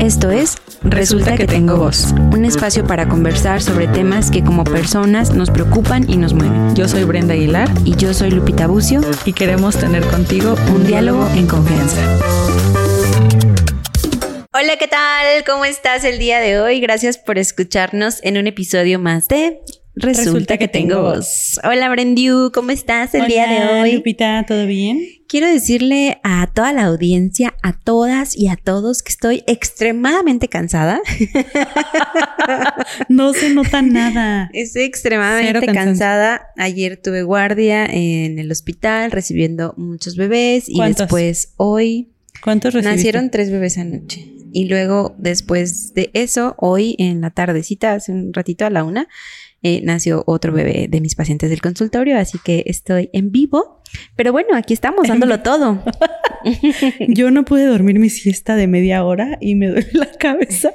Esto 0.00 0.30
es 0.30 0.56
Resulta 0.82 1.36
que 1.36 1.46
tengo 1.46 1.76
voz, 1.76 2.12
un 2.32 2.46
espacio 2.46 2.86
para 2.86 3.06
conversar 3.06 3.60
sobre 3.60 3.86
temas 3.86 4.30
que 4.30 4.42
como 4.42 4.64
personas 4.64 5.34
nos 5.34 5.50
preocupan 5.50 6.08
y 6.08 6.16
nos 6.16 6.32
mueven. 6.32 6.74
Yo 6.74 6.88
soy 6.88 7.04
Brenda 7.04 7.34
Aguilar 7.34 7.68
Y 7.84 7.96
yo 7.96 8.14
soy 8.14 8.30
Lupita 8.30 8.66
Bucio 8.66 9.02
y 9.26 9.34
queremos 9.34 9.76
tener 9.76 10.02
contigo 10.06 10.56
un 10.74 10.86
diálogo 10.86 11.28
en 11.36 11.46
confianza. 11.46 12.00
Hola, 14.54 14.78
¿qué 14.78 14.88
tal? 14.88 15.44
¿Cómo 15.44 15.66
estás 15.66 16.02
el 16.04 16.18
día 16.18 16.40
de 16.40 16.58
hoy? 16.58 16.80
Gracias 16.80 17.18
por 17.18 17.36
escucharnos 17.36 18.20
en 18.22 18.38
un 18.38 18.46
episodio 18.46 18.98
más 18.98 19.28
de 19.28 19.60
Resulta, 20.00 20.56
que, 20.56 20.68
tengo 20.68 21.02
voz. 21.02 21.60
Hola, 21.62 21.88
Brendiu, 21.90 22.50
¿cómo 22.52 22.70
estás 22.70 23.14
el 23.14 23.26
día 23.26 23.46
de 23.46 23.80
hoy? 23.80 23.92
Lupita, 23.92 24.44
¿todo 24.46 24.66
bien? 24.66 25.00
Quiero 25.28 25.46
decirle 25.46 26.18
a 26.22 26.48
toda 26.52 26.72
la 26.72 26.84
audiencia, 26.84 27.54
a 27.62 27.78
todas 27.78 28.36
y 28.36 28.48
a 28.48 28.56
todos 28.56 29.02
que 29.02 29.10
estoy 29.10 29.44
extremadamente 29.46 30.48
cansada. 30.48 31.00
no 33.08 33.32
se 33.34 33.50
nota 33.50 33.82
nada. 33.82 34.50
Estoy 34.52 34.82
extremadamente 34.82 35.66
cansada. 35.66 36.48
Ayer 36.56 36.96
tuve 36.96 37.22
guardia 37.22 37.84
en 37.86 38.38
el 38.38 38.50
hospital 38.50 39.10
recibiendo 39.10 39.74
muchos 39.76 40.16
bebés 40.16 40.64
y 40.68 40.80
después 40.80 41.52
hoy 41.56 42.08
¿Cuántos 42.42 42.72
recibiste? 42.74 42.96
nacieron 42.96 43.30
tres 43.30 43.50
bebés 43.50 43.76
anoche. 43.78 44.34
Y 44.52 44.64
luego 44.64 45.14
después 45.18 45.94
de 45.94 46.10
eso, 46.12 46.54
hoy 46.58 46.96
en 46.98 47.20
la 47.20 47.30
tardecita, 47.30 47.92
hace 47.92 48.12
un 48.12 48.32
ratito 48.32 48.66
a 48.66 48.70
la 48.70 48.82
una, 48.82 49.06
eh, 49.62 49.80
nació 49.84 50.22
otro 50.26 50.52
bebé 50.52 50.86
de 50.88 51.00
mis 51.00 51.14
pacientes 51.14 51.50
del 51.50 51.60
consultorio, 51.60 52.18
así 52.18 52.38
que 52.42 52.64
estoy 52.66 53.10
en 53.12 53.30
vivo. 53.30 53.82
Pero 54.16 54.32
bueno, 54.32 54.56
aquí 54.56 54.72
estamos 54.72 55.08
dándolo 55.08 55.40
todo. 55.42 55.82
Yo 57.08 57.30
no 57.30 57.44
pude 57.44 57.66
dormir 57.66 57.98
mi 57.98 58.08
siesta 58.08 58.56
de 58.56 58.66
media 58.66 59.04
hora 59.04 59.36
y 59.40 59.54
me 59.54 59.68
duele 59.68 59.90
la 59.92 60.10
cabeza. 60.12 60.72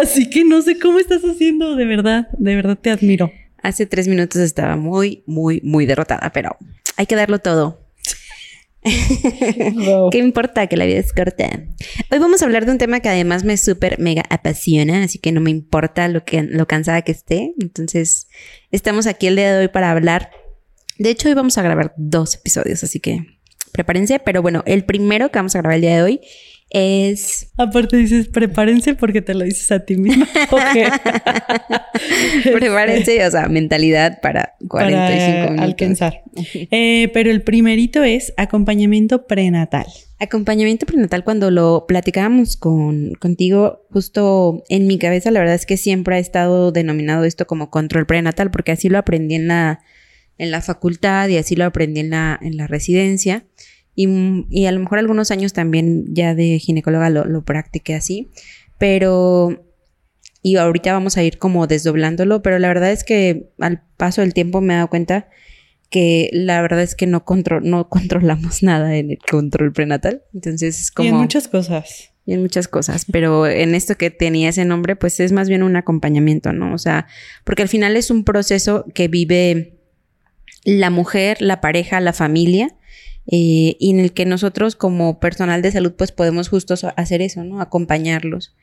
Así 0.00 0.30
que 0.30 0.44
no 0.44 0.62
sé 0.62 0.78
cómo 0.78 0.98
estás 0.98 1.22
haciendo, 1.22 1.76
de 1.76 1.84
verdad, 1.84 2.28
de 2.38 2.56
verdad 2.56 2.78
te 2.80 2.90
admiro. 2.90 3.30
Hace 3.62 3.86
tres 3.86 4.08
minutos 4.08 4.40
estaba 4.40 4.76
muy, 4.76 5.22
muy, 5.26 5.60
muy 5.62 5.86
derrotada, 5.86 6.30
pero 6.32 6.56
hay 6.96 7.06
que 7.06 7.16
darlo 7.16 7.38
todo. 7.38 7.81
¿Qué 10.10 10.18
importa 10.18 10.66
que 10.66 10.76
la 10.76 10.84
vida 10.84 10.98
es 10.98 11.12
corta? 11.12 11.48
Hoy 12.10 12.18
vamos 12.18 12.42
a 12.42 12.46
hablar 12.46 12.66
de 12.66 12.72
un 12.72 12.78
tema 12.78 13.00
que 13.00 13.08
además 13.08 13.44
me 13.44 13.56
súper 13.56 14.00
mega 14.00 14.24
apasiona, 14.28 15.04
así 15.04 15.18
que 15.18 15.30
no 15.30 15.40
me 15.40 15.50
importa 15.50 16.08
lo, 16.08 16.24
que, 16.24 16.42
lo 16.42 16.66
cansada 16.66 17.02
que 17.02 17.12
esté. 17.12 17.54
Entonces, 17.60 18.26
estamos 18.72 19.06
aquí 19.06 19.28
el 19.28 19.36
día 19.36 19.52
de 19.52 19.60
hoy 19.60 19.68
para 19.68 19.90
hablar. 19.90 20.30
De 20.98 21.10
hecho, 21.10 21.28
hoy 21.28 21.34
vamos 21.34 21.56
a 21.58 21.62
grabar 21.62 21.94
dos 21.96 22.34
episodios, 22.34 22.82
así 22.82 22.98
que 22.98 23.24
prepárense. 23.70 24.18
Pero 24.18 24.42
bueno, 24.42 24.64
el 24.66 24.84
primero 24.84 25.30
que 25.30 25.38
vamos 25.38 25.54
a 25.54 25.60
grabar 25.60 25.76
el 25.76 25.82
día 25.82 25.96
de 25.96 26.02
hoy 26.02 26.20
es... 26.72 27.52
Aparte 27.58 27.98
dices, 27.98 28.28
prepárense 28.28 28.94
porque 28.94 29.20
te 29.20 29.34
lo 29.34 29.44
dices 29.44 29.70
a 29.70 29.84
ti 29.84 29.96
mismo. 29.96 30.24
prepárense, 32.52 33.26
o 33.26 33.30
sea, 33.30 33.48
mentalidad 33.48 34.20
para 34.22 34.54
45 34.66 35.50
minutos. 35.50 35.60
alcanzar. 35.60 36.22
Eh, 36.70 37.10
pero 37.12 37.30
el 37.30 37.42
primerito 37.42 38.02
es 38.02 38.32
acompañamiento 38.38 39.26
prenatal. 39.26 39.84
Acompañamiento 40.18 40.86
prenatal, 40.86 41.24
cuando 41.24 41.50
lo 41.50 41.84
platicábamos 41.86 42.56
con, 42.56 43.12
contigo, 43.20 43.84
justo 43.90 44.64
en 44.70 44.86
mi 44.86 44.98
cabeza, 44.98 45.30
la 45.30 45.40
verdad 45.40 45.56
es 45.56 45.66
que 45.66 45.76
siempre 45.76 46.16
ha 46.16 46.20
estado 46.20 46.72
denominado 46.72 47.24
esto 47.24 47.46
como 47.46 47.70
control 47.70 48.06
prenatal, 48.06 48.50
porque 48.50 48.72
así 48.72 48.88
lo 48.88 48.96
aprendí 48.96 49.34
en 49.34 49.48
la, 49.48 49.80
en 50.38 50.50
la 50.50 50.62
facultad 50.62 51.28
y 51.28 51.36
así 51.36 51.54
lo 51.54 51.66
aprendí 51.66 52.00
en 52.00 52.10
la, 52.10 52.38
en 52.40 52.56
la 52.56 52.66
residencia. 52.66 53.44
Y, 53.94 54.66
a 54.66 54.72
lo 54.72 54.80
mejor 54.80 54.98
algunos 54.98 55.30
años 55.30 55.52
también 55.52 56.06
ya 56.14 56.34
de 56.34 56.58
ginecóloga 56.58 57.10
lo, 57.10 57.24
lo 57.26 57.44
practiqué 57.44 57.94
así, 57.94 58.30
pero 58.78 59.64
y 60.42 60.56
ahorita 60.56 60.92
vamos 60.92 61.16
a 61.16 61.22
ir 61.22 61.38
como 61.38 61.66
desdoblándolo, 61.68 62.42
pero 62.42 62.58
la 62.58 62.68
verdad 62.68 62.90
es 62.90 63.04
que 63.04 63.50
al 63.60 63.82
paso 63.96 64.22
del 64.22 64.34
tiempo 64.34 64.60
me 64.60 64.74
he 64.74 64.76
dado 64.76 64.88
cuenta 64.90 65.28
que 65.88 66.30
la 66.32 66.60
verdad 66.60 66.82
es 66.82 66.96
que 66.96 67.06
no, 67.06 67.24
no 67.62 67.88
controlamos 67.88 68.62
nada 68.64 68.96
en 68.96 69.12
el 69.12 69.18
control 69.18 69.72
prenatal. 69.72 70.22
Entonces 70.34 70.80
es 70.80 70.90
como... 70.90 71.06
Y 71.06 71.12
en 71.12 71.16
muchas 71.16 71.46
cosas. 71.46 72.08
Y 72.24 72.34
en 72.34 72.42
muchas 72.42 72.68
cosas, 72.68 73.04
pero 73.10 73.48
en 73.48 73.74
esto 73.74 73.96
que 73.96 74.10
tenía 74.10 74.48
ese 74.48 74.64
nombre, 74.64 74.94
pues 74.94 75.18
es 75.18 75.32
más 75.32 75.48
bien 75.48 75.64
un 75.64 75.74
acompañamiento, 75.74 76.52
¿no? 76.52 76.72
O 76.72 76.78
sea, 76.78 77.08
porque 77.42 77.62
al 77.62 77.68
final 77.68 77.96
es 77.96 78.12
un 78.12 78.22
proceso 78.22 78.84
que 78.94 79.08
vive 79.08 79.80
la 80.64 80.88
mujer, 80.90 81.42
la 81.42 81.60
pareja, 81.60 82.00
la 82.00 82.12
familia, 82.12 82.76
eh, 83.26 83.76
y 83.78 83.90
en 83.90 84.00
el 84.00 84.12
que 84.12 84.26
nosotros 84.26 84.76
como 84.76 85.20
personal 85.20 85.62
de 85.62 85.72
salud 85.72 85.92
pues 85.96 86.12
podemos 86.12 86.48
justo 86.48 86.74
hacer 86.96 87.22
eso, 87.22 87.44
¿no? 87.44 87.60
Acompañarlos. 87.60 88.54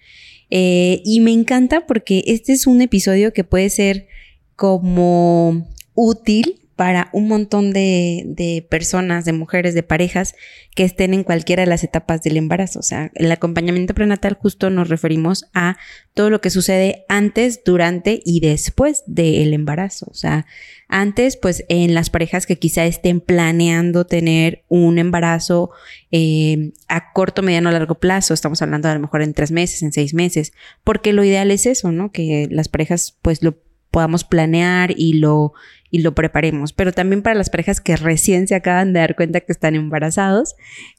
Eh, 0.49 1.01
y 1.05 1.21
me 1.21 1.31
encanta 1.31 1.85
porque 1.85 2.23
este 2.27 2.53
es 2.53 2.67
un 2.67 2.81
episodio 2.81 3.33
que 3.33 3.43
puede 3.43 3.69
ser 3.69 4.07
como 4.55 5.67
útil 5.93 6.58
para 6.79 7.09
un 7.11 7.27
montón 7.27 7.73
de, 7.73 8.65
personas, 8.69 9.25
de 9.25 9.33
mujeres, 9.33 9.73
de 9.73 9.83
parejas 9.83 10.33
que 10.73 10.85
estén 10.85 11.13
en 11.13 11.25
cualquiera 11.25 11.63
de 11.63 11.67
las 11.67 11.83
etapas 11.83 12.21
del 12.21 12.37
embarazo. 12.37 12.79
O 12.79 12.83
sea, 12.83 13.11
el 13.15 13.29
acompañamiento 13.33 13.93
prenatal 13.93 14.37
justo 14.41 14.69
nos 14.69 14.87
referimos 14.87 15.43
a 15.53 15.75
todo 16.13 16.29
lo 16.29 16.39
que 16.39 16.49
sucede 16.49 17.03
antes, 17.09 17.65
durante 17.65 18.21
y 18.23 18.39
después 18.39 19.03
del 19.07 19.53
embarazo. 19.53 20.07
O 20.09 20.13
sea, 20.13 20.45
antes, 20.87 21.35
pues 21.35 21.65
en 21.67 21.93
las 21.93 22.09
parejas 22.09 22.45
que 22.45 22.57
quizá 22.57 22.85
estén 22.85 23.19
planeando 23.19 24.05
tener 24.05 24.63
un 24.69 24.99
embarazo 24.99 25.71
eh, 26.11 26.71
a 26.87 27.11
corto, 27.11 27.41
mediano, 27.41 27.71
largo 27.71 27.95
plazo, 27.95 28.33
estamos 28.33 28.61
hablando 28.61 28.87
a 28.87 28.93
lo 28.93 29.01
mejor 29.01 29.21
en 29.21 29.33
tres 29.33 29.51
meses, 29.51 29.83
en 29.83 29.91
seis 29.91 30.13
meses, 30.13 30.53
porque 30.85 31.11
lo 31.11 31.25
ideal 31.25 31.51
es 31.51 31.65
eso, 31.65 31.91
¿no? 31.91 32.13
Que 32.13 32.47
las 32.49 32.69
parejas 32.69 33.17
pues 33.21 33.43
lo 33.43 33.57
podamos 33.91 34.23
planear 34.23 34.93
y 34.95 35.13
lo 35.13 35.53
y 35.91 35.99
lo 35.99 36.13
preparemos, 36.13 36.71
pero 36.73 36.91
también 36.91 37.21
para 37.21 37.35
las 37.35 37.49
parejas 37.49 37.81
que 37.81 37.95
recién 37.95 38.47
se 38.47 38.55
acaban 38.55 38.93
de 38.93 38.99
dar 38.99 39.15
cuenta 39.15 39.39
que 39.39 39.51
están 39.51 39.75
embarazados 39.75 40.55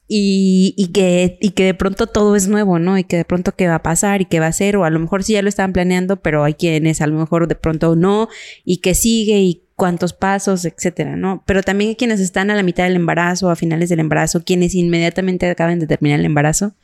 y, 0.09 0.75
y, 0.77 0.89
que, 0.89 1.39
y 1.41 1.51
que 1.51 1.65
de 1.65 1.75
pronto 1.75 2.09
todo 2.09 2.35
es 2.35 2.49
nuevo, 2.49 2.79
¿no? 2.81 2.99
Y 2.99 3.05
que 3.05 3.17
de 3.17 3.25
pronto 3.25 3.53
qué 3.53 3.69
va 3.69 3.77
a 3.77 3.83
pasar 3.83 4.21
y 4.21 4.25
qué 4.25 4.41
va 4.41 4.49
a 4.49 4.53
ser, 4.53 4.77
o 4.77 4.85
a 4.85 4.91
lo 4.91 4.99
mejor 4.99 5.23
sí 5.23 5.35
ya 5.35 5.43
lo 5.43 5.49
estaban 5.49 5.73
planeando, 5.73 6.17
pero 6.17 6.43
hay 6.43 6.55
quienes 6.55 7.01
a 7.01 7.07
lo 7.07 7.17
mejor 7.17 7.47
de 7.47 7.55
pronto 7.55 7.95
no, 7.95 8.29
y 8.65 8.79
que 8.79 8.95
sigue 8.95 9.39
y 9.39 9.63
cuántos 9.77 10.13
pasos, 10.13 10.65
etcétera, 10.65 11.17
¿no? 11.17 11.45
Pero 11.47 11.63
también 11.63 11.95
quienes 11.95 12.19
están 12.19 12.51
a 12.51 12.57
la 12.57 12.65
mitad 12.65 12.85
del 12.85 12.97
embarazo, 12.97 13.49
a 13.49 13.57
finales 13.57 13.89
del 13.89 14.01
embarazo, 14.01 14.43
quienes 14.45 14.75
inmediatamente 14.75 15.49
acaban 15.49 15.79
de 15.79 15.87
terminar 15.87 16.19
el 16.19 16.27
embarazo, 16.27 16.75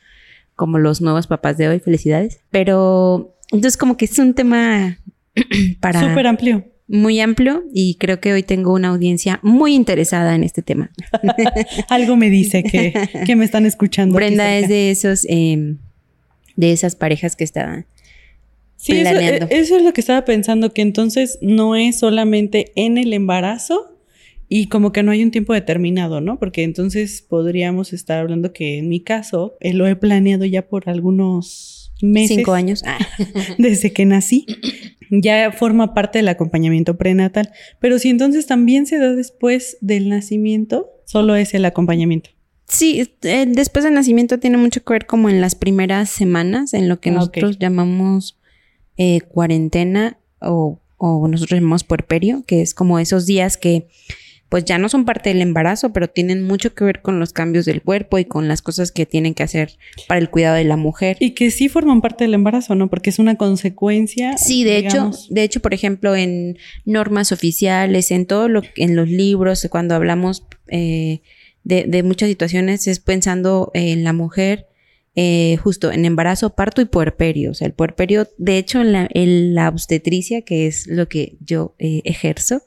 como 0.55 0.79
los 0.79 1.01
nuevos 1.01 1.27
papás 1.27 1.57
de 1.57 1.67
hoy, 1.67 1.79
felicidades. 1.79 2.39
Pero 2.51 3.35
entonces 3.51 3.77
como 3.77 3.97
que 3.97 4.05
es 4.05 4.17
un 4.17 4.33
tema 4.33 4.97
para... 5.81 5.99
Súper 5.99 6.25
amplio 6.25 6.63
muy 6.87 7.19
amplio 7.19 7.63
y 7.73 7.95
creo 7.95 8.19
que 8.19 8.33
hoy 8.33 8.43
tengo 8.43 8.73
una 8.73 8.89
audiencia 8.89 9.39
muy 9.43 9.73
interesada 9.73 10.35
en 10.35 10.43
este 10.43 10.61
tema. 10.61 10.91
Algo 11.89 12.15
me 12.15 12.29
dice 12.29 12.63
que, 12.63 13.35
me 13.35 13.45
están 13.45 13.65
escuchando. 13.65 14.15
Brenda 14.15 14.57
es 14.57 14.69
de 14.69 14.91
esos, 14.91 15.25
em, 15.29 15.77
de 16.55 16.71
esas 16.71 16.95
parejas 16.95 17.35
que 17.35 17.43
estaban 17.43 17.85
sí, 18.77 18.93
planeando. 18.93 19.47
Eso, 19.47 19.55
eso 19.55 19.77
es 19.77 19.83
lo 19.83 19.93
que 19.93 20.01
estaba 20.01 20.23
pensando, 20.23 20.73
que 20.73 20.81
entonces 20.81 21.37
no 21.41 21.75
es 21.75 21.99
solamente 21.99 22.71
en 22.75 22.97
el 22.97 23.13
embarazo 23.13 23.97
y 24.49 24.67
como 24.67 24.93
que 24.93 25.03
no 25.03 25.11
hay 25.11 25.23
un 25.23 25.31
tiempo 25.31 25.53
determinado, 25.53 26.21
¿no? 26.21 26.39
Porque 26.39 26.63
entonces 26.63 27.21
podríamos 27.21 27.91
estar 27.91 28.19
hablando 28.19 28.53
que 28.53 28.77
en 28.77 28.87
mi 28.87 29.01
caso 29.01 29.57
eh, 29.59 29.73
lo 29.73 29.87
he 29.87 29.95
planeado 29.95 30.45
ya 30.45 30.67
por 30.67 30.89
algunos 30.89 31.76
meses. 32.01 32.37
Cinco 32.37 32.53
años. 32.53 32.83
Desde 33.57 33.91
que 33.93 34.05
nací 34.05 34.45
ya 35.09 35.51
forma 35.51 35.93
parte 35.93 36.19
del 36.19 36.27
acompañamiento 36.27 36.97
prenatal. 36.97 37.51
Pero 37.79 37.99
si 37.99 38.09
entonces 38.09 38.47
también 38.47 38.85
se 38.85 38.97
da 38.97 39.13
después 39.13 39.77
del 39.81 40.09
nacimiento, 40.09 40.89
solo 41.05 41.35
es 41.35 41.53
el 41.53 41.65
acompañamiento. 41.65 42.29
Sí, 42.67 43.09
eh, 43.21 43.45
después 43.47 43.85
del 43.85 43.93
nacimiento 43.93 44.39
tiene 44.39 44.57
mucho 44.57 44.83
que 44.83 44.93
ver 44.93 45.05
como 45.05 45.29
en 45.29 45.39
las 45.39 45.55
primeras 45.55 46.09
semanas, 46.09 46.73
en 46.73 46.89
lo 46.89 46.99
que 46.99 47.09
ah, 47.09 47.13
nosotros 47.13 47.59
llamamos 47.59 48.37
eh, 48.97 49.21
cuarentena 49.21 50.19
o, 50.41 50.81
o 50.97 51.27
nosotros 51.27 51.59
llamamos 51.59 51.85
puerperio, 51.85 52.43
que 52.45 52.61
es 52.61 52.73
como 52.73 52.99
esos 52.99 53.25
días 53.25 53.55
que 53.55 53.87
pues 54.49 54.63
ya 54.63 54.77
no 54.77 54.87
son 54.87 55.03
parte 55.03 55.29
del 55.29 55.41
embarazo, 55.41 55.91
pero 55.91 56.07
tienen 56.07 56.43
mucho 56.43 56.73
que 56.73 56.85
ver 56.85 57.01
con 57.01 57.19
los 57.19 57.33
cambios 57.33 57.65
del 57.65 57.81
cuerpo 57.81 58.17
y 58.17 58.25
con 58.25 58.47
las 58.47 58.61
cosas 58.61 58.91
que 58.91 59.05
tienen 59.05 59.33
que 59.33 59.43
hacer 59.43 59.77
para 60.07 60.19
el 60.19 60.29
cuidado 60.29 60.55
de 60.55 60.63
la 60.63 60.77
mujer. 60.77 61.17
Y 61.19 61.31
que 61.31 61.51
sí 61.51 61.67
forman 61.67 61.99
parte 62.01 62.23
del 62.23 62.33
embarazo, 62.33 62.73
¿no? 62.75 62.89
Porque 62.89 63.09
es 63.09 63.19
una 63.19 63.35
consecuencia. 63.35 64.37
Sí, 64.37 64.63
de 64.63 64.77
hecho, 64.77 65.11
de 65.29 65.43
hecho, 65.43 65.59
por 65.59 65.73
ejemplo, 65.73 66.15
en 66.15 66.57
normas 66.85 67.33
oficiales, 67.33 68.11
en 68.11 68.25
todo 68.25 68.47
lo, 68.47 68.61
en 68.77 68.95
los 68.95 69.09
libros, 69.09 69.67
cuando 69.69 69.95
hablamos 69.95 70.45
eh, 70.69 71.21
de, 71.63 72.03
muchas 72.03 72.29
situaciones, 72.29 72.87
es 72.87 72.99
pensando 72.99 73.71
en 73.73 74.03
la 74.03 74.13
mujer. 74.13 74.67
Eh, 75.19 75.57
justo 75.63 75.91
en 75.91 76.05
embarazo, 76.05 76.53
parto 76.53 76.79
y 76.79 76.85
puerperio. 76.85 77.49
O 77.49 77.53
sea, 77.55 77.65
el 77.65 77.73
puerperio, 77.73 78.27
de 78.37 78.59
hecho, 78.59 78.81
en 78.81 78.91
la, 78.91 79.09
en 79.11 79.55
la 79.55 79.67
obstetricia, 79.67 80.43
que 80.43 80.67
es 80.67 80.85
lo 80.85 81.09
que 81.09 81.37
yo 81.39 81.73
eh, 81.79 82.01
ejerzo, 82.05 82.61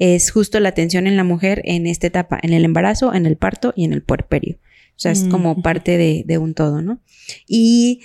es 0.00 0.32
justo 0.32 0.58
la 0.58 0.70
atención 0.70 1.06
en 1.06 1.16
la 1.16 1.24
mujer 1.24 1.62
en 1.66 1.86
esta 1.86 2.08
etapa, 2.08 2.40
en 2.42 2.52
el 2.52 2.64
embarazo, 2.64 3.14
en 3.14 3.26
el 3.26 3.36
parto 3.36 3.72
y 3.76 3.84
en 3.84 3.92
el 3.92 4.02
puerperio. 4.02 4.56
O 4.96 5.02
sea, 5.02 5.12
es 5.12 5.24
como 5.24 5.62
parte 5.62 5.96
de, 6.26 6.38
un 6.38 6.54
todo, 6.54 6.82
¿no? 6.82 7.00
Y 7.46 8.00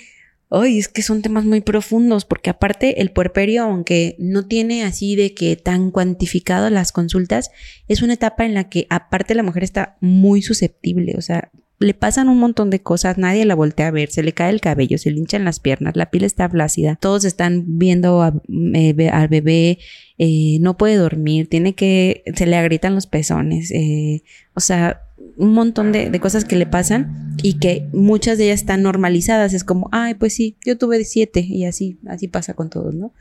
Ay, 0.48 0.78
es 0.78 0.86
que 0.86 1.02
son 1.02 1.22
temas 1.22 1.44
muy 1.44 1.60
profundos, 1.60 2.24
porque 2.24 2.50
aparte 2.50 3.00
el 3.00 3.10
puerperio, 3.10 3.64
aunque 3.64 4.14
no 4.20 4.46
tiene 4.46 4.84
así 4.84 5.16
de 5.16 5.34
que 5.34 5.56
tan 5.56 5.90
cuantificado 5.90 6.70
las 6.70 6.92
consultas, 6.92 7.50
es 7.88 8.00
una 8.00 8.12
etapa 8.14 8.44
en 8.46 8.54
la 8.54 8.68
que 8.68 8.86
aparte 8.88 9.34
la 9.34 9.42
mujer 9.42 9.64
está 9.64 9.96
muy 10.00 10.42
susceptible, 10.42 11.16
o 11.18 11.20
sea, 11.20 11.50
le 11.78 11.94
pasan 11.94 12.28
un 12.28 12.38
montón 12.38 12.70
de 12.70 12.80
cosas, 12.80 13.18
nadie 13.18 13.44
la 13.44 13.54
voltea 13.54 13.88
a 13.88 13.90
ver, 13.90 14.10
se 14.10 14.22
le 14.22 14.32
cae 14.32 14.50
el 14.50 14.60
cabello, 14.60 14.98
se 14.98 15.10
le 15.10 15.18
hinchan 15.18 15.44
las 15.44 15.60
piernas, 15.60 15.96
la 15.96 16.10
piel 16.10 16.24
está 16.24 16.48
flácida, 16.48 16.96
todos 16.96 17.24
están 17.24 17.64
viendo 17.66 18.40
eh, 18.74 19.08
al 19.10 19.28
bebé, 19.28 19.78
eh, 20.18 20.58
no 20.60 20.76
puede 20.76 20.96
dormir, 20.96 21.48
tiene 21.48 21.74
que, 21.74 22.24
se 22.34 22.46
le 22.46 22.56
agrietan 22.56 22.94
los 22.94 23.06
pezones, 23.06 23.70
eh, 23.70 24.22
o 24.54 24.60
sea, 24.60 25.02
un 25.36 25.52
montón 25.52 25.92
de, 25.92 26.08
de, 26.08 26.20
cosas 26.20 26.44
que 26.46 26.56
le 26.56 26.66
pasan 26.66 27.36
y 27.42 27.58
que 27.58 27.88
muchas 27.92 28.38
de 28.38 28.44
ellas 28.44 28.60
están 28.60 28.82
normalizadas. 28.82 29.52
Es 29.52 29.64
como, 29.64 29.90
ay, 29.92 30.14
pues 30.14 30.34
sí, 30.34 30.56
yo 30.64 30.78
tuve 30.78 31.04
siete 31.04 31.40
y 31.40 31.66
así, 31.66 31.98
así 32.06 32.26
pasa 32.26 32.54
con 32.54 32.70
todos, 32.70 32.94
¿no? 32.94 33.12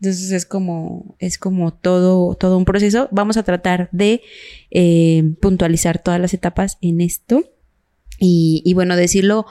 Entonces 0.00 0.30
es 0.30 0.46
como, 0.46 1.16
es 1.18 1.38
como 1.38 1.72
todo, 1.72 2.34
todo 2.34 2.56
un 2.56 2.64
proceso. 2.64 3.08
Vamos 3.10 3.36
a 3.36 3.42
tratar 3.42 3.88
de 3.90 4.22
eh, 4.70 5.24
puntualizar 5.40 6.00
todas 6.00 6.20
las 6.20 6.34
etapas 6.34 6.78
en 6.80 7.00
esto. 7.00 7.44
Y, 8.20 8.72
bueno, 8.74 8.96
decirlo 8.96 9.46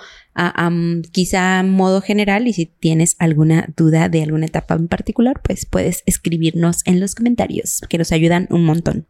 quizá 1.12 1.60
a 1.60 1.64
modo 1.64 2.02
general 2.02 2.48
y 2.48 2.54
si 2.54 2.68
tienes 2.68 3.16
alguna 3.18 3.70
duda 3.76 4.08
de 4.10 4.22
alguna 4.24 4.46
etapa 4.46 4.76
en 4.76 4.88
particular, 4.88 5.42
pues 5.44 5.66
puedes 5.66 6.04
escribirnos 6.06 6.82
en 6.86 7.00
los 7.00 7.16
comentarios, 7.16 7.82
que 7.90 7.98
nos 7.98 8.12
ayudan 8.12 8.48
un 8.52 8.64
montón. 8.64 9.08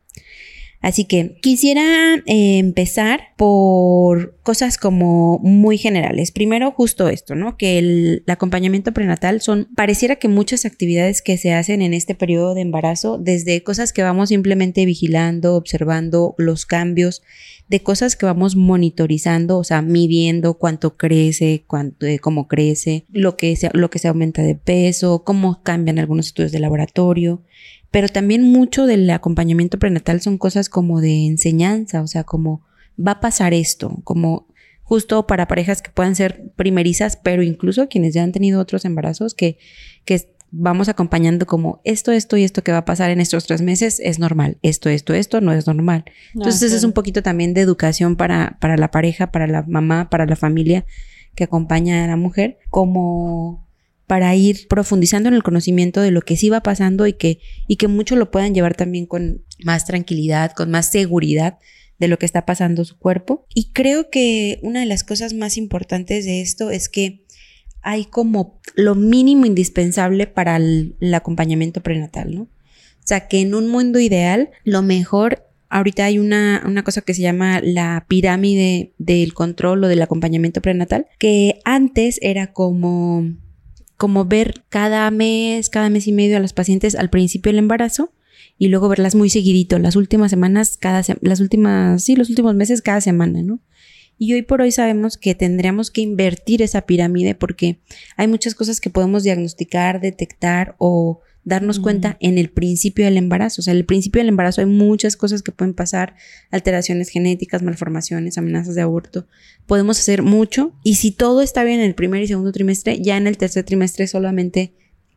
Así 0.88 1.04
que 1.04 1.36
quisiera 1.42 2.16
eh, 2.28 2.60
empezar 2.60 3.34
por 3.36 4.38
cosas 4.42 4.78
como 4.78 5.38
muy 5.40 5.78
generales. 5.78 6.32
Primero, 6.32 6.72
justo 6.72 7.10
esto, 7.10 7.36
¿no? 7.36 7.58
Que 7.58 7.78
el, 7.78 8.24
acompañamiento 8.28 8.94
prenatal 8.94 9.42
son, 9.42 9.68
pareciera 9.76 10.16
que 10.16 10.30
muchas 10.30 10.64
actividades 10.64 11.22
que 11.22 11.38
se 11.38 11.52
hacen 11.52 11.82
en 11.82 11.94
este 11.94 12.16
periodo 12.16 12.56
de 12.56 12.62
embarazo, 12.62 13.18
desde 13.18 13.64
cosas 13.64 13.92
que 13.92 14.02
vamos 14.02 14.30
simplemente 14.30 14.86
vigilando, 14.86 15.56
observando 15.56 16.36
los 16.38 16.66
cambios, 16.66 17.22
de 17.68 17.84
cosas 17.84 18.16
que 18.16 18.26
vamos 18.26 18.56
monitorizando, 18.56 19.58
o 19.58 19.66
sea, 19.66 19.82
midiendo 19.82 20.54
cuánto 20.54 20.96
crece, 20.96 21.66
cuánto, 21.68 22.06
eh, 22.06 22.20
cómo 22.20 22.48
crece, 22.48 23.04
lo 23.12 23.36
que, 23.36 23.58
se, 23.58 23.70
lo 23.74 23.90
que 23.90 24.00
se 24.00 24.08
aumenta 24.08 24.42
de 24.42 24.56
peso, 24.56 25.26
cómo 25.26 25.62
cambian 25.64 26.00
algunos 26.00 26.28
estudios 26.28 26.54
de 26.54 26.60
laboratorio 26.60 27.44
pero 27.92 28.08
también 28.08 28.44
mucho 28.44 28.86
del 28.86 29.10
acompañamiento 29.10 29.80
prenatal 29.80 30.22
son 30.22 30.38
cosas 30.38 30.70
como 30.70 31.02
de 31.02 31.26
enseñanza, 31.26 32.02
o 32.02 32.08
sea, 32.08 32.24
como 32.24 32.62
va 33.00 33.14
a 33.14 33.20
pasar 33.20 33.54
esto, 33.54 34.00
como 34.04 34.48
justo 34.84 35.28
para 35.28 35.48
parejas 35.48 35.82
que 35.82 35.92
puedan 35.92 36.16
ser 36.16 36.52
primerizas, 36.56 37.18
pero 37.18 37.44
incluso 37.44 37.90
quienes 37.90 38.14
ya 38.14 38.24
han 38.24 38.32
tenido 38.32 38.62
otros 38.62 38.86
embarazos, 38.86 39.34
que, 39.34 39.58
que 40.06 40.30
vamos 40.52 40.88
acompañando 40.88 41.46
como 41.46 41.82
esto, 41.84 42.12
esto 42.12 42.38
y 42.38 42.44
esto 42.44 42.64
que 42.64 42.72
va 42.72 42.80
a 42.80 42.86
pasar 42.86 43.12
en 43.12 43.20
estos 43.20 43.46
tres 43.46 43.62
meses 43.62 44.00
es 44.02 44.18
normal, 44.18 44.58
esto, 44.62 44.90
esto, 44.90 45.14
esto 45.14 45.42
no 45.42 45.52
es 45.52 45.68
normal. 45.68 46.06
Entonces 46.34 46.72
es 46.72 46.84
un 46.84 46.94
poquito 46.94 47.22
también 47.22 47.54
de 47.54 47.62
educación 47.62 48.16
para, 48.16 48.58
para 48.62 48.78
la 48.78 48.90
pareja, 48.90 49.32
para 49.32 49.48
la 49.48 49.64
mamá, 49.64 50.10
para 50.10 50.26
la 50.26 50.36
familia 50.36 50.86
que 51.36 51.44
acompaña 51.44 52.06
a 52.06 52.08
la 52.08 52.16
mujer, 52.16 52.58
como 52.70 53.67
para 54.08 54.34
ir 54.36 54.68
profundizando 54.70 55.28
en 55.28 55.36
el 55.36 55.44
conocimiento 55.44 56.02
de 56.02 56.12
lo 56.12 56.22
que 56.22 56.38
sí 56.38 56.50
va 56.50 56.62
pasando 56.62 57.06
y 57.08 57.14
que, 57.14 57.40
y 57.68 57.76
que 57.76 57.90
muchos 57.90 58.18
lo 58.18 58.32
puedan 58.32 58.56
llevar 58.56 58.74
también 58.74 59.06
con 59.06 59.44
más 59.64 59.86
tranquilidad, 59.86 60.54
con 60.54 60.72
más 60.72 60.90
seguridad 60.90 61.60
de 62.00 62.08
lo 62.08 62.18
que 62.18 62.26
está 62.26 62.46
pasando 62.46 62.86
su 62.86 62.98
cuerpo. 62.98 63.46
Y 63.54 63.72
creo 63.74 64.10
que 64.10 64.60
una 64.62 64.80
de 64.80 64.86
las 64.86 65.04
cosas 65.04 65.34
más 65.34 65.58
importantes 65.58 66.26
de 66.26 66.42
esto 66.42 66.72
es 66.72 66.88
que 66.88 67.26
hay 67.82 68.06
como 68.06 68.60
lo 68.76 68.96
mínimo 68.96 69.46
indispensable 69.46 70.26
para 70.26 70.56
el, 70.56 70.96
acompañamiento 71.14 71.84
prenatal, 71.84 72.34
¿no? 72.34 72.42
O 72.44 73.08
sea, 73.08 73.28
que 73.28 73.42
en 73.42 73.56
un 73.56 73.68
mundo 73.68 74.00
ideal, 74.00 74.50
lo 74.64 74.82
mejor 74.82 75.44
Ahorita 75.70 76.06
hay 76.06 76.18
una, 76.18 76.64
una, 76.66 76.86
cosa 76.86 77.02
que 77.02 77.14
se 77.14 77.22
llama 77.22 77.60
la 77.62 78.06
pirámide 78.08 78.94
del 79.00 79.34
control 79.34 79.84
o 79.84 79.90
del 79.90 80.02
acompañamiento 80.02 80.62
prenatal, 80.62 81.08
que 81.20 81.60
antes 81.66 82.20
era 82.22 82.54
como 82.54 83.34
como 83.98 84.26
ver 84.26 84.64
cada 84.70 85.10
mes, 85.12 85.70
cada 85.70 85.90
mes 85.90 86.08
y 86.08 86.12
medio 86.12 86.38
a 86.38 86.40
las 86.40 86.54
pacientes 86.54 86.96
al 86.96 87.10
principio 87.10 87.52
del 87.52 87.60
embarazo 87.60 88.14
y 88.58 88.70
luego 88.70 88.90
verlas 88.90 89.16
muy 89.16 89.30
seguidito, 89.30 89.80
las 89.80 89.96
últimas 89.96 90.32
semanas, 90.32 90.78
cada 90.78 91.04
las 91.22 91.40
últimas, 91.40 92.04
sí, 92.04 92.16
los 92.16 92.30
últimos 92.30 92.56
meses 92.56 92.82
cada 92.82 93.02
semana, 93.02 93.42
¿no? 93.44 93.60
Y 94.20 94.34
hoy 94.34 94.42
por 94.42 94.62
hoy 94.62 94.72
sabemos 94.72 95.18
que 95.18 95.36
tendríamos 95.36 95.92
que 95.92 96.02
invertir 96.02 96.64
esa 96.64 96.82
pirámide 96.82 97.36
porque 97.36 97.80
hay 98.16 98.28
muchas 98.28 98.56
cosas 98.56 98.82
que 98.82 98.90
podemos 98.90 99.24
diagnosticar, 99.24 100.02
detectar 100.02 100.76
o 100.80 101.22
darnos 101.48 101.80
cuenta 101.80 102.18
en 102.20 102.38
el 102.38 102.50
principio 102.50 103.06
del 103.06 103.16
embarazo. 103.16 103.62
O 103.62 103.64
sea, 103.64 103.72
en 103.72 103.78
el 103.78 103.86
principio 103.86 104.20
del 104.20 104.28
embarazo 104.28 104.60
hay 104.60 104.68
muchas 104.68 105.16
cosas 105.16 105.42
que 105.42 105.54
pueden 105.54 105.74
pasar, 105.74 106.16
alteraciones 106.52 107.08
genéticas, 107.08 107.64
malformaciones, 107.64 108.38
amenazas 108.38 108.76
de 108.76 108.82
aborto. 108.82 109.28
Podemos 109.66 109.98
hacer 109.98 110.24
mucho 110.24 110.74
y 110.84 110.96
si 110.96 111.12
todo 111.12 111.42
está 111.42 111.64
bien 111.64 111.80
en 111.80 111.86
el 111.86 111.96
primer 111.96 112.22
y 112.22 112.28
segundo 112.28 112.52
trimestre, 112.52 113.02
ya 113.02 113.16
en 113.16 113.28
el 113.28 113.38
tercer 113.38 113.64
trimestre 113.64 114.08
solamente 114.08 114.74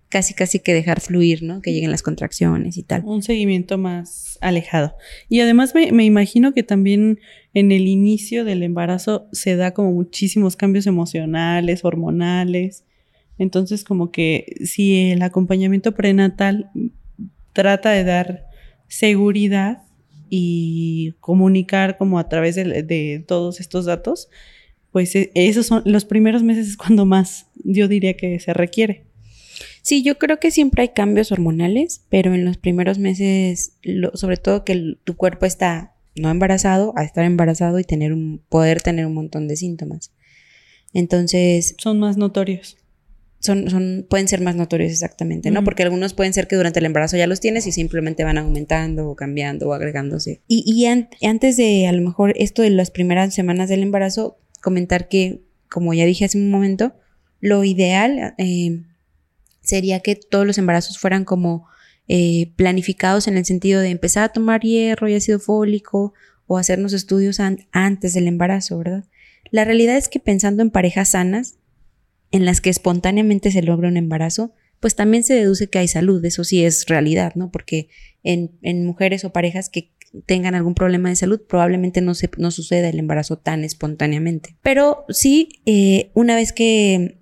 casi 0.09 0.35
casi 0.35 0.61
que 0.61 0.73
dejar 0.73 1.00
fluir, 1.00 1.43
¿no? 1.43 1.62
Que 1.62 1.73
lleguen 1.73 1.91
las 1.91 2.03
contracciones 2.03 2.77
y 2.77 2.85
tal. 2.85 3.03
Un 3.05 3.25
seguimiento 3.25 3.77
más 3.77 4.38
alejado. 4.41 4.94
Y 5.29 5.41
además 5.41 5.75
me, 5.75 5.91
me, 5.91 6.05
imagino 6.05 6.53
que 6.53 6.62
también 6.62 7.19
en 7.55 7.73
el 7.73 7.88
inicio 7.88 8.44
del 8.44 8.62
embarazo 8.62 9.27
se 9.32 9.56
da 9.56 9.73
como 9.73 9.91
muchísimos 9.91 10.55
cambios 10.55 10.87
emocionales, 10.87 11.85
hormonales. 11.85 12.85
Entonces, 13.41 13.85
como 13.85 14.13
que 14.13 14.55
si 14.67 15.13
el 15.13 15.23
acompañamiento 15.23 15.93
prenatal 15.93 16.71
trata 17.55 17.91
de 17.91 18.05
dar 18.05 18.45
seguridad 18.87 19.83
y 20.29 21.15
comunicar 21.21 21.97
como 21.97 22.19
a 22.19 22.29
través 22.29 22.55
de, 22.55 23.25
todos 23.27 23.59
estos 23.61 23.87
datos, 23.87 24.29
pues 24.93 25.17
e, 25.17 25.31
esos 25.35 25.65
son 25.65 25.81
los 25.87 26.05
primeros 26.05 26.43
meses 26.43 26.69
es 26.69 26.77
cuando 26.77 27.07
más 27.07 27.47
yo 27.65 27.89
diría 27.89 28.13
que 28.15 28.39
se 28.41 28.53
requiere. 28.53 29.07
Sí, 29.81 30.03
yo 30.03 30.19
creo 30.19 30.39
que 30.39 30.51
siempre 30.51 30.83
hay 30.83 30.89
cambios 30.91 31.33
hormonales, 31.33 32.05
pero 32.11 32.35
en 32.35 32.45
los 32.45 32.59
primeros 32.59 32.99
meses, 32.99 33.73
sobre 34.13 34.37
todo 34.37 34.67
que 34.67 34.99
tu 35.05 35.17
cuerpo 35.17 35.47
está 35.47 35.95
no 36.15 36.29
embarazado, 36.29 36.93
a 36.95 37.05
estar 37.05 37.25
embarazado 37.25 37.79
y 37.79 37.85
tener 37.85 38.13
un, 38.13 38.43
poder 38.51 38.83
tener 38.83 39.07
un 39.07 39.15
montón 39.15 39.49
de 39.49 39.57
síntomas. 39.57 40.13
Entonces. 40.93 41.75
Son 41.79 41.99
más 41.99 42.19
notorios 42.19 42.77
son, 43.41 43.71
son, 43.71 44.07
pueden 44.09 44.29
ser 44.29 44.43
más 44.43 44.55
notorios 44.55 44.93
exactamente, 44.93 45.51
¿no? 45.51 45.65
Porque 45.65 45.82
algunos 45.82 46.13
pueden 46.13 46.35
ser 46.35 46.47
que 46.47 46.56
durante 46.56 46.79
el 46.79 46.87
embarazo 46.87 47.17
ya 47.17 47.27
los 47.27 47.41
tienes 47.41 47.67
y 47.67 47.73
simplemente 47.73 48.23
van 48.23 48.37
aumentando 48.37 49.09
o 49.09 49.17
cambiando 49.17 49.69
o 49.69 49.73
agregándose. 49.73 50.43
Y, 50.47 50.63
y 50.67 50.87
antes 51.27 51.56
de 51.56 51.87
a 51.87 51.93
lo 51.93 52.03
mejor 52.03 52.35
esto 52.37 52.61
de 52.63 52.70
las 52.70 52.91
primeras 52.91 53.35
semanas 53.35 53.70
del 53.70 53.82
embarazo, 53.82 54.39
comentar 54.61 55.09
que, 55.09 55.41
como 55.70 55.94
ya 55.94 56.05
dije 56.05 56.27
hace 56.27 56.39
un 56.39 56.51
momento, 56.51 56.94
lo 57.41 57.65
ideal 57.65 58.35
eh, 58.37 58.82
sería 59.63 60.01
que 60.01 60.17
todos 60.17 60.47
los 60.47 60.59
embarazos 60.59 60.99
fueran 60.99 61.25
como 61.25 61.67
eh, 62.09 62.53
planificados 62.56 63.27
en 63.27 63.39
el 63.39 63.47
sentido 63.47 63.81
de 63.81 63.89
empezar 63.89 64.25
a 64.25 64.32
tomar 64.32 64.61
hierro 64.61 65.09
y 65.09 65.15
ácido 65.15 65.39
fólico 65.39 66.13
o 66.47 66.59
hacernos 66.59 66.93
estudios 66.93 67.39
antes 67.70 68.13
del 68.13 68.29
embarazo, 68.29 68.79
¿verdad? 68.79 69.05
La 69.51 69.65
realidad 69.65 69.97
es 69.97 70.09
que 70.09 70.20
pensando 70.20 70.63
en 70.63 70.70
parejas 70.70 71.11
sanas, 71.11 71.59
en 72.31 72.44
las 72.44 72.60
que 72.60 72.70
espontáneamente 72.70 73.51
se 73.51 73.63
logra 73.63 73.89
un 73.89 73.96
embarazo, 73.96 74.53
pues 74.81 74.94
también 74.94 75.25
se 75.25 75.34
deduce 75.34 75.69
que 75.69 75.79
hay 75.79 75.89
salud, 75.89 76.25
eso 76.25 76.44
sí 76.44 76.65
es 76.65 76.87
realidad, 76.87 77.34
¿no? 77.34 77.51
Porque 77.51 77.89
en, 78.22 78.51
mujeres 78.84 79.25
o 79.25 79.32
parejas 79.32 79.69
que 79.69 79.93
tengan 80.27 80.55
algún 80.55 80.75
problema 80.75 81.08
de 81.10 81.17
salud, 81.17 81.41
probablemente 81.46 82.01
no, 82.01 82.15
se, 82.15 82.31
no 82.39 82.51
suceda 82.51 82.89
el 82.89 82.99
embarazo 82.99 83.37
tan 83.37 83.63
espontáneamente. 83.63 84.56
Pero 84.63 85.05
sí, 85.08 85.60
eh, 85.67 86.10
una 86.15 86.34
vez 86.34 86.53
que 86.53 87.19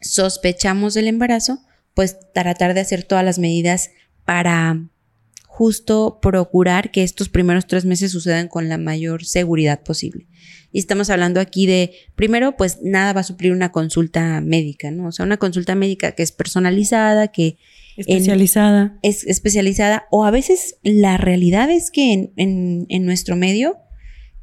sospechamos 0.00 0.94
del 0.94 1.08
embarazo, 1.08 1.60
pues 1.94 2.16
tratar 2.32 2.74
de 2.74 2.80
hacer 2.80 3.02
todas 3.02 3.24
las 3.24 3.38
medidas 3.38 3.90
para 4.24 4.88
justo 5.56 6.18
procurar 6.20 6.90
que 6.90 7.02
estos 7.02 7.30
primeros 7.30 7.66
tres 7.66 7.86
meses 7.86 8.12
sucedan 8.12 8.46
con 8.46 8.68
la 8.68 8.76
mayor 8.76 9.24
seguridad 9.24 9.82
posible. 9.82 10.26
Y 10.70 10.78
estamos 10.78 11.08
hablando 11.08 11.40
aquí 11.40 11.64
de, 11.64 11.92
primero, 12.14 12.58
pues 12.58 12.80
nada 12.82 13.14
va 13.14 13.20
a 13.20 13.24
suplir 13.24 13.52
una 13.52 13.72
consulta 13.72 14.42
médica, 14.42 14.90
¿no? 14.90 15.08
O 15.08 15.12
sea, 15.12 15.24
una 15.24 15.38
consulta 15.38 15.74
médica 15.74 16.12
que 16.12 16.22
es 16.22 16.30
personalizada, 16.30 17.28
que... 17.28 17.56
Especializada. 17.96 18.98
es 19.00 19.26
especializada. 19.26 20.06
O 20.10 20.26
a 20.26 20.30
veces 20.30 20.76
la 20.82 21.16
realidad 21.16 21.70
es 21.70 21.90
que 21.90 22.12
en, 22.36 22.84
en 22.90 23.06
nuestro 23.06 23.34
medio, 23.34 23.78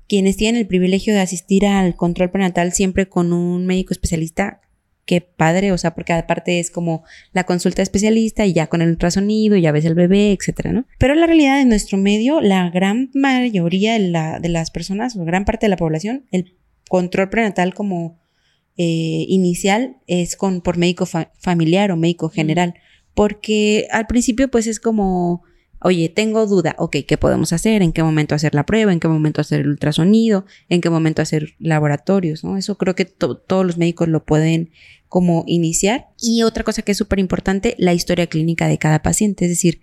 quienes 0.07 0.35
tienen 0.35 0.61
el 0.61 0.67
privilegio 0.67 1.13
de 1.13 1.19
asistir 1.19 1.67
al 1.67 1.95
control 1.95 2.31
prenatal 2.31 2.73
siempre 2.73 3.07
con 3.07 3.33
un 3.33 3.67
médico 3.67 3.93
especialista, 3.93 4.62
qué 5.05 5.21
padre, 5.21 5.71
o 5.71 5.77
sea, 5.77 5.93
porque 5.95 6.13
aparte 6.13 6.59
es 6.59 6.71
como 6.71 7.03
la 7.33 7.43
consulta 7.43 7.81
especialista 7.81 8.45
y 8.45 8.53
ya 8.53 8.67
con 8.67 8.81
el 8.81 8.89
ultrasonido, 8.89 9.57
ya 9.57 9.71
ves 9.71 9.85
el 9.85 9.95
bebé, 9.95 10.31
etcétera, 10.31 10.71
¿no? 10.71 10.85
Pero 10.97 11.15
la 11.15 11.27
realidad 11.27 11.59
en 11.61 11.69
nuestro 11.69 11.97
medio, 11.97 12.41
la 12.41 12.69
gran 12.69 13.09
mayoría 13.13 13.93
de, 13.93 13.99
la, 13.99 14.39
de 14.39 14.49
las 14.49 14.71
personas, 14.71 15.15
o 15.15 15.25
gran 15.25 15.45
parte 15.45 15.65
de 15.65 15.69
la 15.69 15.77
población, 15.77 16.25
el 16.31 16.55
control 16.87 17.29
prenatal 17.29 17.73
como 17.73 18.19
eh, 18.77 19.25
inicial 19.27 19.97
es 20.07 20.35
con 20.35 20.61
por 20.61 20.77
médico 20.77 21.05
familiar 21.05 21.91
o 21.91 21.97
médico 21.97 22.29
general, 22.29 22.75
porque 23.13 23.87
al 23.91 24.07
principio 24.07 24.49
pues 24.49 24.67
es 24.67 24.79
como 24.79 25.43
Oye, 25.83 26.07
tengo 26.07 26.47
duda, 26.47 26.75
ok, 26.77 26.97
¿qué 27.05 27.17
podemos 27.17 27.51
hacer? 27.51 27.81
¿En 27.81 27.91
qué 27.91 28.03
momento 28.03 28.35
hacer 28.35 28.55
la 28.55 28.65
prueba? 28.65 28.93
¿En 28.93 29.01
qué 29.01 29.09
momento 29.09 29.41
hacer 29.41 29.59
el 29.59 29.67
ultrasonido? 29.67 30.45
¿En 30.69 30.79
qué 30.79 30.89
momento 30.89 31.21
hacer 31.21 31.55
laboratorios? 31.59 32.45
¿no? 32.45 32.57
Eso 32.57 32.77
creo 32.77 32.95
que 32.95 33.03
todos 33.03 33.65
los 33.65 33.77
médicos 33.77 34.07
lo 34.07 34.23
pueden 34.23 34.71
como 35.09 35.43
iniciar. 35.45 36.07
Y 36.21 36.43
otra 36.43 36.63
cosa 36.63 36.83
que 36.83 36.93
es 36.93 36.97
súper 36.97 37.19
importante, 37.19 37.75
la 37.77 37.93
historia 37.93 38.27
clínica 38.27 38.69
de 38.69 38.77
cada 38.77 39.01
paciente. 39.01 39.43
Es 39.43 39.51
decir, 39.51 39.81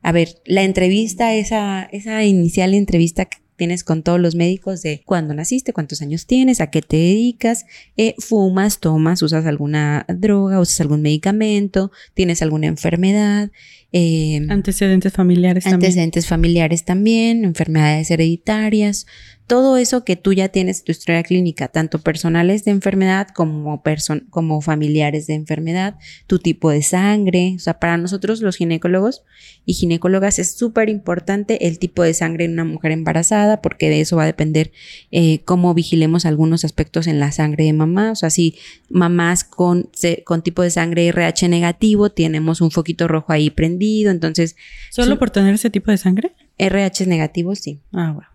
a 0.00 0.10
ver, 0.10 0.40
la 0.46 0.62
entrevista, 0.62 1.34
esa, 1.34 1.84
esa 1.92 2.24
inicial 2.24 2.72
entrevista 2.72 3.26
que 3.26 3.41
tienes 3.56 3.84
con 3.84 4.02
todos 4.02 4.20
los 4.20 4.34
médicos 4.34 4.82
de 4.82 5.02
cuándo 5.04 5.34
naciste, 5.34 5.72
cuántos 5.72 6.02
años 6.02 6.26
tienes, 6.26 6.60
a 6.60 6.68
qué 6.68 6.82
te 6.82 6.96
dedicas, 6.96 7.66
eh, 7.96 8.14
fumas, 8.18 8.80
tomas, 8.80 9.22
usas 9.22 9.46
alguna 9.46 10.04
droga, 10.08 10.60
usas 10.60 10.80
algún 10.80 11.02
medicamento, 11.02 11.92
tienes 12.14 12.42
alguna 12.42 12.66
enfermedad, 12.66 13.50
Em, 13.94 14.50
antecedentes 14.50 15.12
familiares 15.12 15.66
antecedentes 15.66 16.26
familiares 16.26 16.86
también, 16.86 17.44
enfermedades 17.44 18.10
hereditarias, 18.10 19.06
todo 19.52 19.76
eso 19.76 20.02
que 20.02 20.16
tú 20.16 20.32
ya 20.32 20.48
tienes 20.48 20.82
tu 20.82 20.92
historia 20.92 21.22
clínica, 21.22 21.68
tanto 21.68 21.98
personales 21.98 22.64
de 22.64 22.70
enfermedad 22.70 23.28
como, 23.34 23.82
como 24.30 24.62
familiares 24.62 25.26
de 25.26 25.34
enfermedad, 25.34 25.98
tu 26.26 26.38
tipo 26.38 26.70
de 26.70 26.80
sangre. 26.80 27.52
O 27.56 27.58
sea, 27.58 27.78
para 27.78 27.98
nosotros 27.98 28.40
los 28.40 28.56
ginecólogos 28.56 29.24
y 29.66 29.74
ginecólogas 29.74 30.38
es 30.38 30.52
súper 30.52 30.88
importante 30.88 31.66
el 31.66 31.78
tipo 31.78 32.02
de 32.02 32.14
sangre 32.14 32.46
en 32.46 32.52
una 32.52 32.64
mujer 32.64 32.92
embarazada, 32.92 33.60
porque 33.60 33.90
de 33.90 34.00
eso 34.00 34.16
va 34.16 34.22
a 34.22 34.24
depender 34.24 34.72
eh, 35.10 35.40
cómo 35.44 35.74
vigilemos 35.74 36.24
algunos 36.24 36.64
aspectos 36.64 37.06
en 37.06 37.20
la 37.20 37.30
sangre 37.30 37.64
de 37.64 37.74
mamá. 37.74 38.12
O 38.12 38.16
sea, 38.16 38.30
si 38.30 38.56
mamás 38.88 39.44
con, 39.44 39.90
con 40.24 40.40
tipo 40.40 40.62
de 40.62 40.70
sangre 40.70 41.08
RH 41.08 41.50
negativo, 41.50 42.08
tenemos 42.08 42.62
un 42.62 42.70
foquito 42.70 43.06
rojo 43.06 43.34
ahí 43.34 43.50
prendido, 43.50 44.12
entonces... 44.12 44.56
¿Solo 44.88 45.18
por 45.18 45.28
tener 45.28 45.52
ese 45.52 45.68
tipo 45.68 45.90
de 45.90 45.98
sangre? 45.98 46.32
RH 46.56 47.04
negativo, 47.04 47.54
sí. 47.54 47.80
Ah, 47.92 48.12
bueno. 48.14 48.31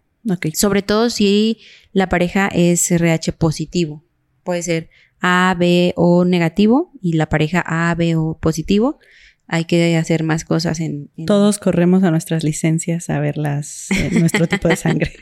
Sobre 0.53 0.81
todo 0.81 1.09
si 1.09 1.59
la 1.93 2.09
pareja 2.09 2.49
es 2.53 2.91
RH 2.91 3.33
positivo. 3.33 4.03
Puede 4.43 4.63
ser 4.63 4.89
A, 5.19 5.55
B 5.57 5.93
o 5.95 6.25
negativo 6.25 6.91
y 7.01 7.13
la 7.13 7.27
pareja 7.29 7.63
A, 7.65 7.93
B 7.95 8.15
o 8.15 8.37
positivo. 8.39 8.99
Hay 9.47 9.65
que 9.65 9.95
hacer 9.95 10.23
más 10.23 10.43
cosas 10.43 10.81
en... 10.81 11.09
Todos 11.25 11.57
corremos 11.57 12.03
a 12.03 12.11
nuestras 12.11 12.43
licencias 12.43 13.09
a 13.09 13.19
ver 13.19 13.37
las, 13.37 13.89
eh, 13.91 14.09
nuestro 14.19 14.47
tipo 14.47 14.67
de 14.67 14.75
sangre. 14.75 15.13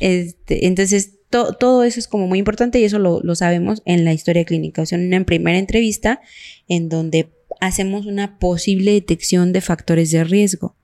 este, 0.00 0.66
entonces, 0.68 1.18
todo 1.30 1.84
eso 1.84 1.98
es 1.98 2.06
como 2.06 2.26
muy 2.26 2.38
importante 2.38 2.78
y 2.78 2.84
eso 2.84 2.98
lo, 2.98 3.20
lo 3.22 3.34
sabemos 3.34 3.82
en 3.84 4.04
la 4.04 4.12
historia 4.12 4.44
clínica. 4.44 4.82
O 4.82 4.86
sea, 4.86 4.98
en 4.98 5.06
una 5.06 5.24
primera 5.24 5.58
entrevista 5.58 6.20
en 6.68 6.88
donde 6.88 7.32
hacemos 7.60 8.06
una 8.06 8.38
posible 8.38 8.92
detección 8.92 9.52
de 9.52 9.60
factores 9.60 10.10
de 10.10 10.24
riesgo. 10.24 10.76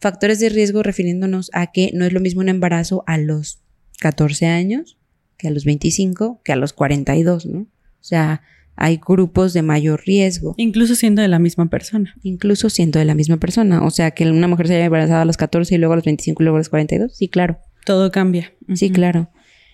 Factores 0.00 0.40
de 0.40 0.48
riesgo 0.48 0.82
refiriéndonos 0.82 1.50
a 1.52 1.72
que 1.72 1.90
no 1.94 2.04
es 2.04 2.12
lo 2.12 2.20
mismo 2.20 2.40
un 2.40 2.48
embarazo 2.48 3.04
a 3.06 3.18
los 3.18 3.60
14 4.00 4.46
años 4.46 4.96
que 5.36 5.48
a 5.48 5.50
los 5.50 5.64
25 5.64 6.40
que 6.44 6.52
a 6.52 6.56
los 6.56 6.72
42, 6.72 7.46
¿no? 7.46 7.60
O 7.60 8.04
sea, 8.04 8.42
hay 8.76 9.00
grupos 9.04 9.52
de 9.54 9.62
mayor 9.62 10.02
riesgo. 10.06 10.54
Incluso 10.56 10.94
siendo 10.94 11.20
de 11.20 11.28
la 11.28 11.40
misma 11.40 11.68
persona. 11.68 12.14
Incluso 12.22 12.70
siendo 12.70 13.00
de 13.00 13.04
la 13.04 13.14
misma 13.14 13.38
persona. 13.38 13.84
O 13.84 13.90
sea, 13.90 14.12
que 14.12 14.30
una 14.30 14.46
mujer 14.46 14.68
se 14.68 14.76
haya 14.76 14.84
embarazado 14.84 15.20
a 15.20 15.24
los 15.24 15.36
14 15.36 15.74
y 15.74 15.78
luego 15.78 15.94
a 15.94 15.96
los 15.96 16.04
25 16.04 16.42
y 16.42 16.44
luego 16.44 16.56
a 16.56 16.60
los 16.60 16.68
42. 16.68 17.16
Sí, 17.16 17.28
claro. 17.28 17.58
Todo 17.84 18.12
cambia. 18.12 18.52
Sí, 18.74 18.90
claro. 18.90 19.30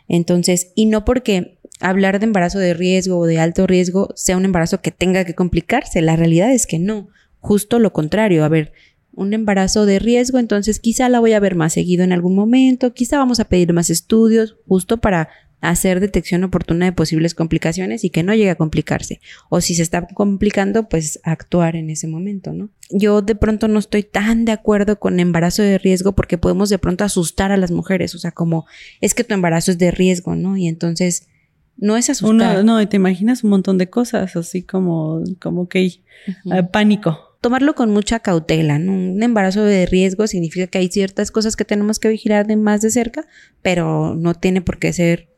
Entonces, 0.09 0.73
y 0.75 0.87
no 0.87 1.05
porque 1.05 1.59
hablar 1.81 2.19
de 2.19 2.25
embarazo 2.25 2.59
de 2.59 2.73
riesgo 2.73 3.19
o 3.19 3.27
de 3.27 3.39
alto 3.39 3.67
riesgo 3.67 4.09
sea 4.15 4.39
un 4.39 4.47
embarazo 4.47 4.81
que 4.81 4.91
tenga 4.91 5.27
que 5.27 5.35
complicarse. 5.35 6.01
La 6.01 6.17
realidad 6.17 6.53
es 6.53 6.67
que 6.67 6.79
no. 6.79 7.09
Justo 7.41 7.79
lo 7.79 7.93
contrario. 7.93 8.43
A 8.43 8.49
ver, 8.49 8.73
un 9.17 9.35
embarazo 9.35 9.87
de 9.87 9.99
riesgo, 9.99 10.39
entonces 10.39 10.81
quizá 10.81 11.09
la 11.09 11.21
voy 11.21 11.33
a 11.33 11.41
ver 11.41 11.55
más 11.55 11.73
seguido 11.73 12.05
en 12.05 12.13
algún 12.13 12.35
momento, 12.35 12.93
quizá 12.95 13.19
vamos 13.19 13.41
a 13.41 13.45
pedir 13.45 13.73
más 13.73 13.91
estudios 13.91 14.57
justo 14.67 14.99
para 14.99 15.29
hacer 15.61 16.01
detección 16.01 16.45
oportuna 16.45 16.87
de 16.87 16.93
posibles 16.93 17.35
complicaciones 17.35 18.05
y 18.05 18.11
que 18.11 18.23
no 18.23 18.35
llegue 18.35 18.51
a 18.51 18.57
complicarse. 18.57 19.21
O 19.49 19.61
si 19.61 19.75
se 19.75 19.83
está 19.83 20.07
complicando, 20.07 20.89
pues 20.89 21.21
actuar 21.25 21.77
en 21.77 21.91
ese 21.91 22.07
momento, 22.07 22.53
¿no? 22.53 22.69
Yo 22.91 23.23
de 23.23 23.35
pronto 23.35 23.67
no 23.67 23.79
estoy 23.79 24.03
tan 24.03 24.45
de 24.45 24.53
acuerdo 24.53 24.99
con 24.99 25.21
embarazo 25.21 25.63
de 25.63 25.79
riesgo 25.79 26.13
porque 26.13 26.37
podemos 26.37 26.69
de 26.69 26.79
pronto 26.79 27.05
asustar 27.05 27.51
a 27.51 27.57
las 27.57 27.71
mujeres, 27.71 28.15
o 28.15 28.19
sea, 28.19 28.33
como 28.33 28.67
es 29.01 29.15
que 29.15 29.25
tu 29.25 29.35
embarazo 29.35 29.71
es 29.71 29.79
de 29.79 29.91
riesgo, 29.91 30.35
¿no? 30.35 30.57
Y 30.57 30.69
entonces 30.69 31.29
no 31.77 31.97
es 31.97 32.11
asustar. 32.11 32.65
no, 32.65 32.81
y 32.81 32.87
te 32.87 32.97
imaginas 32.97 33.43
un 33.43 33.51
montón 33.51 33.79
de 33.79 33.89
cosas, 33.89 34.37
así 34.37 34.63
como, 34.63 35.23
como 35.41 35.69
que 35.69 35.87
eh, 35.87 36.63
pánico 36.71 37.34
tomarlo 37.45 37.75
con 37.75 37.91
mucha 37.91 38.21
cautela. 38.21 38.79
¿no? 38.79 38.95
Un 38.95 39.23
embarazo 39.23 39.65
de 39.65 39.85
riesgo 39.85 40.27
significa 40.27 40.67
que 40.67 40.79
hay 40.79 40.89
ciertas 40.89 41.31
cosas 41.31 41.57
que 41.57 41.67
tenemos 41.67 41.99
que 41.99 42.09
vigilar 42.09 42.47
de 42.47 42.57
más 42.57 42.81
de 42.81 42.91
cerca, 42.91 43.27
pero 43.61 44.15
no 44.15 44.33
tiene 44.33 44.63
por 44.63 44.79
qué 44.79 44.95
ser 44.95 45.29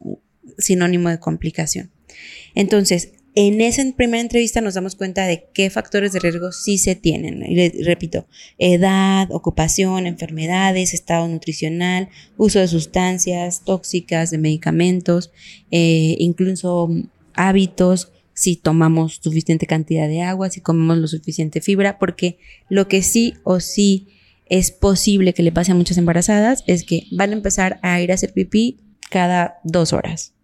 sinónimo 0.56 1.08
de 1.08 1.18
complicación. 1.18 1.90
Entonces, 2.54 3.10
en 3.34 3.60
esa 3.60 3.82
primera 3.96 4.20
entrevista 4.20 4.60
nos 4.60 4.74
damos 4.74 4.94
cuenta 4.94 5.26
de 5.26 5.48
qué 5.52 5.68
factores 5.68 6.12
de 6.12 6.20
riesgo 6.20 6.52
sí 6.52 6.78
se 6.78 6.94
tienen. 6.94 7.42
Y 7.44 7.82
repito, 7.82 8.28
edad, 8.56 9.26
ocupación, 9.32 10.06
enfermedades, 10.06 10.94
estado 10.94 11.26
nutricional, 11.26 12.08
uso 12.36 12.60
de 12.60 12.68
sustancias 12.68 13.64
tóxicas, 13.64 14.30
de 14.30 14.38
medicamentos, 14.38 15.32
eh, 15.72 16.14
incluso 16.20 16.88
hábitos, 17.34 18.12
si 18.36 18.54
tomamos 18.54 19.18
suficiente 19.22 19.66
cantidad 19.66 20.06
de 20.06 20.20
agua, 20.20 20.50
si 20.50 20.60
comemos 20.60 20.98
lo 20.98 21.08
suficiente 21.08 21.62
fibra, 21.62 21.98
porque 21.98 22.38
lo 22.68 22.86
que 22.86 23.02
sí 23.02 23.34
o 23.44 23.60
sí 23.60 24.08
es 24.44 24.70
posible 24.70 25.32
que 25.32 25.42
le 25.42 25.52
pase 25.52 25.72
a 25.72 25.74
muchas 25.74 25.96
embarazadas 25.96 26.62
es 26.66 26.84
que 26.84 27.06
van 27.10 27.30
a 27.30 27.32
empezar 27.32 27.80
a 27.82 28.00
ir 28.00 28.12
a 28.12 28.14
hacer 28.14 28.34
pipí 28.34 28.78
cada 29.10 29.58
dos 29.64 29.94
horas. 29.94 30.35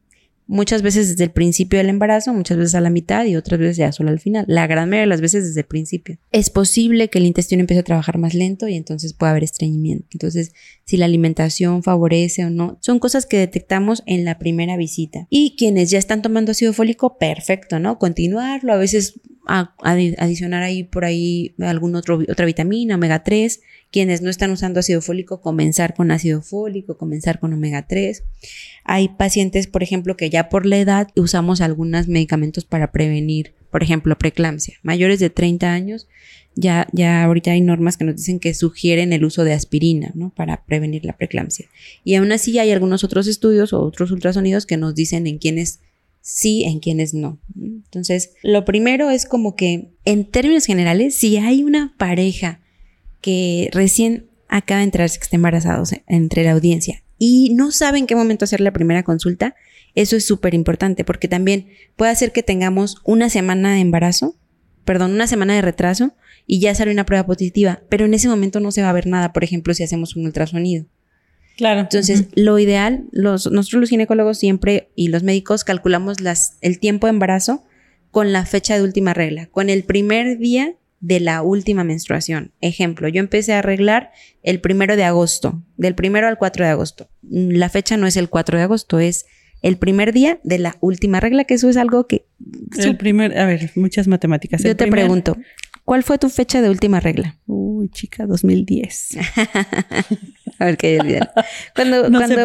Muchas 0.46 0.82
veces 0.82 1.08
desde 1.08 1.24
el 1.24 1.30
principio 1.30 1.78
del 1.78 1.88
embarazo, 1.88 2.32
muchas 2.34 2.58
veces 2.58 2.74
a 2.74 2.80
la 2.80 2.90
mitad 2.90 3.24
y 3.24 3.36
otras 3.36 3.58
veces 3.60 3.76
ya 3.76 3.92
solo 3.92 4.10
al 4.10 4.20
final. 4.20 4.44
La 4.48 4.66
gran 4.66 4.88
mayoría 4.88 5.02
de 5.02 5.06
las 5.06 5.20
veces 5.20 5.44
desde 5.44 5.60
el 5.60 5.66
principio. 5.66 6.18
Es 6.30 6.50
posible 6.50 7.08
que 7.08 7.18
el 7.18 7.26
intestino 7.26 7.60
empiece 7.60 7.80
a 7.80 7.84
trabajar 7.84 8.18
más 8.18 8.34
lento 8.34 8.68
y 8.68 8.74
entonces 8.74 9.14
pueda 9.14 9.30
haber 9.30 9.44
estreñimiento. 9.44 10.06
Entonces, 10.12 10.52
si 10.84 10.96
la 10.96 11.06
alimentación 11.06 11.82
favorece 11.82 12.44
o 12.44 12.50
no, 12.50 12.78
son 12.80 12.98
cosas 12.98 13.26
que 13.26 13.38
detectamos 13.38 14.02
en 14.06 14.24
la 14.24 14.38
primera 14.38 14.76
visita. 14.76 15.26
Y 15.30 15.54
quienes 15.56 15.90
ya 15.90 15.98
están 15.98 16.22
tomando 16.22 16.52
ácido 16.52 16.72
fólico, 16.72 17.18
perfecto, 17.18 17.78
¿no? 17.78 17.98
Continuarlo, 17.98 18.72
a 18.72 18.76
veces 18.76 19.20
adicionar 19.46 20.62
ahí 20.62 20.84
por 20.84 21.04
ahí 21.04 21.54
otro, 21.94 22.20
otra 22.28 22.46
vitamina, 22.46 22.94
omega 22.94 23.22
3 23.22 23.60
quienes 23.92 24.22
no 24.22 24.30
están 24.30 24.50
usando 24.50 24.80
ácido 24.80 25.02
fólico, 25.02 25.42
comenzar 25.42 25.94
con 25.94 26.10
ácido 26.10 26.40
fólico, 26.40 26.96
comenzar 26.96 27.38
con 27.38 27.52
omega 27.52 27.86
3. 27.86 28.24
Hay 28.84 29.10
pacientes, 29.10 29.66
por 29.66 29.82
ejemplo, 29.82 30.16
que 30.16 30.30
ya 30.30 30.48
por 30.48 30.64
la 30.64 30.78
edad 30.78 31.08
usamos 31.14 31.60
algunos 31.60 32.08
medicamentos 32.08 32.64
para 32.64 32.90
prevenir, 32.90 33.52
por 33.70 33.82
ejemplo, 33.82 34.16
preeclampsia. 34.16 34.78
Mayores 34.82 35.20
de 35.20 35.28
30 35.28 35.70
años, 35.70 36.08
ya, 36.56 36.88
ya 36.92 37.22
ahorita 37.22 37.50
hay 37.50 37.60
normas 37.60 37.98
que 37.98 38.04
nos 38.04 38.16
dicen 38.16 38.40
que 38.40 38.54
sugieren 38.54 39.12
el 39.12 39.26
uso 39.26 39.44
de 39.44 39.52
aspirina, 39.52 40.10
¿no? 40.14 40.30
Para 40.34 40.64
prevenir 40.64 41.04
la 41.04 41.16
preeclampsia. 41.18 41.68
Y 42.02 42.14
aún 42.14 42.32
así 42.32 42.58
hay 42.58 42.70
algunos 42.70 43.04
otros 43.04 43.26
estudios 43.26 43.74
o 43.74 43.82
otros 43.82 44.10
ultrasonidos 44.10 44.64
que 44.64 44.78
nos 44.78 44.94
dicen 44.94 45.26
en 45.26 45.36
quienes 45.36 45.80
sí, 46.22 46.64
en 46.64 46.80
quienes 46.80 47.12
no. 47.12 47.38
Entonces, 47.54 48.32
lo 48.42 48.64
primero 48.64 49.10
es 49.10 49.26
como 49.26 49.54
que, 49.54 49.90
en 50.04 50.24
términos 50.24 50.64
generales, 50.64 51.14
si 51.14 51.36
hay 51.36 51.62
una 51.62 51.94
pareja 51.98 52.60
que 53.20 53.68
recién 53.72 54.30
acaba 54.48 54.78
de 54.78 54.84
enterarse 54.84 55.18
que 55.18 55.24
está 55.24 55.36
embarazado 55.36 55.84
entre 56.06 56.44
la 56.44 56.52
audiencia 56.52 57.02
y 57.18 57.54
no 57.54 57.70
sabe 57.72 57.98
en 57.98 58.06
qué 58.06 58.16
momento 58.16 58.44
hacer 58.44 58.60
la 58.60 58.72
primera 58.72 59.02
consulta, 59.02 59.54
eso 59.94 60.16
es 60.16 60.26
súper 60.26 60.54
importante 60.54 61.04
porque 61.04 61.28
también 61.28 61.68
puede 61.96 62.10
hacer 62.10 62.32
que 62.32 62.42
tengamos 62.42 62.96
una 63.04 63.28
semana 63.28 63.74
de 63.74 63.80
embarazo, 63.80 64.36
perdón, 64.84 65.12
una 65.12 65.26
semana 65.26 65.54
de 65.54 65.62
retraso 65.62 66.14
y 66.46 66.60
ya 66.60 66.74
sale 66.74 66.92
una 66.92 67.06
prueba 67.06 67.26
positiva, 67.26 67.82
pero 67.88 68.04
en 68.06 68.14
ese 68.14 68.28
momento 68.28 68.60
no 68.60 68.72
se 68.72 68.82
va 68.82 68.90
a 68.90 68.94
ver 68.94 69.06
nada, 69.06 69.32
por 69.32 69.44
ejemplo, 69.44 69.74
si 69.74 69.82
hacemos 69.82 70.16
un 70.16 70.26
ultrasonido. 70.26 70.86
Claro. 71.56 71.80
Entonces, 71.80 72.26
lo 72.34 72.58
ideal, 72.58 73.04
los, 73.10 73.50
nosotros 73.50 73.80
los 73.80 73.90
ginecólogos 73.90 74.38
siempre 74.38 74.90
y 74.96 75.08
los 75.08 75.22
médicos 75.22 75.64
calculamos 75.64 76.20
las, 76.20 76.56
el 76.60 76.78
tiempo 76.78 77.06
de 77.06 77.10
embarazo 77.10 77.64
con 78.10 78.32
la 78.32 78.44
fecha 78.46 78.74
de 78.76 78.82
última 78.82 79.14
regla, 79.14 79.46
con 79.46 79.70
el 79.70 79.84
primer 79.84 80.38
día 80.38 80.76
de 81.00 81.18
la 81.18 81.42
última 81.42 81.82
menstruación. 81.82 82.52
Ejemplo, 82.60 83.08
yo 83.08 83.20
empecé 83.20 83.54
a 83.54 83.58
arreglar 83.58 84.12
el 84.42 84.60
primero 84.60 84.96
de 84.96 85.04
agosto, 85.04 85.62
del 85.76 85.94
primero 85.94 86.28
al 86.28 86.38
4 86.38 86.64
de 86.64 86.70
agosto. 86.70 87.10
La 87.22 87.68
fecha 87.68 87.96
no 87.96 88.06
es 88.06 88.16
el 88.16 88.28
4 88.28 88.58
de 88.58 88.64
agosto, 88.64 89.00
es 89.00 89.26
el 89.62 89.78
primer 89.78 90.12
día 90.12 90.40
de 90.44 90.58
la 90.58 90.76
última 90.80 91.20
regla, 91.20 91.44
que 91.44 91.54
eso 91.54 91.68
es 91.68 91.76
algo 91.76 92.06
que... 92.06 92.26
El 92.78 92.96
primer, 92.96 93.36
a 93.36 93.46
ver, 93.46 93.72
muchas 93.74 94.06
matemáticas. 94.08 94.62
Yo 94.62 94.76
te 94.76 94.86
pregunto, 94.86 95.36
¿cuál 95.84 96.02
fue 96.04 96.18
tu 96.18 96.28
fecha 96.28 96.62
de 96.62 96.70
última 96.70 97.00
regla? 97.00 97.38
Uy, 97.46 97.88
chica, 97.88 98.26
2010. 98.26 99.16
a 100.62 100.66
ver 100.66 100.76
qué 100.76 100.98
bien. 101.02 101.24
Cuando, 101.74 102.02
cuando, 102.10 102.36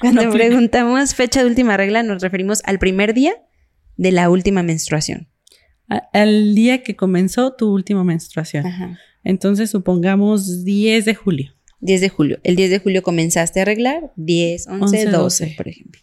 cuando 0.00 0.30
preguntamos 0.30 1.14
fecha 1.14 1.42
de 1.42 1.48
última 1.48 1.76
regla, 1.76 2.02
nos 2.02 2.22
referimos 2.22 2.62
al 2.64 2.78
primer 2.78 3.14
día 3.14 3.34
de 3.96 4.12
la 4.12 4.30
última 4.30 4.62
menstruación. 4.62 5.28
Al 6.12 6.54
día 6.54 6.82
que 6.82 6.96
comenzó 6.96 7.54
tu 7.54 7.72
última 7.72 8.04
menstruación. 8.04 8.66
Ajá. 8.66 8.98
Entonces, 9.24 9.70
supongamos 9.70 10.64
10 10.64 11.04
de 11.04 11.14
julio. 11.14 11.52
10 11.80 12.00
de 12.00 12.08
julio. 12.08 12.38
El 12.42 12.56
10 12.56 12.70
de 12.70 12.78
julio 12.78 13.02
comenzaste 13.02 13.60
a 13.60 13.62
arreglar, 13.62 14.12
10, 14.16 14.66
11, 14.68 15.06
12, 15.06 15.54
por 15.56 15.68
ejemplo. 15.68 16.00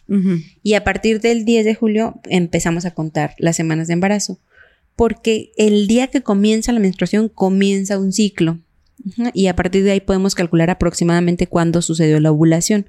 Y 0.62 0.74
a 0.74 0.84
partir 0.84 1.20
del 1.20 1.44
10 1.44 1.64
de 1.64 1.74
julio 1.74 2.20
empezamos 2.24 2.84
a 2.84 2.92
contar 2.92 3.34
las 3.38 3.56
semanas 3.56 3.86
de 3.86 3.94
embarazo, 3.94 4.40
porque 4.96 5.52
el 5.56 5.86
día 5.86 6.08
que 6.08 6.22
comienza 6.22 6.72
la 6.72 6.80
menstruación 6.80 7.28
comienza 7.28 7.98
un 7.98 8.12
ciclo. 8.12 8.58
Y 9.32 9.46
a 9.46 9.56
partir 9.56 9.84
de 9.84 9.92
ahí 9.92 10.00
podemos 10.00 10.34
calcular 10.34 10.70
aproximadamente 10.70 11.46
cuándo 11.46 11.82
sucedió 11.82 12.20
la 12.20 12.30
ovulación. 12.30 12.88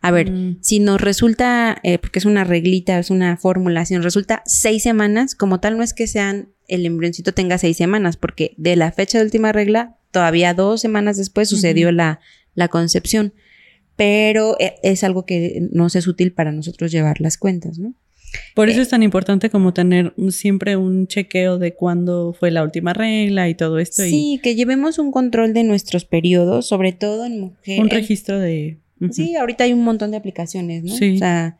A 0.00 0.10
ver, 0.10 0.30
mm. 0.30 0.58
si 0.60 0.78
nos 0.78 1.00
resulta, 1.00 1.78
eh, 1.82 1.98
porque 1.98 2.20
es 2.20 2.24
una 2.24 2.44
reglita, 2.44 2.98
es 2.98 3.10
una 3.10 3.36
fórmula, 3.36 3.84
si 3.84 3.94
nos 3.94 4.04
resulta 4.04 4.42
seis 4.46 4.82
semanas, 4.82 5.34
como 5.34 5.60
tal 5.60 5.76
no 5.76 5.82
es 5.82 5.92
que 5.92 6.06
sean, 6.06 6.50
el 6.68 6.86
embrioncito 6.86 7.32
tenga 7.32 7.58
seis 7.58 7.76
semanas, 7.76 8.16
porque 8.16 8.54
de 8.56 8.76
la 8.76 8.92
fecha 8.92 9.18
de 9.18 9.24
última 9.24 9.52
regla, 9.52 9.96
todavía 10.10 10.54
dos 10.54 10.80
semanas 10.80 11.16
después 11.16 11.48
sucedió 11.48 11.90
la, 11.90 12.20
la 12.54 12.68
concepción. 12.68 13.32
Pero 13.96 14.56
eh, 14.60 14.76
es 14.84 15.02
algo 15.02 15.26
que 15.26 15.66
nos 15.72 15.96
es 15.96 16.06
útil 16.06 16.32
para 16.32 16.52
nosotros 16.52 16.92
llevar 16.92 17.20
las 17.20 17.36
cuentas, 17.36 17.78
¿no? 17.78 17.94
Por 18.54 18.68
eso 18.68 18.80
eh, 18.80 18.82
es 18.82 18.88
tan 18.88 19.02
importante 19.02 19.50
como 19.50 19.72
tener 19.72 20.14
siempre 20.30 20.76
un 20.76 21.06
chequeo 21.06 21.58
de 21.58 21.74
cuándo 21.74 22.32
fue 22.32 22.50
la 22.50 22.62
última 22.62 22.92
regla 22.92 23.48
y 23.48 23.54
todo 23.54 23.78
esto. 23.78 24.02
Sí, 24.02 24.40
que 24.42 24.54
llevemos 24.54 24.98
un 24.98 25.12
control 25.12 25.54
de 25.54 25.64
nuestros 25.64 26.04
periodos, 26.04 26.66
sobre 26.66 26.92
todo 26.92 27.24
en 27.24 27.40
mujeres. 27.40 27.80
Un 27.80 27.90
registro 27.90 28.38
de... 28.38 28.80
Sí, 29.12 29.36
ahorita 29.36 29.64
hay 29.64 29.72
un 29.72 29.84
montón 29.84 30.10
de 30.10 30.16
aplicaciones, 30.16 30.82
¿no? 30.82 30.94
Sí. 30.94 31.14
O 31.14 31.18
sea, 31.18 31.58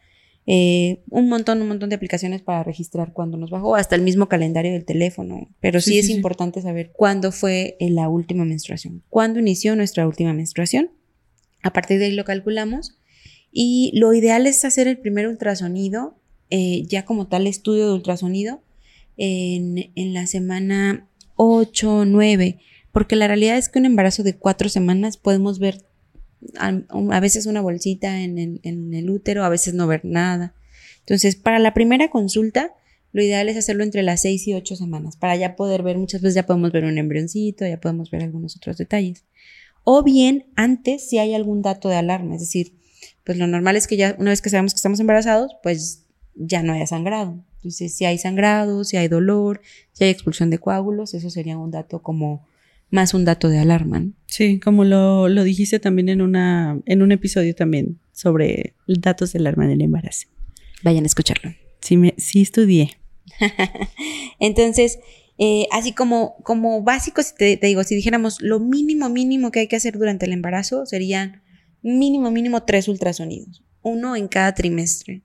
eh, 0.51 1.03
un 1.11 1.29
montón, 1.29 1.63
un 1.63 1.69
montón 1.69 1.91
de 1.91 1.97
aplicaciones 1.97 2.43
para 2.43 2.65
registrar 2.65 3.13
cuándo 3.13 3.37
nos 3.37 3.51
bajó, 3.51 3.77
hasta 3.77 3.95
el 3.95 4.03
mismo 4.03 4.29
calendario 4.29 4.73
del 4.73 4.85
teléfono. 4.85 5.49
Pero 5.61 5.81
sí, 5.81 5.99
es 5.99 6.09
importante 6.09 6.63
saber 6.63 6.91
cuándo 6.93 7.33
fue 7.33 7.77
la 7.81 8.09
última 8.09 8.45
menstruación, 8.45 9.05
cuándo 9.09 9.39
inició 9.39 9.77
nuestra 9.77 10.07
última 10.07 10.33
menstruación. 10.33 10.91
A 11.63 11.73
partir 11.73 11.99
de 11.99 12.07
ahí 12.07 12.13
lo 12.13 12.25
calculamos. 12.25 12.99
Y 13.51 13.93
lo 13.95 14.13
ideal 14.15 14.47
es 14.47 14.65
hacer 14.65 14.89
el 14.89 14.99
primer 14.99 15.27
ultrasonido 15.29 16.19
eh, 16.51 16.85
ya 16.87 17.05
como 17.05 17.27
tal 17.27 17.47
estudio 17.47 17.87
de 17.87 17.95
ultrasonido 17.95 18.63
en, 19.17 20.15
la 20.15 20.27
semana 20.27 21.09
8, 21.37 22.05
9, 22.07 22.59
porque 22.93 23.17
la 23.17 23.27
realidad 23.27 23.59
es 23.59 23.69
que 23.69 23.79
un 23.79 23.87
embarazo 23.87 24.23
de 24.23 24.37
cuatro 24.37 24.69
semanas 24.69 25.17
podemos 25.17 25.59
ver 25.59 25.85
a, 26.59 27.21
veces 27.21 27.47
una 27.47 27.61
bolsita 27.61 28.23
en 28.23 28.39
el, 28.39 28.61
en 28.63 28.95
el, 28.95 29.11
útero, 29.11 29.45
a 29.45 29.49
veces 29.49 29.75
no 29.75 29.87
ver 29.87 30.05
nada. 30.05 30.55
Entonces, 31.01 31.37
para 31.37 31.59
la 31.59 31.75
primera 31.75 32.11
consulta, 32.11 32.73
lo 33.13 33.23
ideal 33.23 33.49
es 33.49 33.57
hacerlo 33.57 33.83
entre 33.83 34.03
las 34.03 34.23
6 34.23 34.49
y 34.49 34.55
8 34.55 34.77
semanas, 34.77 35.17
para 35.17 35.35
ya 35.37 35.57
poder 35.57 35.83
ver, 35.83 35.99
muchas 35.99 36.21
veces 36.21 36.35
ya 36.35 36.47
podemos 36.47 36.71
ver 36.73 36.85
un 36.85 36.99
embrioncito, 36.99 37.67
ya 37.67 37.81
podemos 37.81 38.11
ver 38.11 38.23
algunos 38.23 38.57
otros 38.57 38.77
detalles. 38.77 39.25
O 39.85 40.03
bien, 40.03 40.47
antes, 40.55 41.09
si 41.09 41.19
hay 41.19 41.35
algún 41.35 41.63
dato 41.63 41.89
de 41.89 41.97
alarma, 41.97 42.35
es 42.35 42.41
decir, 42.41 42.75
pues 43.25 43.39
lo 43.39 43.47
normal 43.47 43.77
es 43.77 43.87
que 43.87 43.97
ya 43.97 44.15
una 44.19 44.31
vez 44.31 44.43
que 44.43 44.51
sabemos 44.51 44.73
que 44.73 44.77
estamos 44.77 45.01
embarazados, 45.01 45.57
pues 45.63 46.05
ya 46.39 46.63
no 46.63 46.73
haya 46.73 46.87
sangrado. 46.87 47.45
Entonces, 47.57 47.95
si 47.95 48.05
hay 48.05 48.19
sangrado, 48.19 48.85
si 48.85 48.97
hay 48.97 49.09
dolor, 49.09 49.61
si 49.93 50.05
hay 50.05 50.11
expulsión 50.11 50.51
de 50.51 50.59
coágulos, 50.59 51.15
eso 51.15 51.29
sería 51.31 51.59
un 51.59 51.71
dato 51.71 52.03
como 52.03 52.47
más 52.91 53.15
un 53.15 53.25
dato 53.25 53.49
de 53.49 53.59
alarma. 53.59 54.07
Sí, 54.27 54.61
como 54.61 54.85
lo, 54.85 55.29
lo, 55.29 55.45
dijiste 55.45 55.79
también 55.79 56.09
en, 56.09 56.23
una, 56.23 56.81
en 56.87 57.03
un 57.03 57.13
episodio 57.13 57.55
también 57.55 57.99
sobre 58.13 58.75
datos 58.87 59.33
de 59.33 59.41
alarma 59.41 59.65
en 59.67 59.73
el 59.73 59.83
embarazo. 59.83 60.29
Vayan 60.83 61.05
a 61.05 61.07
escucharlo. 61.07 61.53
Sí, 61.81 61.97
me, 61.97 62.15
sí 62.17 62.43
estudié. 62.43 62.99
Entonces, 64.41 64.99
eh, 65.37 65.67
así 65.71 65.93
como, 65.93 66.37
como 66.45 66.83
básico, 66.83 67.23
si 67.23 67.35
te, 67.35 67.57
te, 67.57 67.67
digo, 67.67 67.85
si 67.85 67.95
dijéramos 67.95 68.41
lo 68.41 68.59
mínimo, 68.59 69.09
mínimo 69.09 69.51
que 69.51 69.61
hay 69.61 69.69
que 69.69 69.77
hacer 69.77 69.99
durante 69.99 70.27
el 70.27 70.33
embarazo, 70.33 70.87
serían 70.87 71.43
mínimo, 71.83 72.31
mínimo 72.31 72.63
tres 72.63 72.89
ultrasonidos, 72.89 73.63
uno 73.83 74.17
en 74.17 74.29
cada 74.29 74.55
trimestre. 74.55 75.23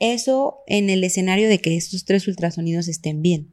Eso 0.00 0.58
en 0.66 0.90
el 0.90 1.02
escenario 1.02 1.48
de 1.48 1.60
que 1.60 1.76
estos 1.76 2.04
tres 2.04 2.28
ultrasonidos 2.28 2.88
estén 2.88 3.22
bien. 3.22 3.48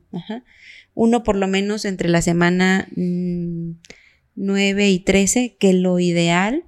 Uno 0.93 1.23
por 1.23 1.35
lo 1.35 1.47
menos 1.47 1.85
entre 1.85 2.07
la 2.07 2.21
semana 2.21 2.87
9 2.95 4.13
mm, 4.35 4.79
y 4.79 4.99
13, 4.99 5.57
que 5.59 5.73
lo 5.73 5.99
ideal, 5.99 6.63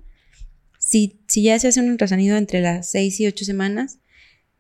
si, 0.80 1.20
si, 1.28 1.44
ya 1.44 1.60
se 1.60 1.68
hace 1.68 1.80
un 1.80 1.92
ultrasonido 1.92 2.38
entre 2.38 2.62
las 2.62 2.90
6 2.90 3.20
y 3.20 3.28
8 3.28 3.46
semanas, 3.46 4.00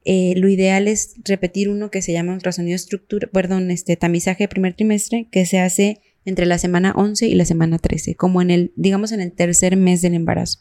eh, 0.09 0.35
lo 0.37 0.47
ideal 0.47 0.87
es 0.87 1.15
repetir 1.25 1.67
uno 1.67 1.91
que 1.91 2.01
se 2.01 2.13
llama 2.13 2.33
ultrasonido 2.33 2.75
estructura, 2.75 3.27
perdón, 3.27 3.71
este 3.71 3.97
tamizaje 3.97 4.45
de 4.45 4.47
primer 4.47 4.73
trimestre, 4.73 5.27
que 5.29 5.45
se 5.45 5.59
hace 5.59 5.99
entre 6.23 6.45
la 6.45 6.57
semana 6.57 6.93
11 6.95 7.27
y 7.27 7.35
la 7.35 7.43
semana 7.43 7.77
13, 7.77 8.15
como 8.15 8.41
en 8.41 8.51
el, 8.51 8.71
digamos, 8.77 9.11
en 9.11 9.19
el 9.19 9.33
tercer 9.33 9.75
mes 9.75 10.01
del 10.01 10.13
embarazo. 10.13 10.59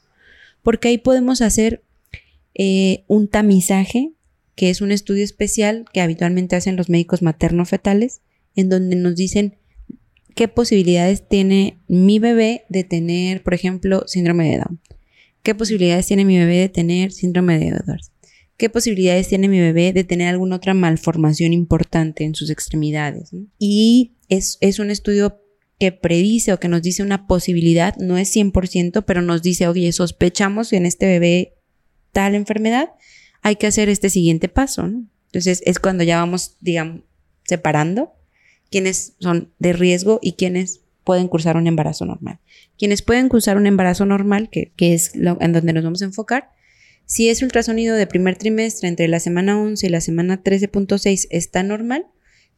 Porque 0.62 0.88
ahí 0.88 0.98
podemos 0.98 1.42
hacer 1.42 1.84
eh, 2.54 3.04
un 3.06 3.28
tamizaje 3.28 4.15
que 4.56 4.70
es 4.70 4.80
un 4.80 4.90
estudio 4.90 5.22
especial 5.22 5.84
que 5.92 6.00
habitualmente 6.00 6.56
hacen 6.56 6.76
los 6.76 6.88
médicos 6.88 7.22
materno-fetales, 7.22 8.22
en 8.56 8.70
donde 8.70 8.96
nos 8.96 9.14
dicen 9.14 9.58
qué 10.34 10.48
posibilidades 10.48 11.28
tiene 11.28 11.78
mi 11.88 12.18
bebé 12.18 12.64
de 12.68 12.82
tener, 12.82 13.42
por 13.42 13.54
ejemplo, 13.54 14.04
síndrome 14.06 14.50
de 14.50 14.56
Down. 14.56 14.80
¿Qué 15.42 15.54
posibilidades 15.54 16.06
tiene 16.06 16.24
mi 16.24 16.38
bebé 16.38 16.56
de 16.56 16.68
tener 16.70 17.12
síndrome 17.12 17.58
de 17.58 17.68
Edwards? 17.68 18.10
¿Qué 18.56 18.70
posibilidades 18.70 19.28
tiene 19.28 19.48
mi 19.48 19.60
bebé 19.60 19.92
de 19.92 20.04
tener 20.04 20.28
alguna 20.28 20.56
otra 20.56 20.72
malformación 20.72 21.52
importante 21.52 22.24
en 22.24 22.34
sus 22.34 22.48
extremidades? 22.48 23.30
Y 23.58 24.14
es, 24.30 24.56
es, 24.62 24.78
un 24.78 24.90
estudio 24.90 25.38
que 25.78 25.92
predice 25.92 26.54
o 26.54 26.58
que 26.58 26.68
nos 26.68 26.80
dice 26.80 27.02
una 27.02 27.26
posibilidad, 27.26 27.94
no 27.98 28.16
es 28.16 28.34
100%, 28.34 29.04
pero 29.06 29.20
nos 29.20 29.42
dice, 29.42 29.68
oye, 29.68 29.92
sospechamos 29.92 30.72
en 30.72 30.86
este 30.86 31.04
bebé 31.04 31.52
tal 32.12 32.34
enfermedad 32.34 32.88
hay 33.42 33.56
que 33.56 33.66
hacer 33.66 33.88
este 33.88 34.10
siguiente 34.10 34.48
paso, 34.48 34.86
¿no? 34.86 35.06
Entonces 35.26 35.62
es 35.66 35.78
cuando 35.78 36.04
ya 36.04 36.18
vamos, 36.18 36.56
digamos, 36.60 37.02
separando 37.44 38.12
quiénes 38.70 39.14
son 39.20 39.52
de 39.58 39.72
riesgo 39.72 40.18
y 40.22 40.32
quiénes 40.32 40.80
pueden 41.04 41.28
cursar 41.28 41.56
un 41.56 41.66
embarazo 41.66 42.04
normal. 42.04 42.40
Quienes 42.76 43.02
pueden 43.02 43.28
cursar 43.28 43.56
un 43.56 43.66
embarazo 43.66 44.06
normal, 44.06 44.50
que, 44.50 44.72
es 44.78 45.14
lo, 45.14 45.38
en 45.40 45.52
donde 45.52 45.72
nos 45.72 45.84
vamos 45.84 46.02
a 46.02 46.06
enfocar, 46.06 46.50
si 47.04 47.28
es 47.28 47.42
ultrasonido 47.42 47.94
de 47.94 48.08
primer 48.08 48.36
trimestre 48.36 48.88
entre 48.88 49.06
la 49.06 49.20
semana 49.20 49.60
11 49.60 49.86
y 49.86 49.90
la 49.90 50.00
semana 50.00 50.42
13.6 50.42 51.28
está 51.30 51.62
normal, 51.62 52.06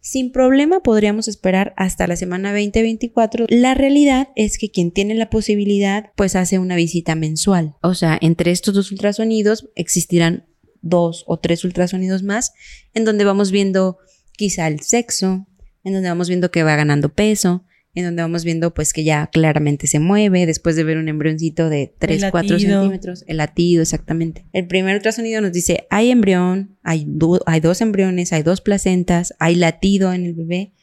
sin 0.01 0.33
problema 0.33 0.81
podríamos 0.81 1.29
esperar 1.29 1.75
hasta 1.77 2.07
la 2.07 2.17
semana 2.17 2.57
20-24. 2.57 3.47
La 3.51 3.75
realidad 3.75 4.29
es 4.37 4.57
que 4.57 4.71
quien 4.71 4.93
tiene 4.93 5.15
la 5.15 5.29
posibilidad 5.29 6.13
pues 6.17 6.35
hace 6.35 6.59
una 6.59 6.77
visita 6.77 7.15
mensual. 7.15 7.75
O 7.83 7.93
sea, 7.93 8.17
entre 8.23 8.51
estos 8.51 8.73
dos 8.73 8.91
ultrasonidos 8.91 9.69
existirán 9.75 10.47
dos 10.83 11.25
o 11.27 11.39
tres 11.39 11.65
ultrasonidos 11.65 12.23
más, 12.23 12.53
en 12.95 13.05
donde 13.05 13.25
vamos 13.25 13.51
viendo 13.51 13.99
quizá 14.37 14.69
el 14.69 14.81
sexo, 14.81 15.47
en 15.85 15.93
donde 15.93 16.09
vamos 16.09 16.29
viendo 16.29 16.51
que 16.51 16.63
va 16.63 16.77
ganando 16.77 17.13
peso, 17.13 17.65
en 17.95 18.05
donde 18.05 18.23
vamos 18.23 18.45
viendo 18.45 18.73
pues 18.73 18.93
que 18.93 19.03
ya 19.03 19.29
claramente 19.29 19.87
se 19.87 19.99
mueve 19.99 20.47
después 20.47 20.77
de 20.77 20.85
ver 20.85 20.99
un 20.99 21.09
embrioncito 21.09 21.69
de 21.69 21.95
3, 21.99 22.27
4 22.31 22.59
centímetros, 22.59 23.25
el 23.27 23.39
latido 23.39 23.83
exactamente. 23.83 24.47
El 24.53 24.67
primer 24.67 24.95
ultrasonido 24.97 25.41
nos 25.41 25.53
dice, 25.53 25.87
hay 25.91 26.11
embrión, 26.11 26.77
hay, 26.83 27.07
hay 27.47 27.61
dos 27.61 27.81
embriones, 27.81 28.33
hay 28.33 28.43
dos 28.43 28.61
placentas, 28.61 29.35
hay 29.39 29.57
latido 29.57 30.13
en 30.13 30.27
el 30.27 30.35
bebé, 30.35 30.75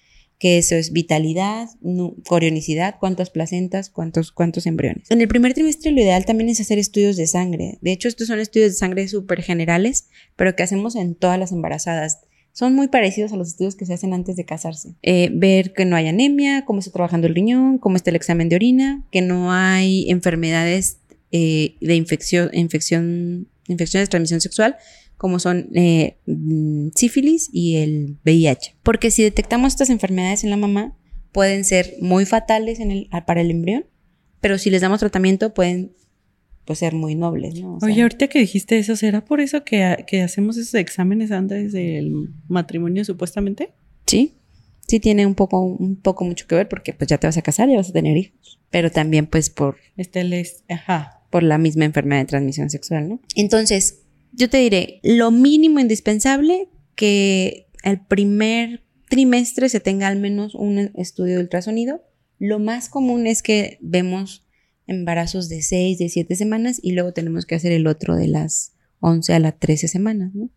que 0.45 0.59
eso 0.59 0.75
es 0.75 0.91
vitalidad, 0.91 1.69
corionicidad, 2.27 2.97
cuántas 2.99 3.31
placentas, 3.31 3.89
cuántos, 3.89 4.31
cuántos 4.31 4.67
embriones. 4.67 5.09
En 5.09 5.19
el 5.19 5.27
primer 5.27 5.55
trimestre 5.55 5.89
lo 5.89 5.99
ideal 5.99 6.23
también 6.23 6.51
es 6.51 6.61
hacer 6.61 6.77
estudios 6.77 7.17
de 7.17 7.25
sangre. 7.25 7.79
De 7.81 7.91
hecho, 7.91 8.07
estos 8.07 8.27
son 8.27 8.39
estudios 8.39 8.69
de 8.69 8.77
sangre 8.77 9.07
súper 9.07 9.41
generales, 9.41 10.07
pero 10.35 10.55
que 10.55 10.61
hacemos 10.61 10.95
en 10.95 11.15
todas 11.15 11.39
las 11.39 11.51
embarazadas. 11.51 12.19
Son 12.51 12.75
muy 12.75 12.89
parecidos 12.89 13.33
a 13.33 13.37
los 13.37 13.47
estudios 13.47 13.73
que 13.73 13.87
se 13.87 13.95
hacen 13.95 14.13
antes 14.13 14.35
de 14.35 14.45
casarse. 14.45 14.93
Eh, 15.01 15.31
ver 15.33 15.73
que 15.73 15.85
no 15.85 15.95
hay 15.95 16.09
anemia, 16.09 16.63
cómo 16.63 16.77
está 16.77 16.91
trabajando 16.91 17.25
el 17.25 17.33
riñón, 17.33 17.79
cómo 17.79 17.95
está 17.95 18.11
el 18.11 18.15
examen 18.15 18.47
de 18.47 18.57
orina, 18.57 19.03
que 19.09 19.23
no 19.23 19.51
hay 19.51 20.11
enfermedades 20.11 20.99
eh, 21.31 21.75
de 21.81 21.95
infección, 21.95 22.51
infección, 22.53 23.47
infecciones 23.67 24.09
de 24.09 24.11
transmisión 24.11 24.41
sexual, 24.41 24.77
como 25.25 25.39
son 25.39 25.69
eh, 25.73 26.19
sífilis 26.93 27.49
y 27.51 27.77
el 27.77 28.19
VIH. 28.23 28.75
Porque 28.83 29.09
si 29.09 29.23
detectamos 29.23 29.73
estas 29.73 29.89
enfermedades 29.89 30.43
en 30.43 30.51
la 30.51 30.57
mamá, 30.57 30.95
pueden 31.31 31.65
ser 31.65 31.95
muy 31.99 32.27
fatales 32.27 32.79
en 32.79 32.91
el, 32.91 33.09
para 33.25 33.41
el 33.41 33.49
embrión, 33.49 33.87
pero 34.39 34.59
si 34.59 34.69
les 34.69 34.83
damos 34.83 34.99
tratamiento 34.99 35.51
pueden 35.51 35.93
pues, 36.63 36.77
ser 36.77 36.93
muy 36.93 37.15
nobles. 37.15 37.59
¿no? 37.59 37.79
Oye, 37.81 38.03
ahorita 38.03 38.27
que 38.27 38.37
dijiste 38.37 38.77
eso, 38.77 38.95
¿será 38.95 39.25
por 39.25 39.41
eso 39.41 39.63
que, 39.63 40.05
que 40.05 40.21
hacemos 40.21 40.57
esos 40.57 40.75
exámenes 40.75 41.31
antes 41.31 41.71
del 41.71 42.29
matrimonio 42.47 43.03
supuestamente? 43.03 43.73
Sí, 44.05 44.35
sí 44.87 44.99
tiene 44.99 45.25
un 45.25 45.33
poco, 45.33 45.59
un 45.59 45.95
poco 45.95 46.23
mucho 46.23 46.45
que 46.45 46.53
ver 46.53 46.69
porque 46.69 46.93
pues 46.93 47.07
ya 47.07 47.17
te 47.17 47.25
vas 47.25 47.37
a 47.37 47.41
casar, 47.41 47.67
y 47.67 47.75
vas 47.75 47.89
a 47.89 47.93
tener 47.93 48.15
hijos, 48.15 48.59
pero 48.69 48.91
también 48.91 49.25
pues 49.25 49.49
por... 49.49 49.77
Este 49.97 50.23
les, 50.23 50.63
ajá. 50.69 51.23
Por 51.31 51.41
la 51.41 51.57
misma 51.57 51.85
enfermedad 51.85 52.21
de 52.21 52.27
transmisión 52.27 52.69
sexual, 52.69 53.09
¿no? 53.09 53.19
Entonces, 53.35 54.04
yo 54.35 54.49
te 54.49 54.57
diré, 54.57 54.99
lo 55.03 55.31
mínimo 55.31 55.79
indispensable 55.79 56.69
que 56.95 57.67
el 57.83 57.99
primer 57.99 58.83
trimestre 59.09 59.69
se 59.69 59.79
tenga 59.79 60.07
al 60.07 60.19
menos 60.19 60.55
un 60.55 60.91
estudio 60.95 61.35
de 61.35 61.41
ultrasonido. 61.41 62.03
Lo 62.39 62.59
más 62.59 62.89
común 62.89 63.27
es 63.27 63.41
que 63.41 63.77
vemos 63.81 64.45
embarazos 64.87 65.49
de 65.49 65.61
6, 65.61 65.97
de 65.97 66.09
7 66.09 66.35
semanas 66.35 66.79
y 66.81 66.91
luego 66.91 67.13
tenemos 67.13 67.45
que 67.45 67.55
hacer 67.55 67.71
el 67.71 67.87
otro 67.87 68.15
de 68.15 68.27
las 68.27 68.73
11 68.99 69.33
a 69.33 69.39
las 69.39 69.57
13 69.59 69.87
semanas, 69.87 70.33
¿no? 70.33 70.49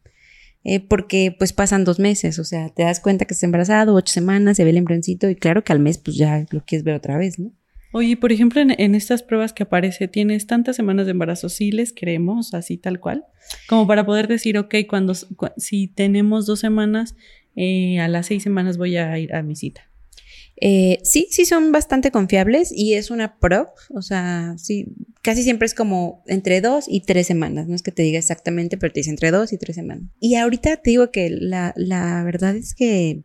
Eh, 0.64 0.80
porque 0.80 1.34
pues 1.38 1.52
pasan 1.52 1.84
dos 1.84 2.00
meses, 2.00 2.38
o 2.38 2.44
sea, 2.44 2.68
te 2.70 2.82
das 2.82 3.00
cuenta 3.00 3.24
que 3.24 3.32
estás 3.32 3.44
embarazado, 3.44 3.94
ocho 3.94 4.12
semanas, 4.12 4.56
se 4.56 4.64
ve 4.64 4.70
el 4.70 4.76
embrioncito 4.76 5.30
y 5.30 5.36
claro 5.36 5.62
que 5.62 5.72
al 5.72 5.78
mes 5.78 5.98
pues 5.98 6.16
ya 6.16 6.44
lo 6.50 6.64
quieres 6.64 6.84
ver 6.84 6.96
otra 6.96 7.16
vez, 7.16 7.38
¿no? 7.38 7.52
Oye, 7.92 8.16
por 8.16 8.32
ejemplo, 8.32 8.60
en, 8.60 8.94
estas 8.94 9.22
pruebas 9.22 9.52
que 9.52 9.62
aparece, 9.62 10.08
¿tienes 10.08 10.46
tantas 10.46 10.76
semanas 10.76 11.06
de 11.06 11.12
embarazo? 11.12 11.48
¿Sí 11.48 11.72
les 11.72 11.92
creemos 11.92 12.52
así 12.52 12.76
tal 12.76 13.00
cual? 13.00 13.24
Como 13.68 13.86
para 13.86 14.04
poder 14.04 14.28
decir, 14.28 14.58
ok, 14.58 14.74
cuando, 14.88 15.14
si 15.56 15.88
tenemos 15.88 16.44
dos 16.44 16.60
semanas, 16.60 17.14
eh, 17.56 17.98
a 18.00 18.08
las 18.08 18.26
seis 18.26 18.42
semanas 18.42 18.76
voy 18.76 18.96
a 18.96 19.18
ir 19.18 19.34
a 19.34 19.42
mi 19.42 19.56
cita. 19.56 19.88
Eh, 20.60 20.98
sí, 21.04 21.28
sí 21.30 21.44
son 21.44 21.70
bastante 21.70 22.10
confiables 22.10 22.72
y 22.72 22.94
es 22.94 23.10
una 23.10 23.38
pro, 23.38 23.72
o 23.94 24.02
sea, 24.02 24.54
sí, 24.58 24.86
casi 25.22 25.44
siempre 25.44 25.66
es 25.66 25.74
como 25.74 26.24
entre 26.26 26.60
dos 26.60 26.86
y 26.88 27.02
tres 27.02 27.28
semanas, 27.28 27.68
no 27.68 27.76
es 27.76 27.82
que 27.82 27.92
te 27.92 28.02
diga 28.02 28.18
exactamente, 28.18 28.76
pero 28.76 28.92
te 28.92 29.00
dice 29.00 29.10
entre 29.10 29.30
dos 29.30 29.52
y 29.52 29.58
tres 29.58 29.76
semanas. 29.76 30.10
Y 30.18 30.34
ahorita 30.34 30.76
te 30.78 30.90
digo 30.90 31.12
que 31.12 31.30
la, 31.30 31.72
la 31.76 32.24
verdad 32.24 32.56
es 32.56 32.74
que 32.74 33.22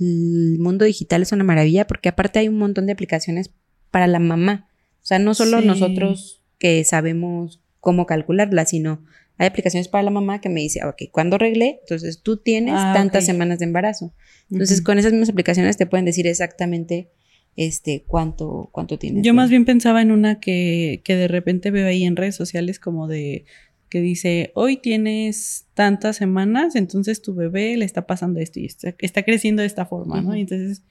el 0.00 0.58
mundo 0.58 0.84
digital 0.84 1.22
es 1.22 1.30
una 1.30 1.44
maravilla 1.44 1.86
porque 1.86 2.08
aparte 2.08 2.40
hay 2.40 2.48
un 2.48 2.58
montón 2.58 2.86
de 2.86 2.92
aplicaciones 2.92 3.52
para 3.94 4.08
la 4.08 4.18
mamá, 4.18 4.68
o 5.04 5.06
sea, 5.06 5.20
no 5.20 5.34
solo 5.34 5.60
nosotros 5.60 6.42
que 6.58 6.82
sabemos 6.82 7.60
cómo 7.78 8.06
calcularla, 8.06 8.66
sino 8.66 9.04
hay 9.38 9.46
aplicaciones 9.46 9.86
para 9.86 10.02
la 10.02 10.10
mamá 10.10 10.40
que 10.40 10.48
me 10.48 10.62
dice, 10.62 10.84
ok, 10.84 11.02
cuando 11.12 11.36
arreglé, 11.36 11.78
entonces 11.82 12.20
tú 12.20 12.38
tienes 12.38 12.74
ah, 12.76 12.90
tantas 12.92 13.24
semanas 13.24 13.60
de 13.60 13.66
embarazo. 13.66 14.12
Entonces, 14.50 14.82
con 14.82 14.98
esas 14.98 15.12
mismas 15.12 15.28
aplicaciones 15.28 15.76
te 15.76 15.86
pueden 15.86 16.06
decir 16.06 16.26
exactamente 16.26 17.08
este 17.54 18.02
cuánto, 18.04 18.68
cuánto 18.72 18.98
tienes. 18.98 19.22
Yo 19.22 19.32
más 19.32 19.48
bien 19.48 19.64
pensaba 19.64 20.02
en 20.02 20.10
una 20.10 20.40
que, 20.40 21.00
que 21.04 21.14
de 21.14 21.28
repente 21.28 21.70
veo 21.70 21.86
ahí 21.86 22.02
en 22.02 22.16
redes 22.16 22.34
sociales 22.34 22.80
como 22.80 23.06
de 23.06 23.44
que 23.88 24.00
dice, 24.00 24.50
hoy 24.56 24.76
tienes 24.76 25.66
tantas 25.74 26.16
semanas, 26.16 26.74
entonces 26.74 27.22
tu 27.22 27.32
bebé 27.32 27.76
le 27.76 27.84
está 27.84 28.08
pasando 28.08 28.40
esto 28.40 28.58
y 28.58 28.66
está, 28.66 29.22
creciendo 29.22 29.62
de 29.62 29.68
esta 29.68 29.86
forma, 29.86 30.20
¿no? 30.20 30.34
Y 30.34 30.40
entonces, 30.40 30.82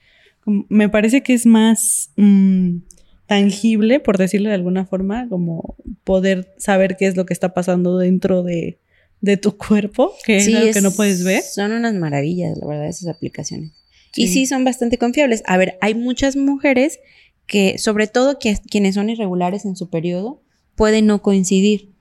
me 0.46 0.88
parece 0.88 1.22
que 1.22 1.34
es 1.34 1.46
más 1.46 2.12
mm, 2.16 2.78
tangible, 3.26 4.00
por 4.00 4.18
decirlo 4.18 4.48
de 4.48 4.54
alguna 4.54 4.86
forma, 4.86 5.28
como 5.28 5.76
poder 6.04 6.54
saber 6.58 6.96
qué 6.96 7.06
es 7.06 7.16
lo 7.16 7.26
que 7.26 7.32
está 7.32 7.54
pasando 7.54 7.98
dentro 7.98 8.42
de, 8.42 8.78
de 9.20 9.36
tu 9.36 9.56
cuerpo, 9.56 10.12
que 10.24 10.36
es 10.36 10.54
algo 10.54 10.72
que 10.72 10.80
no 10.80 10.92
puedes 10.92 11.24
ver. 11.24 11.42
Son 11.42 11.72
unas 11.72 11.94
maravillas, 11.94 12.58
la 12.58 12.66
verdad, 12.66 12.88
esas 12.88 13.08
aplicaciones. 13.08 13.72
Y 14.16 14.28
sí 14.28 14.46
son 14.46 14.64
bastante 14.64 14.98
confiables. 14.98 15.42
A 15.46 15.56
ver, 15.56 15.76
hay 15.80 15.94
muchas 15.94 16.36
mujeres 16.36 17.00
que, 17.46 17.78
sobre 17.78 18.06
todo 18.06 18.38
que, 18.38 18.56
quienes 18.70 18.94
son 18.94 19.10
irregulares 19.10 19.64
en 19.64 19.76
su 19.76 19.90
periodo, 19.90 20.42
pueden 20.76 21.06
no 21.06 21.22
coincidir. 21.22 21.92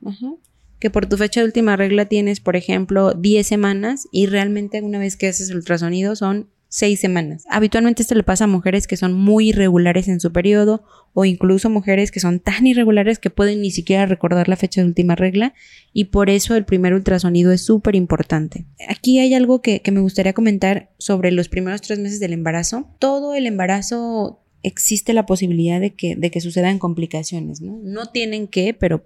Que 0.79 0.89
por 0.89 1.07
tu 1.07 1.17
fecha 1.17 1.39
de 1.39 1.45
última 1.45 1.75
regla 1.75 2.05
tienes, 2.05 2.39
por 2.39 2.55
ejemplo, 2.55 3.13
10 3.13 3.47
semanas 3.47 4.07
y 4.11 4.25
realmente 4.25 4.81
una 4.81 4.99
vez 4.99 5.15
que 5.15 5.27
haces 5.27 5.49
el 5.49 5.55
ultrasonido 5.55 6.15
son 6.15 6.49
seis 6.73 6.99
semanas. 6.99 7.43
Habitualmente 7.51 8.01
esto 8.01 8.15
le 8.15 8.23
pasa 8.23 8.45
a 8.45 8.47
mujeres 8.47 8.87
que 8.87 8.97
son 8.97 9.13
muy 9.13 9.49
irregulares 9.49 10.07
en 10.07 10.19
su 10.19 10.31
periodo 10.31 10.83
o 11.13 11.23
incluso 11.23 11.69
mujeres 11.69 12.09
que 12.09 12.19
son 12.19 12.39
tan 12.39 12.65
irregulares 12.65 13.19
que 13.19 13.29
pueden 13.29 13.61
ni 13.61 13.69
siquiera 13.69 14.07
recordar 14.07 14.49
la 14.49 14.55
fecha 14.55 14.81
de 14.81 14.87
última 14.87 15.15
regla 15.15 15.53
y 15.93 16.05
por 16.05 16.31
eso 16.31 16.55
el 16.55 16.65
primer 16.65 16.95
ultrasonido 16.95 17.51
es 17.51 17.61
súper 17.61 17.95
importante. 17.95 18.65
Aquí 18.89 19.19
hay 19.19 19.35
algo 19.35 19.61
que, 19.61 19.83
me 19.91 19.99
gustaría 19.99 20.33
comentar 20.33 20.89
sobre 20.97 21.31
los 21.31 21.47
primeros 21.47 21.81
tres 21.81 21.99
meses 21.99 22.19
del 22.19 22.33
embarazo. 22.33 22.89
Todo 22.97 23.35
el 23.35 23.45
embarazo 23.45 24.41
existe 24.63 25.13
la 25.13 25.27
posibilidad 25.27 25.79
de 25.79 25.93
que, 25.93 26.15
de 26.15 26.31
que 26.31 26.41
sucedan 26.41 26.79
complicaciones, 26.79 27.61
¿no? 27.61 27.79
No 27.83 28.07
tienen 28.07 28.47
que, 28.47 28.73
pero 28.73 29.05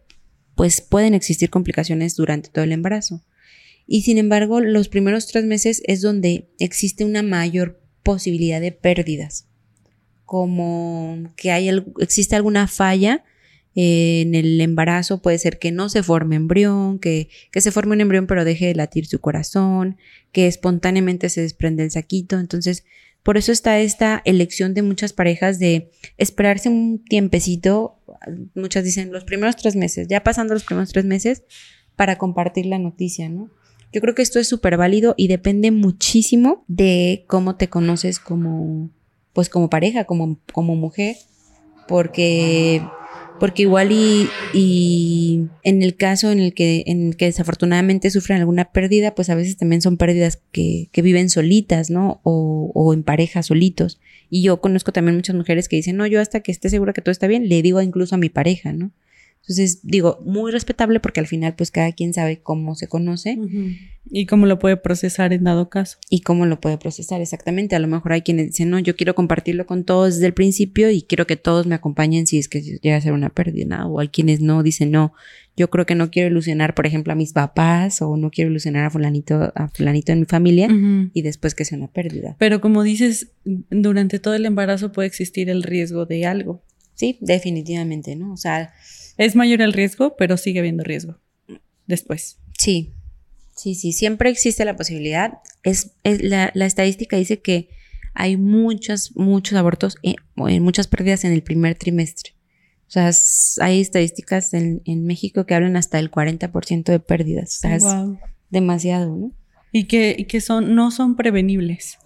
pues 0.55 0.79
pueden 0.79 1.13
existir 1.13 1.49
complicaciones 1.49 2.15
durante 2.15 2.47
todo 2.47 2.63
el 2.63 2.71
embarazo. 2.71 3.23
Y 3.87 4.01
sin 4.01 4.17
embargo, 4.17 4.59
los 4.59 4.89
primeros 4.89 5.27
tres 5.27 5.45
meses 5.45 5.81
es 5.85 6.01
donde 6.01 6.49
existe 6.59 7.05
una 7.05 7.23
mayor 7.23 7.81
posibilidad 8.03 8.61
de 8.61 8.73
pérdidas, 8.73 9.47
como 10.25 11.31
que 11.37 11.51
hay, 11.51 11.69
existe 11.99 12.35
alguna 12.35 12.67
falla 12.67 13.23
eh, 13.75 14.21
en 14.21 14.35
el 14.35 14.59
embarazo, 14.59 15.21
puede 15.21 15.37
ser 15.37 15.57
que 15.57 15.71
no 15.71 15.87
se 15.87 16.03
forme 16.03 16.35
embrión, 16.35 16.99
que, 16.99 17.29
que 17.51 17.61
se 17.61 17.71
forme 17.71 17.93
un 17.93 18.01
embrión 18.01 18.27
pero 18.27 18.43
deje 18.43 18.67
de 18.67 18.75
latir 18.75 19.05
su 19.07 19.19
corazón, 19.19 19.97
que 20.31 20.47
espontáneamente 20.47 21.29
se 21.29 21.41
desprende 21.41 21.83
el 21.83 21.91
saquito. 21.91 22.39
Entonces, 22.39 22.83
por 23.23 23.37
eso 23.37 23.51
está 23.51 23.79
esta 23.79 24.21
elección 24.25 24.73
de 24.73 24.81
muchas 24.81 25.13
parejas 25.13 25.59
de 25.59 25.91
esperarse 26.17 26.69
un 26.69 27.03
tiempecito, 27.03 27.99
muchas 28.55 28.83
dicen 28.83 29.11
los 29.11 29.25
primeros 29.25 29.57
tres 29.57 29.75
meses, 29.75 30.07
ya 30.07 30.23
pasando 30.23 30.53
los 30.53 30.63
primeros 30.63 30.91
tres 30.91 31.05
meses, 31.05 31.43
para 31.95 32.17
compartir 32.17 32.65
la 32.67 32.79
noticia, 32.79 33.27
¿no? 33.27 33.49
Yo 33.93 34.01
creo 34.01 34.15
que 34.15 34.21
esto 34.21 34.39
es 34.39 34.47
súper 34.47 34.77
válido 34.77 35.13
y 35.17 35.27
depende 35.27 35.71
muchísimo 35.71 36.63
de 36.67 37.23
cómo 37.27 37.55
te 37.55 37.69
conoces 37.69 38.19
como, 38.19 38.89
pues 39.33 39.49
como 39.49 39.69
pareja, 39.69 40.03
como, 40.03 40.39
como 40.51 40.75
mujer, 40.75 41.15
porque, 41.87 42.81
porque 43.39 43.61
igual 43.63 43.91
y, 43.91 45.47
en 45.63 45.83
el 45.83 45.95
caso 45.95 46.31
en 46.31 46.39
el 46.39 46.53
que, 46.53 46.83
en 46.87 47.13
que 47.13 47.25
desafortunadamente 47.25 48.11
sufren 48.11 48.39
alguna 48.39 48.71
pérdida, 48.71 49.15
pues 49.15 49.29
a 49.29 49.35
veces 49.35 49.55
también 49.55 49.81
son 49.81 49.97
pérdidas 49.97 50.41
que, 50.51 50.89
que 50.91 51.01
viven 51.01 51.29
solitas, 51.29 51.89
¿no? 51.89 52.19
O, 52.23 52.71
o 52.73 52.93
en 52.93 53.03
pareja, 53.03 53.41
solitos. 53.41 53.99
Y 54.29 54.41
yo 54.41 54.59
conozco 54.59 54.91
también 54.91 55.15
muchas 55.15 55.35
mujeres 55.35 55.69
que 55.69 55.77
dicen, 55.77 55.95
no, 55.95 56.05
yo 56.05 56.19
hasta 56.19 56.41
que 56.41 56.51
esté 56.51 56.69
segura 56.69 56.91
que 56.91 57.01
todo 57.01 57.13
está 57.13 57.27
bien, 57.27 57.47
le 57.47 57.61
digo 57.61 57.81
incluso 57.81 58.15
a 58.15 58.17
mi 58.17 58.29
pareja, 58.29 58.73
¿no? 58.73 58.91
Entonces, 59.47 59.79
digo, 59.83 60.19
muy 60.25 60.51
respetable 60.51 60.99
porque 60.99 61.21
al 61.21 61.27
final, 61.27 61.55
pues 61.55 61.71
cada 61.71 61.93
quien 61.93 62.13
sabe 62.13 62.41
cómo 62.41 62.75
se 62.75 62.87
conoce. 62.87 63.37
Y 64.09 64.25
cómo 64.25 64.45
lo 64.45 64.59
puede 64.59 64.77
procesar 64.77 65.31
en 65.31 65.45
dado 65.45 65.69
caso. 65.69 65.97
Y 66.09 66.21
cómo 66.21 66.45
lo 66.45 66.59
puede 66.59 66.77
procesar, 66.77 67.21
exactamente. 67.21 67.75
A 67.75 67.79
lo 67.79 67.87
mejor 67.87 68.13
hay 68.13 68.21
quienes 68.21 68.47
dicen, 68.47 68.69
no, 68.69 68.79
yo 68.79 68.95
quiero 68.95 69.15
compartirlo 69.15 69.65
con 69.65 69.85
todos 69.85 70.15
desde 70.15 70.27
el 70.27 70.33
principio 70.33 70.91
y 70.91 71.01
quiero 71.01 71.27
que 71.27 71.37
todos 71.37 71.65
me 71.65 71.75
acompañen 71.75 72.27
si 72.27 72.37
es 72.37 72.49
que 72.49 72.61
llega 72.61 72.97
a 72.97 73.01
ser 73.01 73.13
una 73.13 73.29
pérdida. 73.29 73.85
O 73.85 74.01
hay 74.01 74.09
quienes 74.09 74.41
no, 74.41 74.63
dicen, 74.63 74.91
no, 74.91 75.13
yo 75.55 75.69
creo 75.69 75.85
que 75.85 75.95
no 75.95 76.11
quiero 76.11 76.29
ilusionar, 76.29 76.75
por 76.75 76.85
ejemplo, 76.85 77.13
a 77.13 77.15
mis 77.15 77.31
papás 77.31 78.01
o 78.01 78.17
no 78.17 78.31
quiero 78.31 78.51
ilusionar 78.51 78.85
a 78.85 78.89
fulanito, 78.89 79.53
a 79.55 79.69
fulanito 79.69 80.11
en 80.11 80.19
mi 80.19 80.25
familia 80.25 80.69
y 81.13 81.21
después 81.21 81.55
que 81.55 81.65
sea 81.65 81.77
una 81.77 81.87
pérdida. 81.87 82.35
Pero 82.37 82.59
como 82.59 82.83
dices, 82.83 83.29
durante 83.45 84.19
todo 84.19 84.35
el 84.35 84.45
embarazo 84.45 84.91
puede 84.91 85.07
existir 85.07 85.49
el 85.49 85.63
riesgo 85.63 86.05
de 86.05 86.25
algo. 86.25 86.61
Sí, 86.95 87.17
definitivamente, 87.21 88.15
¿no? 88.15 88.33
O 88.33 88.37
sea, 88.37 88.73
es 89.17 89.35
mayor 89.35 89.61
el 89.61 89.73
riesgo, 89.73 90.15
pero 90.17 90.37
sigue 90.37 90.59
habiendo 90.59 90.83
riesgo 90.83 91.19
después. 91.87 92.37
Sí, 92.57 92.93
sí, 93.55 93.75
sí, 93.75 93.93
siempre 93.93 94.29
existe 94.29 94.65
la 94.65 94.75
posibilidad. 94.75 95.39
Es, 95.63 95.91
la, 96.03 96.51
estadística 96.53 97.17
dice 97.17 97.39
que 97.39 97.69
hay 98.13 98.37
muchos, 98.37 99.15
muchos 99.15 99.57
abortos, 99.57 99.97
y 100.01 100.15
muchas 100.59 100.87
pérdidas 100.87 101.23
en 101.23 101.31
el 101.33 101.43
primer 101.43 101.75
trimestre. 101.75 102.33
O 102.87 102.89
sea, 102.89 103.11
hay 103.61 103.81
estadísticas 103.81 104.53
en, 104.53 104.81
México 105.05 105.45
que 105.45 105.53
hablan 105.53 105.75
hasta 105.75 105.99
el 105.99 106.09
40% 106.09 106.83
de 106.83 106.99
pérdidas. 106.99 107.57
O 107.57 107.59
sea, 107.59 107.75
es 107.75 107.83
demasiado, 108.49 109.15
¿no? 109.15 109.31
Y 109.73 109.85
que, 109.85 110.25
que 110.27 110.39
son, 110.39 110.73
no 110.73 110.91
son 110.91 111.17
prevenibles. 111.17 111.97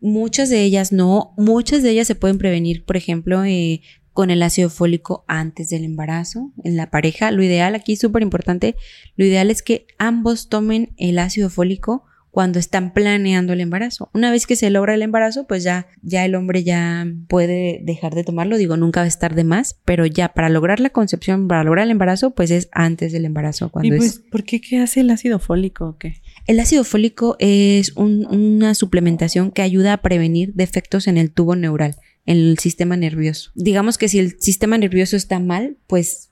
Muchas 0.00 0.50
de 0.50 0.62
ellas 0.62 0.92
no, 0.92 1.32
muchas 1.36 1.82
de 1.82 1.90
ellas 1.90 2.08
se 2.08 2.16
pueden 2.16 2.36
prevenir, 2.36 2.84
por 2.84 2.96
ejemplo, 2.96 3.44
eh, 3.44 3.80
con 4.14 4.30
el 4.30 4.42
ácido 4.42 4.70
fólico 4.70 5.24
antes 5.28 5.68
del 5.68 5.84
embarazo 5.84 6.52
en 6.62 6.76
la 6.76 6.88
pareja. 6.88 7.32
Lo 7.32 7.42
ideal 7.42 7.74
aquí, 7.74 7.96
súper 7.96 8.22
importante, 8.22 8.76
lo 9.16 9.26
ideal 9.26 9.50
es 9.50 9.62
que 9.62 9.86
ambos 9.98 10.48
tomen 10.48 10.94
el 10.96 11.18
ácido 11.18 11.50
fólico 11.50 12.04
cuando 12.30 12.58
están 12.58 12.92
planeando 12.92 13.52
el 13.52 13.60
embarazo. 13.60 14.10
Una 14.12 14.32
vez 14.32 14.46
que 14.46 14.56
se 14.56 14.68
logra 14.68 14.94
el 14.94 15.02
embarazo, 15.02 15.46
pues 15.46 15.62
ya, 15.62 15.86
ya 16.02 16.24
el 16.24 16.34
hombre 16.34 16.64
ya 16.64 17.06
puede 17.28 17.80
dejar 17.84 18.14
de 18.14 18.24
tomarlo. 18.24 18.56
Digo, 18.56 18.76
nunca 18.76 19.00
va 19.00 19.04
a 19.04 19.08
estar 19.08 19.36
de 19.36 19.44
más, 19.44 19.78
pero 19.84 20.04
ya 20.04 20.30
para 20.30 20.48
lograr 20.48 20.80
la 20.80 20.90
concepción, 20.90 21.46
para 21.46 21.62
lograr 21.62 21.84
el 21.84 21.92
embarazo, 21.92 22.34
pues 22.34 22.50
es 22.50 22.68
antes 22.72 23.12
del 23.12 23.24
embarazo. 23.24 23.70
Cuando 23.70 23.94
¿Y 23.94 23.98
pues, 23.98 24.20
por 24.32 24.42
qué 24.42 24.60
qué 24.60 24.78
hace 24.78 25.00
el 25.00 25.10
ácido 25.10 25.38
fólico 25.38 25.86
o 25.86 25.96
qué? 25.96 26.22
El 26.46 26.58
ácido 26.58 26.82
fólico 26.82 27.36
es 27.38 27.92
una 27.96 28.74
suplementación 28.74 29.52
que 29.52 29.62
ayuda 29.62 29.92
a 29.92 30.02
prevenir 30.02 30.54
defectos 30.54 31.06
en 31.06 31.18
el 31.18 31.30
tubo 31.30 31.54
neural 31.54 31.96
el 32.26 32.58
sistema 32.58 32.96
nervioso. 32.96 33.50
Digamos 33.54 33.98
que 33.98 34.08
si 34.08 34.18
el 34.18 34.40
sistema 34.40 34.78
nervioso 34.78 35.16
está 35.16 35.38
mal, 35.38 35.76
pues, 35.86 36.30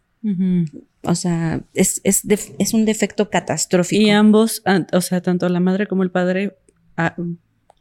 o 1.03 1.15
sea, 1.15 1.63
es, 1.75 2.01
es, 2.05 2.23
es, 2.59 2.75
un 2.75 2.85
defecto 2.85 3.29
catastrófico. 3.29 4.01
Y 4.01 4.11
ambos, 4.11 4.63
o 4.93 5.01
sea, 5.01 5.21
tanto 5.21 5.49
la 5.49 5.61
madre 5.61 5.87
como 5.87 6.03
el 6.03 6.11
padre 6.11 6.57
ah, 6.97 7.17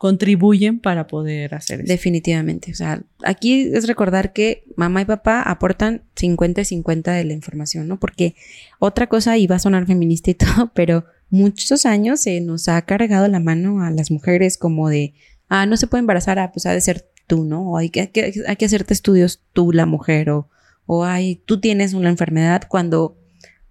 contribuyen 0.01 0.79
para 0.79 1.05
poder 1.05 1.53
hacer 1.53 1.81
eso. 1.81 1.87
Definitivamente. 1.87 2.71
O 2.71 2.73
sea, 2.73 3.03
aquí 3.23 3.69
es 3.71 3.87
recordar 3.87 4.33
que 4.33 4.63
mamá 4.75 5.03
y 5.03 5.05
papá 5.05 5.43
aportan 5.43 6.01
50 6.15 6.61
y 6.61 6.65
50 6.65 7.13
de 7.13 7.23
la 7.23 7.33
información, 7.33 7.87
¿no? 7.87 7.99
Porque 7.99 8.33
otra 8.79 9.05
cosa, 9.05 9.37
y 9.37 9.45
va 9.45 9.57
a 9.57 9.59
sonar 9.59 9.85
feminista 9.85 10.31
y 10.31 10.33
todo, 10.35 10.71
pero 10.73 11.05
muchos 11.29 11.85
años 11.85 12.21
se 12.21 12.41
nos 12.41 12.67
ha 12.67 12.81
cargado 12.81 13.27
la 13.27 13.39
mano 13.39 13.83
a 13.83 13.91
las 13.91 14.09
mujeres 14.09 14.57
como 14.57 14.89
de, 14.89 15.13
ah, 15.49 15.67
no 15.67 15.77
se 15.77 15.85
puede 15.85 15.99
embarazar, 15.99 16.39
ah, 16.39 16.51
pues 16.51 16.65
ha 16.65 16.73
de 16.73 16.81
ser 16.81 17.10
tú, 17.31 17.45
¿no? 17.45 17.71
O 17.71 17.77
hay 17.77 17.89
que, 17.89 18.01
hay 18.01 18.55
que, 18.57 18.65
hacerte 18.65 18.93
estudios 18.93 19.39
tú, 19.53 19.71
la 19.71 19.85
mujer, 19.85 20.29
o, 20.31 20.49
o 20.85 21.05
hay, 21.05 21.37
tú 21.45 21.61
tienes 21.61 21.93
una 21.93 22.09
enfermedad 22.09 22.63
cuando, 22.67 23.17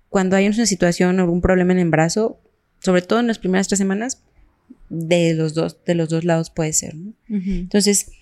cuando 0.09 0.35
hay 0.35 0.47
una 0.47 0.65
situación 0.65 1.21
o 1.21 1.31
un 1.31 1.43
problema 1.43 1.73
en 1.73 1.79
el 1.79 1.83
embarazo, 1.83 2.41
sobre 2.79 3.03
todo 3.03 3.21
en 3.21 3.27
las 3.27 3.39
primeras 3.39 3.69
tres 3.69 3.77
semanas, 3.77 4.23
de 4.89 5.35
los 5.35 5.53
dos, 5.53 5.77
de 5.85 5.95
los 5.95 6.09
dos 6.09 6.25
lados 6.25 6.49
puede 6.49 6.73
ser, 6.73 6.95
¿no? 6.95 7.13
Entonces, 7.29 8.13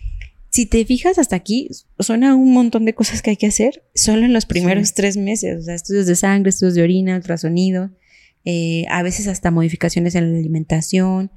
si 0.51 0.66
te 0.66 0.85
fijas 0.85 1.20
hasta 1.20 1.37
aquí, 1.37 1.68
suena 2.01 2.35
un 2.35 2.53
montón 2.53 2.85
de 2.85 2.94
cosas 2.94 3.22
que 3.22 3.31
hay 3.31 3.37
que 3.37 3.46
hacer 3.46 3.85
solo 3.94 4.24
en 4.24 4.33
los 4.33 4.44
primeros 4.44 4.92
tres 4.92 5.16
meses, 5.16 5.61
o 5.61 5.62
sea, 5.62 5.77
estudios 5.77 6.07
de 6.07 6.16
sangre, 6.16 6.51
estudios 6.51 6.74
de 6.74 6.83
orina, 6.83 7.14
ultrasonido, 7.14 7.92
eh, 8.44 8.87
a 8.90 9.05
veces 9.05 9.29
hasta 9.29 9.53
modificaciones 9.53 10.16
en 10.16 10.33
la 10.33 10.38
alimentación, 10.40 11.31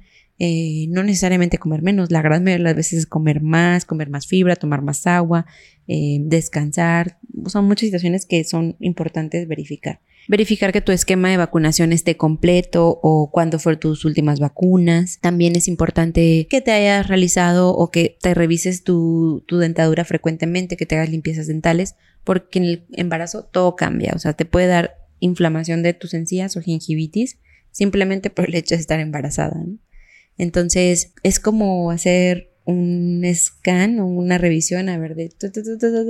eh, 0.44 0.88
no 0.88 1.04
necesariamente 1.04 1.58
comer 1.58 1.82
menos, 1.82 2.10
la 2.10 2.20
gran 2.20 2.42
mayoría 2.42 2.64
de 2.64 2.70
las 2.70 2.74
veces 2.74 2.98
es 2.98 3.06
comer 3.06 3.42
más, 3.42 3.84
comer 3.84 4.10
más 4.10 4.26
fibra, 4.26 4.56
tomar 4.56 4.82
más 4.82 5.06
agua, 5.06 5.46
eh, 5.86 6.18
descansar, 6.22 7.20
son 7.46 7.66
muchas 7.66 7.86
situaciones 7.86 8.26
que 8.26 8.42
son 8.42 8.74
importantes 8.80 9.46
verificar. 9.46 10.00
Verificar 10.26 10.72
que 10.72 10.80
tu 10.80 10.90
esquema 10.90 11.30
de 11.30 11.36
vacunación 11.36 11.92
esté 11.92 12.16
completo 12.16 12.98
o 13.04 13.30
cuándo 13.30 13.60
fueron 13.60 13.78
tus 13.78 14.04
últimas 14.04 14.40
vacunas. 14.40 15.20
También 15.20 15.54
es 15.54 15.68
importante 15.68 16.48
que 16.50 16.60
te 16.60 16.72
hayas 16.72 17.06
realizado 17.06 17.70
o 17.72 17.92
que 17.92 18.16
te 18.20 18.34
revises 18.34 18.82
tu, 18.82 19.44
tu 19.46 19.58
dentadura 19.58 20.04
frecuentemente, 20.04 20.76
que 20.76 20.86
te 20.86 20.96
hagas 20.96 21.10
limpiezas 21.10 21.46
dentales, 21.46 21.94
porque 22.24 22.58
en 22.58 22.64
el 22.64 22.84
embarazo 22.94 23.44
todo 23.44 23.76
cambia. 23.76 24.10
O 24.16 24.18
sea, 24.18 24.32
te 24.32 24.44
puede 24.44 24.66
dar 24.66 24.96
inflamación 25.20 25.84
de 25.84 25.94
tus 25.94 26.14
encías 26.14 26.56
o 26.56 26.60
gingivitis 26.60 27.38
simplemente 27.70 28.28
por 28.28 28.48
el 28.48 28.56
hecho 28.56 28.74
de 28.74 28.80
estar 28.80 28.98
embarazada. 28.98 29.54
Entonces, 30.38 31.12
es 31.22 31.40
como 31.40 31.90
hacer 31.90 32.52
un 32.64 33.24
scan 33.34 33.98
o 34.00 34.06
una 34.06 34.38
revisión, 34.38 34.88
a 34.88 34.98
ver, 34.98 35.14
de... 35.14 35.30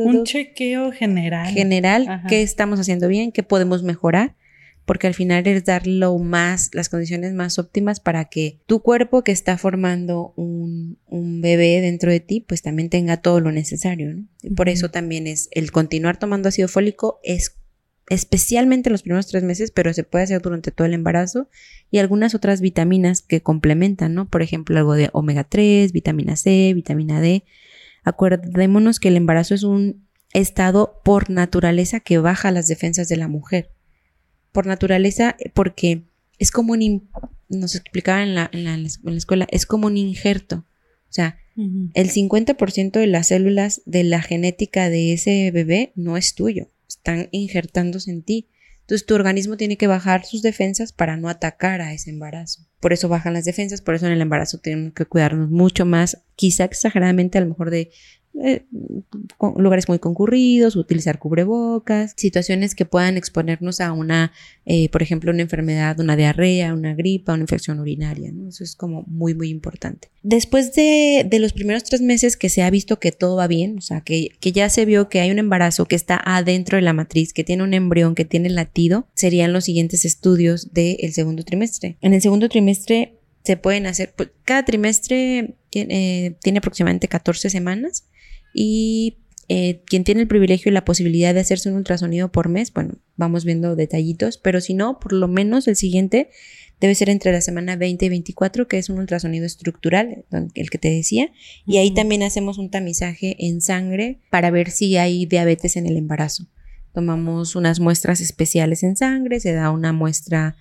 Un 0.04 0.24
chequeo 0.24 0.92
general. 0.92 1.52
General, 1.52 2.22
qué 2.28 2.42
estamos 2.42 2.78
haciendo 2.78 3.08
bien, 3.08 3.32
qué 3.32 3.42
podemos 3.42 3.82
mejorar, 3.82 4.36
porque 4.84 5.06
al 5.06 5.14
final 5.14 5.46
es 5.46 5.64
dar 5.64 5.86
lo 5.86 6.18
más, 6.18 6.70
las 6.72 6.88
condiciones 6.88 7.32
más 7.32 7.58
óptimas 7.58 8.00
para 8.00 8.26
que 8.26 8.60
tu 8.66 8.82
cuerpo 8.82 9.22
que 9.22 9.32
está 9.32 9.56
formando 9.56 10.34
un, 10.36 10.98
un 11.06 11.40
bebé 11.40 11.80
dentro 11.80 12.10
de 12.10 12.20
ti, 12.20 12.40
pues 12.40 12.62
también 12.62 12.90
tenga 12.90 13.16
todo 13.18 13.40
lo 13.40 13.52
necesario, 13.52 14.14
¿no? 14.14 14.26
por 14.56 14.68
eso 14.68 14.90
también 14.90 15.26
es 15.26 15.48
el 15.52 15.70
continuar 15.70 16.18
tomando 16.18 16.48
ácido 16.48 16.68
fólico 16.68 17.20
es 17.22 17.61
especialmente 18.08 18.90
los 18.90 19.02
primeros 19.02 19.26
tres 19.26 19.42
meses, 19.42 19.70
pero 19.70 19.92
se 19.92 20.04
puede 20.04 20.24
hacer 20.24 20.42
durante 20.42 20.70
todo 20.70 20.86
el 20.86 20.94
embarazo 20.94 21.48
y 21.90 21.98
algunas 21.98 22.34
otras 22.34 22.60
vitaminas 22.60 23.22
que 23.22 23.42
complementan, 23.42 24.14
¿no? 24.14 24.28
Por 24.28 24.42
ejemplo, 24.42 24.78
algo 24.78 24.94
de 24.94 25.10
omega 25.12 25.44
3, 25.44 25.92
vitamina 25.92 26.36
C, 26.36 26.72
vitamina 26.74 27.20
D. 27.20 27.44
Acordémonos 28.04 28.98
que 28.98 29.08
el 29.08 29.16
embarazo 29.16 29.54
es 29.54 29.62
un 29.62 30.06
estado 30.32 31.00
por 31.04 31.30
naturaleza 31.30 32.00
que 32.00 32.18
baja 32.18 32.50
las 32.50 32.66
defensas 32.66 33.08
de 33.08 33.16
la 33.16 33.28
mujer. 33.28 33.70
Por 34.50 34.66
naturaleza, 34.66 35.36
porque 35.54 36.02
es 36.38 36.50
como 36.50 36.72
un, 36.72 37.08
nos 37.48 37.74
explicaba 37.74 38.22
en 38.22 38.34
la, 38.34 38.50
en 38.52 38.64
la, 38.64 38.88
escuela, 39.16 39.46
es 39.50 39.66
como 39.66 39.86
un 39.86 39.96
injerto. 39.96 40.66
O 41.08 41.14
sea, 41.14 41.38
el 41.56 42.10
50% 42.10 42.92
de 42.92 43.06
las 43.06 43.28
células 43.28 43.82
de 43.84 44.04
la 44.04 44.22
genética 44.22 44.88
de 44.88 45.12
ese 45.12 45.50
bebé 45.50 45.92
no 45.94 46.16
es 46.16 46.34
tuyo 46.34 46.71
están 46.98 47.28
injertándose 47.30 48.10
en 48.10 48.22
ti. 48.22 48.48
Entonces 48.80 49.06
tu 49.06 49.14
organismo 49.14 49.56
tiene 49.56 49.76
que 49.76 49.86
bajar 49.86 50.24
sus 50.24 50.42
defensas 50.42 50.92
para 50.92 51.16
no 51.16 51.28
atacar 51.28 51.80
a 51.80 51.92
ese 51.92 52.10
embarazo. 52.10 52.66
Por 52.80 52.92
eso 52.92 53.08
bajan 53.08 53.32
las 53.32 53.44
defensas, 53.44 53.80
por 53.80 53.94
eso 53.94 54.06
en 54.06 54.12
el 54.12 54.20
embarazo 54.20 54.58
tenemos 54.58 54.92
que 54.92 55.06
cuidarnos 55.06 55.50
mucho 55.50 55.86
más, 55.86 56.22
quizá 56.34 56.64
exageradamente 56.64 57.38
a 57.38 57.40
lo 57.42 57.48
mejor 57.48 57.70
de 57.70 57.90
eh, 58.40 58.64
lugares 59.58 59.88
muy 59.88 59.98
concurridos, 59.98 60.74
utilizar 60.76 61.18
cubrebocas, 61.18 62.14
situaciones 62.16 62.74
que 62.74 62.86
puedan 62.86 63.16
exponernos 63.18 63.80
a 63.80 63.92
una, 63.92 64.32
eh, 64.64 64.88
por 64.88 65.02
ejemplo, 65.02 65.30
una 65.30 65.42
enfermedad, 65.42 66.00
una 66.00 66.16
diarrea, 66.16 66.72
una 66.72 66.94
gripa, 66.94 67.34
una 67.34 67.42
infección 67.42 67.78
urinaria. 67.78 68.32
Eso 68.48 68.64
es 68.64 68.74
como 68.74 69.04
muy, 69.06 69.34
muy 69.34 69.50
importante. 69.50 70.08
Después 70.22 70.74
de, 70.74 71.28
los 71.40 71.52
primeros 71.52 71.84
tres 71.84 72.00
meses 72.00 72.36
que 72.36 72.48
se 72.48 72.62
ha 72.62 72.70
visto 72.70 72.98
que 72.98 73.12
todo 73.12 73.36
va 73.36 73.48
bien, 73.48 73.76
o 73.78 73.80
sea, 73.82 74.00
que, 74.00 74.30
que 74.40 74.52
ya 74.52 74.68
se 74.70 74.86
vio 74.86 75.08
que 75.08 75.20
hay 75.20 75.30
un 75.30 75.38
embarazo 75.38 75.84
que 75.84 75.96
está 75.96 76.20
adentro 76.24 76.76
de 76.76 76.82
la 76.82 76.94
matriz, 76.94 77.32
que 77.32 77.44
tiene 77.44 77.64
un 77.64 77.74
embrión, 77.74 78.14
que 78.14 78.24
tiene 78.24 78.48
latido, 78.48 79.06
serían 79.14 79.52
los 79.52 79.64
siguientes 79.64 80.04
estudios 80.04 80.72
del 80.72 81.12
segundo 81.12 81.44
trimestre. 81.44 81.98
En 82.00 82.14
el 82.14 82.22
segundo 82.22 82.48
trimestre 82.48 83.18
se 83.44 83.56
pueden 83.56 83.86
hacer, 83.86 84.14
pues, 84.16 84.30
cada 84.44 84.64
trimestre 84.64 85.54
tiene, 85.68 86.36
tiene 86.40 86.58
aproximadamente 86.58 87.08
14 87.08 87.50
semanas 87.50 88.04
y 88.52 89.18
eh, 89.48 89.82
quien 89.86 90.04
tiene 90.04 90.22
el 90.22 90.28
privilegio 90.28 90.70
y 90.70 90.72
la 90.72 90.84
posibilidad 90.84 91.34
de 91.34 91.40
hacerse 91.40 91.68
un 91.68 91.76
ultrasonido 91.76 92.30
por 92.30 92.48
mes, 92.48 92.72
bueno, 92.72 92.94
vamos 93.16 93.44
viendo 93.44 93.76
detallitos, 93.76 94.38
pero 94.38 94.60
si 94.60 94.72
no, 94.72 94.98
por 94.98 95.12
lo 95.12 95.28
menos 95.28 95.68
el 95.68 95.76
siguiente 95.76 96.30
debe 96.80 96.94
ser 96.94 97.10
entre 97.10 97.32
la 97.32 97.40
semana 97.40 97.76
20 97.76 98.06
y 98.06 98.08
24, 98.08 98.66
que 98.66 98.78
es 98.78 98.88
un 98.88 98.98
ultrasonido 98.98 99.44
estructural, 99.44 100.24
el 100.54 100.70
que 100.70 100.78
te 100.78 100.90
decía, 100.90 101.32
y 101.66 101.76
ahí 101.76 101.92
también 101.92 102.22
hacemos 102.22 102.58
un 102.58 102.70
tamizaje 102.70 103.36
en 103.38 103.60
sangre 103.60 104.20
para 104.30 104.50
ver 104.50 104.70
si 104.70 104.96
hay 104.96 105.26
diabetes 105.26 105.76
en 105.76 105.86
el 105.86 105.96
embarazo. 105.96 106.46
Tomamos 106.94 107.54
unas 107.54 107.78
muestras 107.78 108.20
especiales 108.20 108.82
en 108.82 108.96
sangre, 108.96 109.38
se 109.38 109.52
da 109.52 109.70
una 109.70 109.92
muestra, 109.92 110.56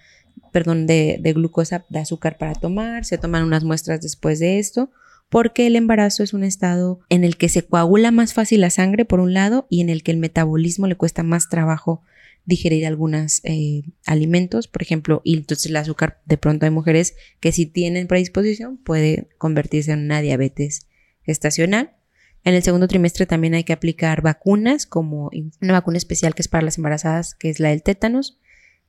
perdón, 0.52 0.86
de, 0.86 1.18
de 1.22 1.34
glucosa, 1.34 1.86
de 1.90 2.00
azúcar 2.00 2.38
para 2.38 2.56
tomar, 2.56 3.06
se 3.06 3.18
toman 3.18 3.44
unas 3.44 3.64
muestras 3.64 4.02
después 4.02 4.40
de 4.40 4.60
esto 4.60 4.92
porque 5.32 5.66
el 5.66 5.78
embarazo 5.78 6.24
es 6.24 6.34
un 6.34 6.44
estado 6.44 7.00
en 7.08 7.24
el 7.24 7.38
que 7.38 7.48
se 7.48 7.64
coagula 7.64 8.12
más 8.12 8.34
fácil 8.34 8.60
la 8.60 8.70
sangre 8.70 9.06
por 9.06 9.22
un 9.22 9.34
lado 9.34 9.66
y 9.70 9.80
en 9.80 9.90
el 9.90 10.04
que 10.04 10.12
el 10.12 10.18
metabolismo 10.18 10.88
le 10.88 10.98
cuesta 10.98 11.24
más 11.24 11.48
trabajo 11.48 12.04
digerir 12.44 12.86
algunos 12.86 13.40
eh, 13.46 13.84
alimentos, 14.06 14.68
por 14.68 14.82
ejemplo, 14.82 15.22
y 15.24 15.38
entonces 15.38 15.68
el 15.68 15.78
azúcar 15.78 16.20
de 16.26 16.38
pronto 16.38 16.66
hay 16.66 16.70
mujeres 16.70 17.16
que 17.40 17.54
si 17.54 17.66
tienen 17.66 18.08
predisposición 18.08 18.76
puede 18.76 19.30
convertirse 19.38 19.94
en 19.94 20.00
una 20.00 20.20
diabetes 20.20 20.88
gestacional. 21.24 21.96
En 22.44 22.54
el 22.54 22.62
segundo 22.62 22.90
trimestre 22.90 23.26
también 23.26 23.54
hay 23.54 23.64
que 23.64 23.72
aplicar 23.72 24.22
vacunas, 24.22 24.86
como 24.86 25.32
una 25.62 25.74
vacuna 25.74 25.98
especial 25.98 26.36
que 26.36 26.42
es 26.42 26.50
para 26.50 26.66
las 26.66 26.78
embarazadas, 26.78 27.36
que 27.36 27.50
es 27.50 27.62
la 27.62 27.70
del 27.70 27.84
tétanos, 27.84 28.38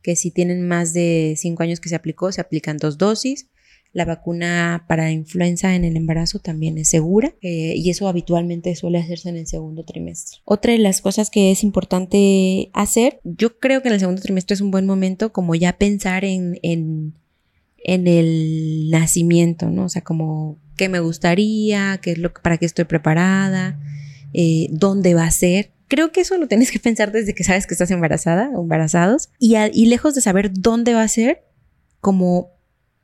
que 0.02 0.16
si 0.16 0.32
tienen 0.32 0.66
más 0.66 0.92
de 0.92 1.34
5 1.36 1.62
años 1.62 1.78
que 1.78 1.88
se 1.88 1.94
aplicó, 1.94 2.32
se 2.32 2.40
aplican 2.40 2.78
dos 2.78 2.98
dosis. 2.98 3.46
La 3.92 4.06
vacuna 4.06 4.86
para 4.88 5.10
influenza 5.10 5.74
en 5.74 5.84
el 5.84 5.98
embarazo 5.98 6.38
también 6.38 6.78
es 6.78 6.88
segura 6.88 7.34
eh, 7.42 7.74
y 7.76 7.90
eso 7.90 8.08
habitualmente 8.08 8.74
suele 8.74 8.98
hacerse 8.98 9.28
en 9.28 9.36
el 9.36 9.46
segundo 9.46 9.84
trimestre. 9.84 10.38
Otra 10.46 10.72
de 10.72 10.78
las 10.78 11.02
cosas 11.02 11.28
que 11.28 11.50
es 11.50 11.62
importante 11.62 12.70
hacer, 12.72 13.20
yo 13.22 13.58
creo 13.58 13.82
que 13.82 13.88
en 13.88 13.94
el 13.94 14.00
segundo 14.00 14.22
trimestre 14.22 14.54
es 14.54 14.62
un 14.62 14.70
buen 14.70 14.86
momento 14.86 15.30
como 15.30 15.54
ya 15.54 15.74
pensar 15.74 16.24
en, 16.24 16.58
en, 16.62 17.12
el 17.84 18.88
nacimiento, 18.90 19.68
¿no? 19.68 19.84
O 19.84 19.88
sea, 19.90 20.02
como 20.02 20.58
qué 20.78 20.88
me 20.88 21.00
gustaría, 21.00 21.98
qué 22.00 22.12
es 22.12 22.18
lo 22.18 22.32
para 22.32 22.56
qué 22.56 22.64
estoy 22.64 22.86
preparada, 22.86 23.78
eh, 24.32 24.68
dónde 24.70 25.12
va 25.12 25.24
a 25.24 25.30
ser. 25.30 25.72
Creo 25.88 26.12
que 26.12 26.22
eso 26.22 26.38
lo 26.38 26.48
tienes 26.48 26.70
que 26.70 26.78
pensar 26.78 27.12
desde 27.12 27.34
que 27.34 27.44
sabes 27.44 27.66
que 27.66 27.74
estás 27.74 27.90
embarazada 27.90 28.48
o 28.54 28.62
embarazados 28.62 29.28
y, 29.38 29.56
y 29.56 29.84
lejos 29.84 30.14
de 30.14 30.22
saber 30.22 30.50
dónde 30.50 30.94
va 30.94 31.02
a 31.02 31.08
ser, 31.08 31.44
como 32.00 32.52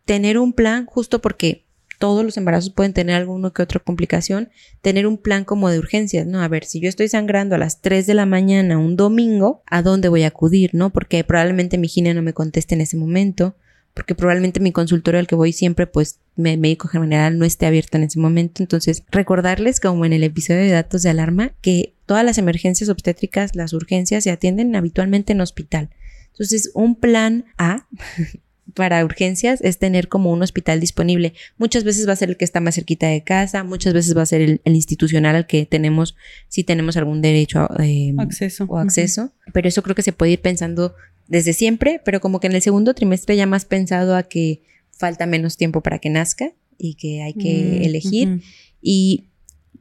tener 0.09 0.39
un 0.39 0.55
plan 0.55 0.87
justo 0.87 1.21
porque 1.21 1.67
todos 1.99 2.25
los 2.25 2.39
embarazos 2.39 2.71
pueden 2.71 2.95
tener 2.95 3.15
alguna 3.15 3.51
que 3.51 3.61
otra 3.61 3.79
complicación, 3.79 4.49
tener 4.81 5.07
un 5.07 5.19
plan 5.19 5.45
como 5.45 5.69
de 5.69 5.79
urgencias, 5.79 6.27
¿no? 6.27 6.41
A 6.41 6.49
ver, 6.49 6.65
si 6.65 6.81
yo 6.81 6.89
estoy 6.89 7.09
sangrando 7.09 7.55
a 7.55 7.59
las 7.59 7.83
3 7.83 8.07
de 8.07 8.15
la 8.15 8.25
mañana 8.25 8.79
un 8.79 8.97
domingo, 8.97 9.63
¿a 9.67 9.83
dónde 9.83 10.09
voy 10.09 10.23
a 10.23 10.29
acudir, 10.29 10.71
no? 10.73 10.89
Porque 10.95 11.23
probablemente 11.25 11.77
mi 11.77 11.89
gine 11.89 12.15
no 12.15 12.23
me 12.23 12.33
conteste 12.33 12.75
en 12.75 12.81
ese 12.81 12.97
momento, 12.97 13.55
porque 13.93 14.15
probablemente 14.15 14.61
mi 14.61 14.73
consultorio 14.73 15.21
al 15.21 15.27
que 15.27 15.35
voy 15.35 15.53
siempre, 15.53 15.87
pues, 15.87 16.21
mi 16.37 16.57
médico 16.57 16.89
general 16.89 17.37
no 17.37 17.45
esté 17.45 17.67
abierto 17.67 17.99
en 17.99 18.05
ese 18.05 18.19
momento. 18.19 18.63
Entonces, 18.63 19.03
recordarles, 19.11 19.79
como 19.79 20.07
en 20.07 20.15
el 20.15 20.23
episodio 20.23 20.63
de 20.63 20.71
datos 20.71 21.03
de 21.03 21.11
alarma, 21.11 21.53
que 21.61 21.93
todas 22.07 22.25
las 22.25 22.39
emergencias 22.39 22.89
obstétricas, 22.89 23.55
las 23.55 23.75
urgencias, 23.75 24.25
se 24.25 24.31
atienden 24.31 24.75
habitualmente 24.75 25.35
en 25.35 25.43
hospital. 25.43 25.91
Entonces, 26.31 26.71
un 26.73 26.95
plan 26.95 27.45
A 27.59 27.89
para 28.75 29.05
urgencias 29.05 29.61
es 29.63 29.79
tener 29.79 30.09
como 30.09 30.33
un 30.33 30.43
hospital 30.43 30.81
disponible. 30.81 31.35
Muchas 31.57 31.85
veces 31.85 32.09
va 32.09 32.13
a 32.13 32.17
ser 32.17 32.31
el 32.31 32.37
que 32.37 32.45
está 32.45 32.61
más 32.61 32.75
cerquita 32.75 33.09
de 33.09 33.23
casa, 33.23 33.65
muchas 33.65 33.95
veces 33.95 34.17
va 34.17 34.23
a 34.23 34.27
ser 34.27 34.41
el, 34.41 34.61
institucional 34.65 35.37
al 35.37 35.47
que 35.47 35.67
tenemos, 35.67 36.17
si 36.49 36.65
tenemos 36.65 36.97
algún 36.97 37.23
derecho 37.23 37.69
eh, 37.81 38.15
acceso. 38.19 38.65
o 38.69 38.79
acceso. 38.79 39.33
Pero 39.53 39.69
eso 39.69 39.83
creo 39.83 39.95
que 39.95 40.03
se 40.03 40.13
puede 40.13 40.33
ir 40.33 40.41
pensando 40.41 40.95
desde 41.27 41.53
siempre, 41.53 42.01
pero 42.05 42.21
como 42.21 42.41
que 42.41 42.47
en 42.47 42.55
el 42.55 42.63
segundo 42.63 42.95
trimestre 42.95 43.37
ya 43.37 43.47
más 43.47 43.65
pensado 43.65 44.17
a 44.17 44.23
que 44.23 44.63
falta 44.91 45.27
menos 45.27 45.57
tiempo 45.57 45.83
para 45.83 45.99
que 45.99 46.11
nazca 46.11 46.53
y 46.79 46.95
que 46.95 47.23
hay 47.23 47.35
que 47.35 47.81
mm, 47.81 47.85
elegir. 47.85 48.43
Y 48.81 49.25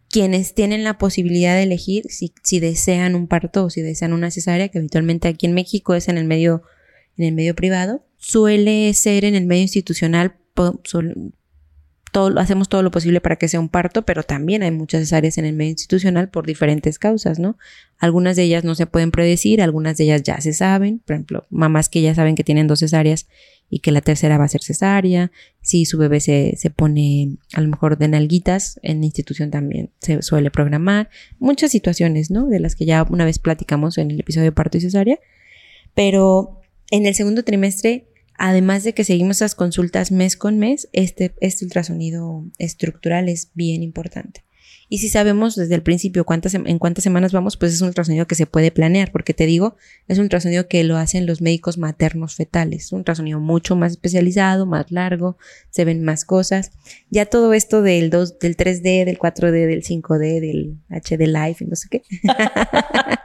quienes 0.10 0.54
tienen 0.54 0.84
la 0.84 0.98
posibilidad 0.98 1.56
de 1.56 1.64
elegir 1.64 2.06
si, 2.10 2.34
si 2.44 2.60
desean 2.60 3.16
un 3.16 3.28
parto 3.28 3.66
o 3.66 3.70
si 3.70 3.82
desean 3.82 4.14
una 4.14 4.32
cesárea, 4.32 4.70
que 4.70 4.78
habitualmente 4.78 5.28
aquí 5.28 5.46
en 5.46 5.54
México 5.54 5.96
es 5.96 6.08
en 6.08 6.18
el 6.18 6.26
medio 6.26 6.64
en 7.18 7.26
el 7.26 7.34
medio 7.34 7.56
privado. 7.56 8.06
Suele 8.18 8.94
ser 8.94 9.26
en 9.26 9.36
el 9.36 9.46
medio 9.46 9.64
institucional, 9.64 10.36
todo, 12.12 12.40
hacemos 12.40 12.70
todo 12.70 12.84
lo 12.84 12.92
posible 12.92 13.22
para 13.22 13.36
que 13.36 13.48
sea 13.48 13.60
un 13.60 13.70
parto, 13.70 14.04
pero 14.04 14.24
también 14.24 14.64
hay 14.64 14.72
muchas 14.72 15.02
cesáreas 15.02 15.38
en 15.38 15.46
el 15.46 15.54
medio 15.54 15.72
institucional 15.72 16.30
por 16.30 16.46
diferentes 16.46 17.00
causas, 17.00 17.40
¿no? 17.40 17.58
Algunas 18.00 18.36
de 18.36 18.44
ellas 18.44 18.64
no 18.64 18.76
se 18.76 18.88
pueden 18.88 19.12
predecir, 19.12 19.62
algunas 19.62 19.98
de 19.98 20.06
ellas 20.06 20.24
ya 20.24 20.40
se 20.42 20.54
saben, 20.54 21.00
por 21.00 21.16
ejemplo, 21.16 21.48
mamás 21.50 21.90
que 21.90 22.02
ya 22.02 22.16
saben 22.16 22.36
que 22.36 22.44
tienen 22.44 22.68
dos 22.68 22.80
cesáreas 22.80 23.28
y 23.70 23.80
que 23.80 23.92
la 23.92 24.02
tercera 24.02 24.38
va 24.38 24.46
a 24.46 24.50
ser 24.50 24.64
cesárea, 24.64 25.32
si 25.62 25.86
su 25.86 25.98
bebé 25.98 26.20
se, 26.20 26.56
se 26.58 26.70
pone 26.70 27.38
a 27.54 27.62
lo 27.62 27.68
mejor 27.68 27.98
de 27.98 28.08
nalguitas, 28.08 28.80
en 28.82 29.02
la 29.02 29.06
institución 29.06 29.52
también 29.52 29.92
se 30.00 30.22
suele 30.22 30.52
programar, 30.52 31.10
muchas 31.40 31.72
situaciones, 31.72 32.32
¿no? 32.32 32.48
De 32.48 32.60
las 32.60 32.76
que 32.76 32.86
ya 32.86 33.06
una 33.10 33.26
vez 33.26 33.40
platicamos 33.40 33.98
en 33.98 34.12
el 34.12 34.20
episodio 34.20 34.46
de 34.46 34.52
parto 34.54 34.78
y 34.78 34.82
cesárea, 34.82 35.20
pero 35.94 36.62
en 36.92 37.06
el 37.06 37.16
segundo 37.16 37.44
trimestre 37.44 38.08
Además 38.38 38.84
de 38.84 38.94
que 38.94 39.04
seguimos 39.04 39.38
esas 39.38 39.56
consultas 39.56 40.12
mes 40.12 40.38
con 40.38 40.60
mes, 40.60 40.90
este, 40.94 41.34
este 41.42 41.66
ultrasonido 41.66 42.46
estructural 42.60 43.30
es 43.30 43.50
bien 43.56 43.82
importante. 43.82 44.44
Y 44.90 45.00
si 45.00 45.10
sabemos 45.10 45.56
desde 45.56 45.76
el 45.76 45.82
principio 45.82 46.24
cuántas, 46.24 46.54
en 46.54 46.80
cuántas 46.80 47.04
semanas 47.04 47.34
vamos, 47.34 47.58
pues 47.58 47.74
es 47.74 47.82
un 47.82 47.90
ultrasonido 47.90 48.26
que 48.26 48.36
se 48.36 48.46
puede 48.46 48.72
planear, 48.72 49.12
porque 49.12 49.34
te 49.34 49.46
digo, 49.46 49.76
es 50.08 50.18
un 50.18 50.26
ultrasonido 50.26 50.70
que 50.70 50.84
lo 50.86 50.96
hacen 50.96 51.26
los 51.26 51.42
médicos 51.42 51.78
maternos 51.78 52.36
fetales. 52.36 52.94
Un 52.94 53.00
ultrasonido 53.00 53.42
mucho 53.42 53.76
más 53.76 53.94
especializado, 53.94 54.66
más 54.66 54.90
largo, 54.92 55.38
se 55.72 55.84
ven 55.84 56.04
más 56.04 56.24
cosas. 56.24 56.72
Ya 57.10 57.26
todo 57.26 57.54
esto 57.54 57.82
del 57.82 58.10
2, 58.10 58.40
del 58.40 58.56
3D, 58.56 59.04
del 59.04 59.18
4D, 59.18 59.68
del 59.68 59.84
5D, 59.84 60.40
del 60.40 60.78
HD 60.90 61.28
Life 61.28 61.66
no 61.66 61.76
sé 61.76 61.90
qué. 61.90 62.04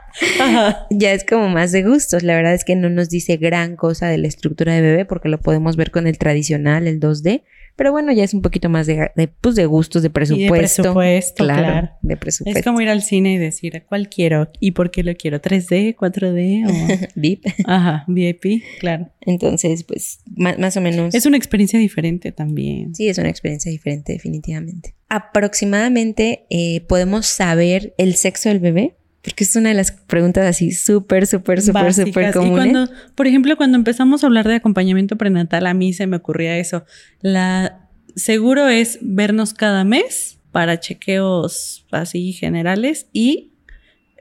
ya 0.89 1.13
es 1.13 1.23
como 1.23 1.49
más 1.49 1.71
de 1.71 1.83
gustos. 1.83 2.23
La 2.23 2.35
verdad 2.35 2.53
es 2.53 2.65
que 2.65 2.75
no 2.75 2.89
nos 2.89 3.09
dice 3.09 3.37
gran 3.37 3.75
cosa 3.75 4.07
de 4.07 4.17
la 4.17 4.27
estructura 4.27 4.73
de 4.73 4.81
bebé 4.81 5.05
porque 5.05 5.29
lo 5.29 5.39
podemos 5.39 5.75
ver 5.75 5.91
con 5.91 6.07
el 6.07 6.17
tradicional, 6.17 6.87
el 6.87 6.99
2D 6.99 7.43
pero 7.75 7.91
bueno, 7.91 8.11
ya 8.11 8.23
es 8.23 8.33
un 8.35 8.41
poquito 8.43 8.69
más 8.69 8.85
de, 8.85 9.11
de, 9.15 9.27
pues 9.27 9.55
de 9.55 9.65
gustos, 9.65 10.03
de 10.03 10.11
presupuesto. 10.11 10.53
de 10.53 10.59
presupuesto, 10.59 11.43
claro, 11.43 11.89
De 12.01 12.17
presupuesto. 12.17 12.59
Es 12.59 12.63
como 12.63 12.81
ir 12.81 12.89
al 12.89 13.01
cine 13.01 13.33
y 13.33 13.37
decir 13.37 13.83
cuál 13.89 14.09
quiero 14.09 14.51
y 14.59 14.71
por 14.71 14.91
qué 14.91 15.03
lo 15.03 15.15
quiero. 15.15 15.41
¿3D, 15.41 15.95
4D 15.95 16.67
o 16.67 17.07
VIP? 17.15 17.45
Ajá, 17.65 18.05
VIP, 18.07 18.63
claro. 18.79 19.09
Entonces, 19.21 19.83
pues 19.83 20.19
más, 20.35 20.77
o 20.77 20.81
menos. 20.81 21.15
Es 21.15 21.25
una 21.25 21.37
experiencia 21.37 21.79
diferente 21.79 22.31
también. 22.31 22.93
Sí, 22.93 23.07
es 23.07 23.17
una 23.17 23.29
experiencia 23.29 23.71
diferente, 23.71 24.13
definitivamente. 24.13 24.93
Aproximadamente 25.09 26.45
eh, 26.51 26.81
podemos 26.81 27.25
saber 27.25 27.95
el 27.97 28.13
sexo 28.15 28.49
del 28.49 28.59
bebé 28.59 28.95
porque 29.23 29.45
es 29.45 29.55
una 29.55 29.69
de 29.69 29.75
las 29.75 29.91
preguntas 29.91 30.45
así 30.45 30.71
súper, 30.71 31.25
súper, 31.27 31.61
súper, 31.61 31.93
súper 31.93 32.33
comunes. 32.33 32.67
Y 32.67 32.71
cuando, 32.71 32.93
por 33.15 33.25
ejemplo, 33.25 33.55
cuando 33.55 33.77
empezamos 33.77 34.23
a 34.23 34.27
hablar 34.27 34.47
de 34.47 34.55
acompañamiento 34.55 35.17
prenatal, 35.17 35.65
a 35.65 35.73
mí 35.73 35.93
se 35.93 36.07
me 36.07 36.17
ocurría 36.17 36.57
eso. 36.57 36.83
La 37.21 37.89
seguro 38.15 38.67
es 38.67 38.99
vernos 39.01 39.53
cada 39.53 39.85
mes 39.85 40.39
para 40.51 40.79
chequeos 40.79 41.85
así 41.91 42.33
generales 42.33 43.07
y 43.13 43.53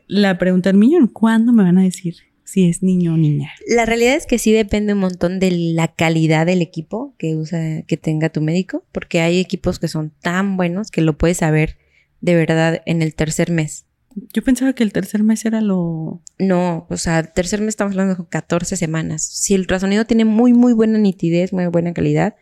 la 0.07 0.39
pregunta 0.39 0.71
del 0.71 0.79
millón, 0.79 1.09
¿cuándo 1.09 1.53
me 1.53 1.65
van 1.65 1.79
a 1.79 1.83
decir 1.83 2.17
si 2.45 2.69
es 2.69 2.83
niño 2.83 3.15
o 3.15 3.17
niña? 3.17 3.51
La 3.67 3.87
realidad 3.87 4.15
es 4.15 4.27
que 4.27 4.39
sí 4.39 4.53
depende 4.53 4.93
un 4.93 5.01
montón 5.01 5.41
de 5.41 5.51
la 5.51 5.89
calidad 5.89 6.47
del 6.47 6.63
equipo 6.63 7.15
que 7.19 7.35
usa, 7.35 7.83
que 7.83 7.97
tenga 7.97 8.29
tu 8.29 8.41
médico, 8.41 8.85
porque 8.93 9.21
hay 9.21 9.41
equipos 9.41 9.81
que 9.81 9.89
son 9.89 10.13
tan 10.23 10.57
buenos 10.57 10.93
que 10.93 11.01
lo 11.01 11.19
puedes 11.19 11.39
saber 11.39 11.77
de 12.21 12.37
verdad 12.37 12.83
en 12.87 13.03
el 13.03 13.15
tercer 13.17 13.51
mes. 13.51 13.87
Yo 14.33 14.43
pensaba 14.43 14.73
que 14.73 14.83
el 14.83 14.93
tercer 14.93 15.23
mes 15.23 15.45
era 15.45 15.61
lo... 15.61 16.23
No, 16.39 16.87
o 16.89 16.97
sea, 16.97 17.23
tercer 17.23 17.61
mes 17.61 17.71
estamos 17.71 17.93
hablando 17.93 18.15
de 18.15 18.29
14 18.29 18.77
semanas. 18.77 19.23
Si 19.23 19.55
el 19.55 19.63
ultrasonido 19.63 20.05
tiene 20.05 20.25
muy, 20.25 20.53
muy 20.53 20.73
buena 20.73 20.99
nitidez, 20.99 21.53
muy 21.53 21.67
buena 21.67 21.93
calidad, 21.93 22.35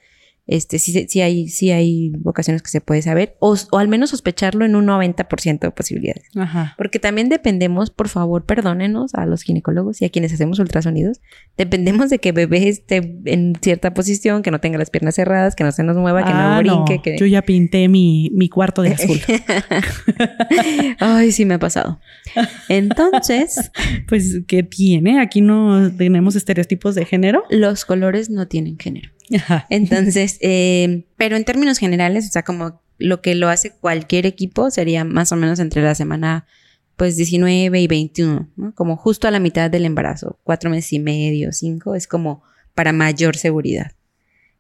este, 0.51 0.81
sí, 0.81 1.07
sí, 1.09 1.21
hay, 1.21 1.49
sí 1.49 1.71
hay 1.71 2.13
ocasiones 2.25 2.61
que 2.61 2.71
se 2.71 2.81
puede 2.81 3.03
saber, 3.03 3.37
o, 3.39 3.55
o 3.71 3.79
al 3.79 3.87
menos 3.87 4.11
sospecharlo 4.11 4.65
en 4.65 4.75
un 4.75 4.89
90% 4.89 5.61
de 5.61 5.71
posibilidades. 5.71 6.25
Ajá. 6.35 6.75
Porque 6.77 6.99
también 6.99 7.29
dependemos, 7.29 7.91
por 7.91 8.09
favor, 8.09 8.45
perdónenos 8.45 9.15
a 9.15 9.27
los 9.27 9.43
ginecólogos 9.43 10.03
y 10.03 10.07
a 10.07 10.09
quienes 10.09 10.33
hacemos 10.33 10.59
ultrasonidos, 10.59 11.21
dependemos 11.57 12.11
de 12.11 12.19
que 12.19 12.33
bebé 12.33 12.69
esté 12.69 13.17
en 13.27 13.55
cierta 13.63 13.95
posición, 13.95 14.43
que 14.43 14.51
no 14.51 14.61
tenga 14.61 14.77
las 14.77 14.91
piernas 14.91 15.15
cerradas, 15.15 15.55
que 15.55 15.63
no 15.63 15.71
se 15.71 15.85
nos 15.85 15.97
mueva, 15.97 16.25
que 16.25 16.33
no 16.33 16.39
ah, 16.41 16.59
brinque. 16.59 17.01
Que... 17.01 17.17
Yo 17.17 17.27
ya 17.27 17.43
pinté 17.43 17.89
mi, 17.89 18.31
mi 18.35 18.49
cuarto 18.49 18.83
de 18.83 18.95
azul. 18.95 19.21
Ay, 20.99 21.31
sí 21.31 21.45
me 21.45 21.55
ha 21.55 21.59
pasado. 21.61 22.01
Entonces... 22.69 23.71
pues, 24.09 24.41
¿qué 24.49 24.65
tiene? 24.65 25.21
Aquí 25.21 25.43
no 25.43 25.93
tenemos 25.97 26.35
estereotipos 26.35 26.97
de 26.97 27.05
género. 27.05 27.45
Los 27.51 27.85
colores 27.85 28.31
no 28.31 28.49
tienen 28.49 28.79
género. 28.79 29.11
Entonces, 29.69 30.39
eh, 30.41 31.05
pero 31.17 31.37
en 31.37 31.45
términos 31.45 31.79
generales, 31.79 32.29
o 32.29 32.33
sea, 32.33 32.43
como 32.43 32.83
lo 32.99 33.23
que 33.23 33.35
lo 33.35 33.49
hace 33.49 33.71
cualquier 33.71 34.27
equipo 34.27 34.71
sería 34.71 35.05
más 35.05 35.33
o 35.33 35.37
menos 35.37 35.59
entre 35.59 35.83
la 35.83 35.95
semana 35.95 36.47
pues 36.97 37.17
19 37.17 37.81
y 37.81 37.87
21, 37.87 38.51
¿no? 38.57 38.75
Como 38.75 38.97
justo 38.97 39.27
a 39.27 39.31
la 39.31 39.41
mitad 39.41 39.71
del 39.71 39.87
embarazo, 39.87 40.39
cuatro 40.45 40.69
meses 40.69 40.93
y 40.93 40.99
medio, 40.99 41.51
cinco, 41.51 41.95
es 41.95 42.07
como 42.07 42.43
para 42.75 42.93
mayor 42.93 43.37
seguridad. 43.37 43.93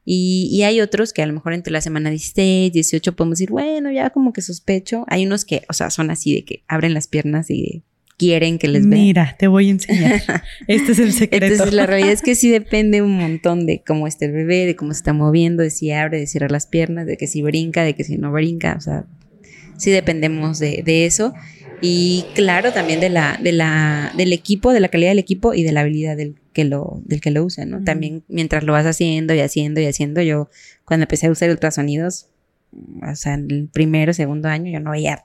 Y, 0.06 0.48
y, 0.50 0.62
hay 0.62 0.80
otros 0.80 1.12
que 1.12 1.22
a 1.22 1.26
lo 1.26 1.34
mejor 1.34 1.52
entre 1.52 1.70
la 1.70 1.82
semana 1.82 2.08
16, 2.08 2.72
18 2.72 3.14
podemos 3.14 3.38
decir, 3.38 3.50
bueno, 3.50 3.90
ya 3.90 4.08
como 4.08 4.32
que 4.32 4.40
sospecho. 4.40 5.04
Hay 5.08 5.26
unos 5.26 5.44
que, 5.44 5.64
o 5.68 5.74
sea, 5.74 5.90
son 5.90 6.10
así 6.10 6.34
de 6.34 6.44
que 6.46 6.64
abren 6.66 6.94
las 6.94 7.06
piernas 7.06 7.50
y 7.50 7.84
quieren 8.20 8.58
que 8.58 8.68
les 8.68 8.86
vean. 8.86 9.02
Mira, 9.02 9.36
te 9.38 9.48
voy 9.48 9.68
a 9.68 9.70
enseñar. 9.70 10.20
Este 10.66 10.92
es 10.92 10.98
el 10.98 11.14
secreto. 11.14 11.46
Entonces, 11.46 11.74
la 11.74 11.86
realidad 11.86 12.12
es 12.12 12.20
que 12.20 12.34
sí 12.34 12.50
depende 12.50 13.00
un 13.00 13.16
montón 13.16 13.64
de 13.64 13.82
cómo 13.82 14.06
está 14.06 14.26
el 14.26 14.32
bebé, 14.32 14.66
de 14.66 14.76
cómo 14.76 14.92
se 14.92 14.98
está 14.98 15.14
moviendo, 15.14 15.62
de 15.62 15.70
si 15.70 15.90
abre, 15.90 16.20
de 16.20 16.26
cierra 16.26 16.48
las 16.50 16.66
piernas, 16.66 17.06
de 17.06 17.16
que 17.16 17.26
si 17.26 17.40
brinca, 17.40 17.82
de 17.82 17.94
que 17.94 18.04
si 18.04 18.18
no 18.18 18.30
brinca. 18.30 18.74
O 18.76 18.80
sea, 18.82 19.06
sí 19.78 19.90
dependemos 19.90 20.58
de, 20.58 21.06
eso. 21.06 21.32
Y 21.80 22.26
claro, 22.34 22.72
también 22.72 23.00
de 23.00 23.08
la, 23.08 23.40
de 23.42 23.52
la, 23.52 24.12
del 24.14 24.34
equipo, 24.34 24.74
de 24.74 24.80
la 24.80 24.88
calidad 24.88 25.12
del 25.12 25.18
equipo 25.18 25.54
y 25.54 25.62
de 25.62 25.72
la 25.72 25.80
habilidad 25.80 26.14
del 26.14 26.36
que 26.52 26.64
lo, 26.64 27.00
del 27.06 27.22
que 27.22 27.30
lo 27.30 27.42
usa, 27.42 27.64
¿no? 27.64 27.82
También 27.84 28.22
mientras 28.28 28.64
lo 28.64 28.74
vas 28.74 28.84
haciendo 28.84 29.32
y 29.32 29.40
haciendo 29.40 29.80
y 29.80 29.86
haciendo, 29.86 30.20
yo 30.20 30.50
cuando 30.84 31.04
empecé 31.04 31.28
a 31.28 31.30
usar 31.30 31.48
ultrasonidos, 31.48 32.26
o 33.10 33.16
sea, 33.16 33.32
en 33.32 33.50
el 33.50 33.68
primero, 33.68 34.12
segundo 34.12 34.48
año, 34.48 34.70
yo 34.70 34.80
no 34.80 34.90
veía 34.90 35.24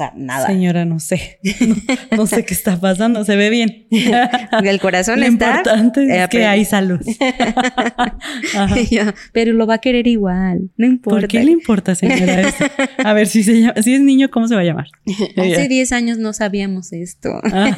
sea, 0.00 0.12
nada. 0.16 0.46
Señora, 0.46 0.84
no 0.84 1.00
sé. 1.00 1.38
No, 2.16 2.26
sé 2.26 2.44
qué 2.44 2.54
está 2.54 2.78
pasando. 2.78 3.24
Se 3.24 3.36
ve 3.36 3.50
bien. 3.50 3.86
El 3.90 4.80
corazón 4.80 5.22
está. 5.22 5.46
Lo 5.46 5.58
importante 5.58 6.22
es 6.22 6.28
que 6.28 6.44
hay 6.44 6.64
salud. 6.64 7.00
pero 9.32 9.52
lo 9.52 9.66
va 9.66 9.74
a 9.74 9.78
querer 9.78 10.06
igual. 10.06 10.70
No 10.76 10.86
importa. 10.86 11.20
¿Por 11.20 11.28
qué 11.28 11.44
le 11.44 11.52
importa, 11.52 11.94
señora? 11.94 12.52
A 12.98 13.12
ver, 13.12 13.26
si, 13.26 13.42
si 13.42 13.66
es 13.66 14.00
niño, 14.00 14.30
¿cómo 14.30 14.48
se 14.48 14.54
va 14.54 14.60
a 14.60 14.64
llamar? 14.64 14.86
Hace 15.36 15.68
10 15.68 15.92
años 15.92 16.18
no 16.18 16.32
sabíamos 16.32 16.92
esto. 16.92 17.40
Ah. 17.44 17.76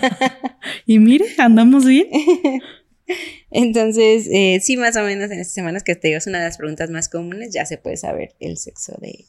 Y 0.87 0.99
mire, 0.99 1.27
andamos 1.39 1.85
bien. 1.85 2.07
Entonces, 3.51 4.29
eh, 4.33 4.61
sí, 4.63 4.77
más 4.77 4.97
o 4.97 5.03
menos 5.03 5.31
en 5.31 5.41
estas 5.41 5.55
semanas 5.55 5.85
que 5.85 5.95
te 5.95 6.09
digo, 6.09 6.19
es 6.19 6.27
una 6.27 6.39
de 6.39 6.45
las 6.45 6.57
preguntas 6.57 6.91
más 6.91 7.09
comunes, 7.09 7.53
ya 7.53 7.67
se 7.67 7.77
puede 7.77 7.97
saber 7.97 8.35
el 8.41 8.57
sexo 8.57 8.97
de, 9.01 9.27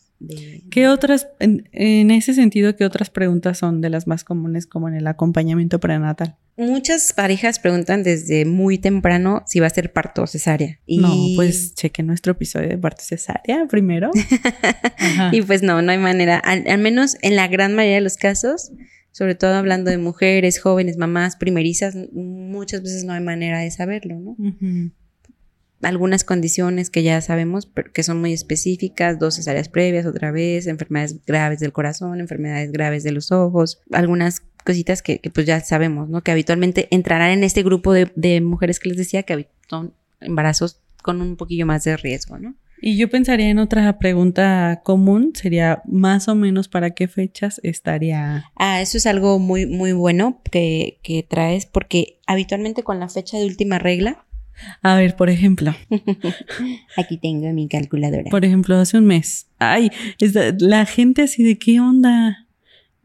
¿Qué 0.70 0.88
otras, 0.88 1.28
en, 1.40 2.12
ese 2.12 2.34
sentido, 2.34 2.76
qué 2.76 2.86
otras 2.86 3.10
preguntas 3.10 3.58
son 3.58 3.82
de 3.82 3.90
las 3.90 4.08
más 4.08 4.24
comunes 4.24 4.68
como 4.68 4.88
en 4.88 4.96
el 4.96 5.08
acompañamiento 5.08 5.80
prenatal? 5.80 6.38
Muchas 6.56 7.14
parejas 7.14 7.60
preguntan 7.60 8.04
desde 8.04 8.46
muy 8.46 8.78
temprano 8.78 9.44
si 9.48 9.60
va 9.60 9.68
a 9.68 9.72
ser 9.72 9.92
parto 9.92 10.24
o 10.24 10.28
cesárea. 10.28 10.80
No, 10.88 11.14
pues 11.36 11.74
cheque 11.74 12.04
nuestro 12.04 12.34
episodio 12.34 12.70
de 12.70 12.78
parto 12.78 13.04
cesárea 13.04 13.66
primero. 13.68 14.12
y 15.32 15.42
pues 15.42 15.64
no, 15.64 15.82
no 15.82 15.92
hay 15.92 15.98
manera, 15.98 16.38
al, 16.38 16.78
menos 16.80 17.18
en 17.22 17.36
la 17.36 17.48
gran 17.48 17.74
mayoría 17.74 17.96
de 17.96 18.02
los 18.02 18.18
casos, 18.18 18.72
sobre 19.12 19.36
todo 19.36 19.56
hablando 19.56 19.90
de 19.90 19.98
mujeres, 19.98 20.60
jóvenes, 20.60 20.98
mamás, 20.98 21.36
primerizas, 21.36 21.96
muchas 22.14 22.84
veces 22.84 23.04
no 23.04 23.14
hay 23.14 23.22
manera 23.22 23.60
de 23.60 23.72
saberlo, 23.72 24.20
¿no? 24.20 24.36
Algunas 25.84 26.24
condiciones 26.24 26.90
que 26.90 27.04
ya 27.04 27.22
sabemos 27.22 27.70
que 27.94 28.04
son 28.04 28.20
muy 28.20 28.34
específicas, 28.34 29.20
dos 29.20 29.36
cesáreas 29.36 29.70
previas 29.70 30.06
otra 30.06 30.32
vez, 30.32 30.68
enfermedades 30.68 31.20
graves 31.26 31.60
del 31.60 31.74
corazón, 31.74 32.20
enfermedades 32.20 32.72
graves 32.72 33.04
de 33.04 33.12
los 33.12 33.32
ojos, 33.32 33.82
algunas 33.92 34.42
cositas 34.64 35.02
que, 35.02 35.20
pues 35.34 35.46
ya 35.46 35.60
sabemos, 35.60 36.10
¿no? 36.10 36.22
Que 36.22 36.32
habitualmente 36.32 36.88
entrarán 36.92 37.32
en 37.32 37.44
este 37.44 37.64
grupo 37.64 37.94
de, 37.94 38.42
mujeres 38.42 38.80
que 38.80 38.90
les 38.90 38.98
decía 38.98 39.24
que 39.24 39.48
son 39.70 39.94
embarazos 40.22 40.80
con 41.02 41.22
un 41.22 41.36
poquillo 41.36 41.66
más 41.66 41.84
de 41.84 41.98
riesgo, 41.98 42.40
¿no? 42.40 42.56
Y 42.82 42.98
yo 42.98 43.10
pensaría 43.10 43.50
en 43.50 43.60
otra 43.60 43.98
pregunta 43.98 44.82
común, 44.84 45.32
sería 45.36 45.82
más 45.86 46.28
o 46.28 46.36
menos 46.36 46.68
para 46.68 46.92
qué 46.92 47.08
fechas 47.08 47.62
estaría. 47.64 48.46
Ah, 48.58 48.82
eso 48.82 48.98
es 48.98 49.06
algo 49.06 49.40
muy, 49.40 49.66
muy 49.66 49.94
bueno 49.94 50.42
que, 50.52 51.00
que 51.02 51.24
traes, 51.24 51.66
porque 51.66 52.20
habitualmente 52.28 52.84
con 52.84 53.00
la 53.00 53.08
fecha 53.08 53.38
de 53.38 53.46
última 53.46 53.80
regla, 53.80 54.26
a 54.82 54.96
ver, 54.96 55.16
por 55.16 55.30
ejemplo. 55.30 55.74
Aquí 56.98 57.18
tengo 57.18 57.52
mi 57.54 57.68
calculadora. 57.68 58.30
Por 58.30 58.46
ejemplo, 58.46 58.76
hace 58.76 58.98
un 58.98 59.06
mes. 59.06 59.48
Ay, 59.60 59.90
la 60.60 60.86
gente 60.86 61.24
así 61.24 61.44
de 61.44 61.58
qué 61.58 61.80
onda. 61.80 62.48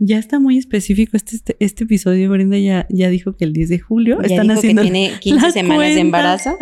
Ya 0.01 0.19
está 0.19 0.39
muy 0.39 0.59
específico 0.59 1.17
este, 1.17 1.37
este, 1.37 1.57
este, 1.59 1.85
episodio. 1.85 2.31
Brenda 2.31 2.57
ya, 2.59 2.87
ya 2.89 3.09
dijo 3.09 3.37
que 3.37 3.45
el 3.45 3.53
10 3.53 3.69
de 3.69 3.79
julio 3.81 4.21
están 4.23 4.51
haciendo. 4.51 4.83
Que 4.83 4.91
tiene 4.91 5.19
15 5.19 5.51
semanas 5.51 5.95
de 5.95 6.01
embarazo. 6.01 6.57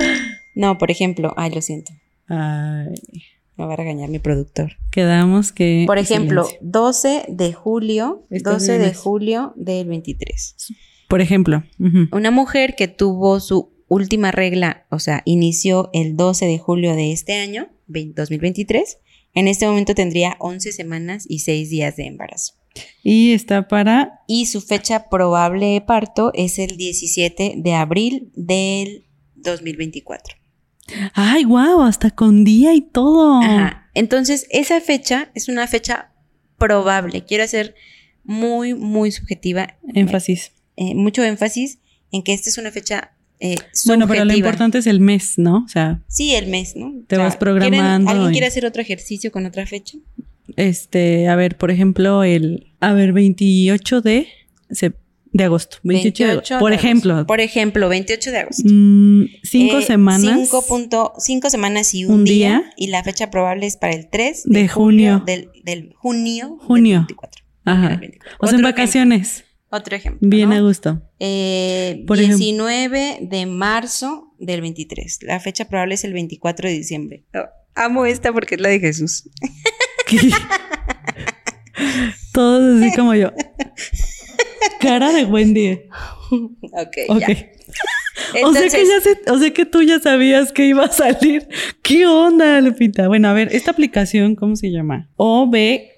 No, 0.55 0.79
por 0.79 0.91
ejemplo, 0.91 1.35
ay, 1.37 1.51
lo 1.51 1.61
siento. 1.61 1.93
Ay. 2.29 2.95
Me 3.57 3.65
va 3.65 3.73
a 3.73 3.77
regañar 3.77 4.11
mi 4.11 4.19
productor. 4.19 4.73
Quedamos 4.91 5.53
que. 5.53 5.85
Por 5.87 5.99
ejemplo, 5.99 6.47
12 6.61 7.25
de 7.29 7.53
julio, 7.55 8.27
12 8.31 8.79
de 8.79 8.95
julio 8.95 9.55
del 9.57 9.89
23. 9.89 10.57
Por 11.09 11.21
ejemplo. 11.21 11.63
Una 12.13 12.31
mujer 12.31 12.75
que 12.77 12.89
tuvo 12.89 13.41
su 13.41 13.76
última 13.89 14.33
regla, 14.33 14.87
o 14.91 14.99
sea, 14.99 15.23
inició 15.25 15.91
el 15.93 16.17
12 16.17 16.47
de 16.47 16.59
julio 16.59 16.95
de 16.95 17.13
este 17.13 17.35
año, 17.35 17.69
2023, 17.87 18.99
en 19.35 19.49
este 19.49 19.67
momento 19.67 19.95
tendría 19.95 20.37
11 20.41 20.73
semanas 20.73 21.27
y 21.29 21.41
6 21.41 21.71
días 21.71 21.97
de 21.97 22.07
embarazo. 22.07 22.55
Y 23.03 23.33
está 23.33 23.69
para... 23.69 24.21
Y 24.27 24.47
su 24.47 24.61
fecha 24.61 25.09
probable 25.09 25.67
de 25.67 25.81
parto 25.81 26.31
es 26.35 26.59
el 26.59 26.77
17 26.77 27.55
de 27.57 27.75
abril 27.75 28.31
del 28.35 29.07
2024. 29.37 30.37
Ay, 31.15 31.45
wow, 31.45 31.83
hasta 31.83 32.11
con 32.11 32.45
día 32.45 32.75
y 32.75 32.81
todo. 32.81 33.41
Ajá. 33.43 33.91
Entonces, 33.95 34.47
esa 34.51 34.81
fecha 34.81 35.31
es 35.35 35.49
una 35.49 35.67
fecha 35.67 36.13
probable. 36.59 37.25
Quiero 37.25 37.45
hacer 37.45 37.75
muy, 38.25 38.75
muy 38.75 39.11
subjetiva. 39.13 39.79
Énfasis. 39.95 40.53
Eh, 40.77 40.95
mucho 40.95 41.25
énfasis 41.25 41.79
en 42.13 42.23
que 42.23 42.35
esta 42.35 42.51
es 42.51 42.59
una 42.59 42.71
fecha 42.71 43.16
eh, 43.39 43.57
bueno, 43.85 44.09
pero 44.09 44.25
lo 44.25 44.35
importante 44.35 44.79
es 44.79 44.87
el 44.87 45.01
mes, 45.01 45.35
¿no? 45.37 45.65
O 45.65 45.69
sea. 45.69 46.01
Sí, 46.09 46.35
el 46.35 46.47
mes, 46.47 46.75
¿no? 46.75 46.93
Te 47.07 47.17
vas 47.17 47.37
programando. 47.37 48.11
¿Alguien 48.11 48.33
quiere 48.33 48.47
hacer 48.47 48.65
otro 48.65 48.81
ejercicio 48.81 49.31
con 49.31 49.45
otra 49.47 49.67
fecha? 49.67 49.99
Este, 50.57 51.29
a 51.29 51.37
ver, 51.37 51.57
por 51.57 51.71
ejemplo, 51.71 52.25
el. 52.25 52.69
A 52.81 52.93
ver, 52.95 53.13
28 53.13 54.01
de. 54.01 54.29
de 55.33 55.45
agosto. 55.45 55.79
28, 55.83 56.59
por 56.59 56.73
ejemplo. 56.73 57.27
Por 57.27 57.41
ejemplo, 57.41 57.89
28 57.91 58.31
de 58.31 58.39
agosto. 58.39 58.63
Mm, 58.65 59.25
cinco 59.43 59.79
eh, 59.79 59.83
semanas. 59.83 60.51
5 61.19 61.51
semanas 61.51 61.95
y 61.95 62.07
un, 62.07 62.25
día, 62.25 62.73
Y 62.77 62.87
la 62.87 63.05
fecha 63.05 63.31
probable 63.31 63.67
es 63.67 63.77
para 63.77 63.95
el 63.95 64.09
3 64.09 64.45
de, 64.47 64.69
junio. 64.69 65.23
Del, 65.27 65.51
del, 65.63 65.93
junio. 65.95 66.57
Junio. 66.63 67.01
24. 67.01 67.45
Ajá. 67.67 68.01
O 68.39 68.47
sea, 68.47 68.57
en 68.57 68.63
vacaciones. 68.63 69.45
Otro 69.77 69.95
ejemplo. 69.95 70.27
Bien 70.27 70.53
a 70.53 70.61
gusto. 70.61 71.03
Eh, 71.21 72.05
19 72.09 73.19
de 73.21 73.47
marzo 73.47 74.33
del 74.39 74.63
23. 74.63 75.19
La 75.23 75.39
fecha 75.39 75.67
probable 75.67 75.95
es 75.95 76.05
el 76.05 76.15
24 76.15 76.69
de 76.69 76.75
diciembre. 76.75 77.25
Oh, 77.35 77.45
amo 77.75 78.07
esta 78.07 78.33
porque 78.33 78.55
es 78.55 78.61
la 78.63 78.71
de 78.71 78.81
Jesús. 78.81 79.29
Todos 82.33 82.83
así 82.83 82.97
como 82.97 83.15
yo. 83.15 83.33
Cara 84.81 85.13
de 85.13 85.27
Wendy. 85.27 85.81
Ok. 86.73 86.97
okay. 87.09 87.51
o, 88.43 88.53
sea 88.55 88.69
que 88.69 88.87
ya 88.87 89.01
se, 89.03 89.31
o 89.31 89.39
sea 89.39 89.53
que 89.53 89.67
tú 89.67 89.83
ya 89.83 90.01
sabías 90.01 90.53
que 90.53 90.65
iba 90.67 90.87
a 90.87 90.93
salir. 90.93 91.47
¿Qué 91.83 92.07
onda, 92.07 92.63
Lupita? 92.63 93.09
Bueno, 93.09 93.29
a 93.29 93.35
ver, 93.35 93.55
esta 93.55 93.73
aplicación, 93.73 94.37
¿cómo 94.37 94.57
se 94.57 94.71
llama? 94.71 95.11
O 95.17 95.51
B 95.51 95.93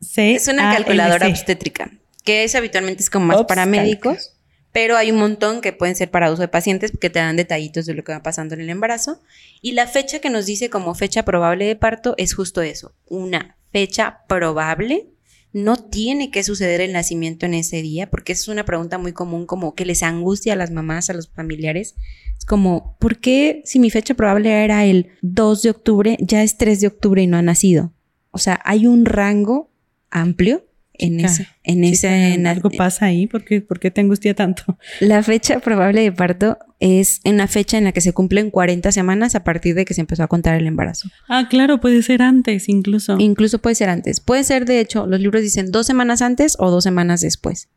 C. 0.00 0.36
Es 0.36 0.46
una 0.46 0.72
calculadora 0.72 1.26
obstétrica 1.26 1.90
que 2.26 2.44
es 2.44 2.54
habitualmente 2.56 3.02
es 3.02 3.08
como 3.08 3.26
más 3.26 3.44
para 3.44 3.64
médicos, 3.64 4.36
pero 4.72 4.96
hay 4.96 5.10
un 5.10 5.18
montón 5.18 5.62
que 5.62 5.72
pueden 5.72 5.94
ser 5.94 6.10
para 6.10 6.30
uso 6.30 6.42
de 6.42 6.48
pacientes 6.48 6.92
que 7.00 7.08
te 7.08 7.20
dan 7.20 7.36
detallitos 7.36 7.86
de 7.86 7.94
lo 7.94 8.04
que 8.04 8.12
va 8.12 8.22
pasando 8.22 8.54
en 8.54 8.60
el 8.60 8.68
embarazo. 8.68 9.22
Y 9.62 9.72
la 9.72 9.86
fecha 9.86 10.18
que 10.18 10.28
nos 10.28 10.44
dice 10.44 10.68
como 10.68 10.94
fecha 10.94 11.24
probable 11.24 11.64
de 11.64 11.76
parto 11.76 12.14
es 12.18 12.34
justo 12.34 12.60
eso, 12.60 12.94
una 13.06 13.56
fecha 13.72 14.24
probable. 14.28 15.06
No 15.52 15.76
tiene 15.76 16.30
que 16.30 16.42
suceder 16.42 16.82
el 16.82 16.92
nacimiento 16.92 17.46
en 17.46 17.54
ese 17.54 17.80
día, 17.80 18.10
porque 18.10 18.32
es 18.32 18.48
una 18.48 18.66
pregunta 18.66 18.98
muy 18.98 19.12
común, 19.12 19.46
como 19.46 19.74
que 19.74 19.86
les 19.86 20.02
angustia 20.02 20.52
a 20.52 20.56
las 20.56 20.70
mamás, 20.70 21.08
a 21.08 21.14
los 21.14 21.30
familiares. 21.30 21.94
Es 22.36 22.44
como, 22.44 22.98
¿por 22.98 23.18
qué 23.20 23.62
si 23.64 23.78
mi 23.78 23.88
fecha 23.88 24.12
probable 24.14 24.64
era 24.64 24.84
el 24.84 25.12
2 25.22 25.62
de 25.62 25.70
octubre, 25.70 26.16
ya 26.20 26.42
es 26.42 26.58
3 26.58 26.80
de 26.80 26.88
octubre 26.88 27.22
y 27.22 27.26
no 27.26 27.38
ha 27.38 27.42
nacido? 27.42 27.94
O 28.32 28.38
sea, 28.38 28.60
hay 28.64 28.86
un 28.86 29.06
rango 29.06 29.70
amplio 30.10 30.66
en 30.98 31.20
ese, 31.20 31.46
en 31.64 31.84
ese 31.84 32.34
en 32.34 32.46
algo 32.46 32.70
pasa 32.70 33.06
ahí 33.06 33.26
¿Por 33.26 33.44
qué, 33.44 33.90
te 33.90 34.00
angustia 34.00 34.34
tanto 34.34 34.78
la 35.00 35.22
fecha 35.22 35.60
probable 35.60 36.02
de 36.02 36.12
parto 36.12 36.58
es 36.78 37.20
una 37.24 37.46
fecha 37.48 37.78
en 37.78 37.84
la 37.84 37.92
que 37.92 38.00
se 38.00 38.12
cumplen 38.12 38.50
40 38.50 38.92
semanas 38.92 39.34
a 39.34 39.44
partir 39.44 39.74
de 39.74 39.84
que 39.84 39.94
se 39.94 40.02
empezó 40.02 40.22
a 40.22 40.28
contar 40.28 40.56
el 40.56 40.66
embarazo. 40.66 41.08
Ah 41.28 41.46
claro 41.48 41.80
puede 41.80 42.02
ser 42.02 42.20
antes 42.20 42.68
incluso. 42.68 43.16
Incluso 43.18 43.60
puede 43.60 43.76
ser 43.76 43.88
antes. 43.88 44.20
Puede 44.20 44.44
ser 44.44 44.66
de 44.66 44.80
hecho 44.80 45.06
los 45.06 45.20
libros 45.20 45.42
dicen 45.42 45.70
dos 45.70 45.86
semanas 45.86 46.22
antes 46.22 46.56
o 46.58 46.70
dos 46.70 46.84
semanas 46.84 47.20
después 47.20 47.68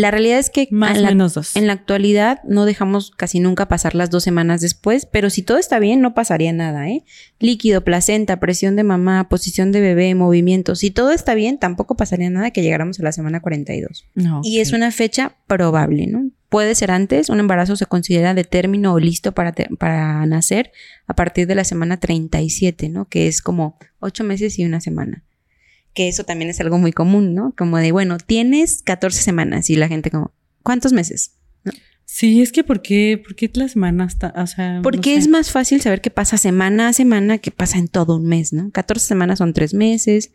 la 0.00 0.10
realidad 0.10 0.40
es 0.40 0.50
que 0.50 0.66
Más 0.72 0.98
en, 0.98 1.04
menos 1.04 1.34
dos. 1.34 1.54
en 1.54 1.68
la 1.68 1.72
actualidad 1.72 2.42
no 2.42 2.64
dejamos 2.64 3.12
casi 3.12 3.38
nunca 3.38 3.68
pasar 3.68 3.94
las 3.94 4.10
dos 4.10 4.24
semanas 4.24 4.60
después, 4.60 5.06
pero 5.06 5.30
si 5.30 5.42
todo 5.42 5.56
está 5.56 5.78
bien, 5.78 6.00
no 6.00 6.14
pasaría 6.14 6.52
nada, 6.52 6.88
¿eh? 6.88 7.04
Líquido, 7.38 7.84
placenta, 7.84 8.40
presión 8.40 8.74
de 8.74 8.82
mamá, 8.82 9.28
posición 9.28 9.70
de 9.70 9.80
bebé, 9.80 10.12
movimiento. 10.16 10.74
Si 10.74 10.90
todo 10.90 11.12
está 11.12 11.34
bien, 11.34 11.58
tampoco 11.58 11.96
pasaría 11.96 12.28
nada 12.28 12.50
que 12.50 12.60
llegáramos 12.60 12.98
a 12.98 13.04
la 13.04 13.12
semana 13.12 13.40
42. 13.40 14.04
No, 14.16 14.40
y 14.42 14.58
es 14.58 14.72
una 14.72 14.90
fecha 14.90 15.36
probable, 15.46 16.08
¿no? 16.08 16.28
Puede 16.48 16.74
ser 16.74 16.90
antes, 16.90 17.28
un 17.28 17.38
embarazo 17.38 17.76
se 17.76 17.86
considera 17.86 18.34
de 18.34 18.42
término 18.42 18.94
o 18.94 18.98
listo 18.98 19.30
para, 19.30 19.52
para 19.78 20.26
nacer 20.26 20.72
a 21.06 21.14
partir 21.14 21.46
de 21.46 21.54
la 21.54 21.62
semana 21.62 22.00
37, 22.00 22.88
¿no? 22.88 23.04
Que 23.04 23.28
es 23.28 23.40
como 23.40 23.78
ocho 24.00 24.24
meses 24.24 24.58
y 24.58 24.64
una 24.64 24.80
semana 24.80 25.22
que 25.94 26.08
eso 26.08 26.24
también 26.24 26.50
es 26.50 26.60
algo 26.60 26.78
muy 26.78 26.92
común, 26.92 27.34
¿no? 27.34 27.54
Como 27.56 27.78
de, 27.78 27.92
bueno, 27.92 28.18
tienes 28.18 28.82
14 28.82 29.22
semanas 29.22 29.70
y 29.70 29.76
la 29.76 29.88
gente 29.88 30.10
como, 30.10 30.32
¿cuántos 30.62 30.92
meses? 30.92 31.36
Sí, 32.04 32.42
es 32.42 32.52
que 32.52 32.62
¿por 32.64 32.82
qué, 32.82 33.20
¿por 33.22 33.34
qué 33.34 33.50
la 33.54 33.68
semana 33.68 34.04
está, 34.04 34.34
o 34.36 34.46
sea, 34.46 34.80
Porque 34.82 35.16
es 35.16 35.26
más 35.26 35.50
fácil 35.50 35.80
saber 35.80 36.00
qué 36.02 36.10
pasa 36.10 36.36
semana 36.36 36.88
a 36.88 36.92
semana 36.92 37.38
que 37.38 37.50
pasa 37.50 37.78
en 37.78 37.88
todo 37.88 38.16
un 38.16 38.26
mes, 38.26 38.52
¿no? 38.52 38.70
14 38.70 39.06
semanas 39.06 39.38
son 39.38 39.54
tres 39.54 39.72
meses 39.72 40.32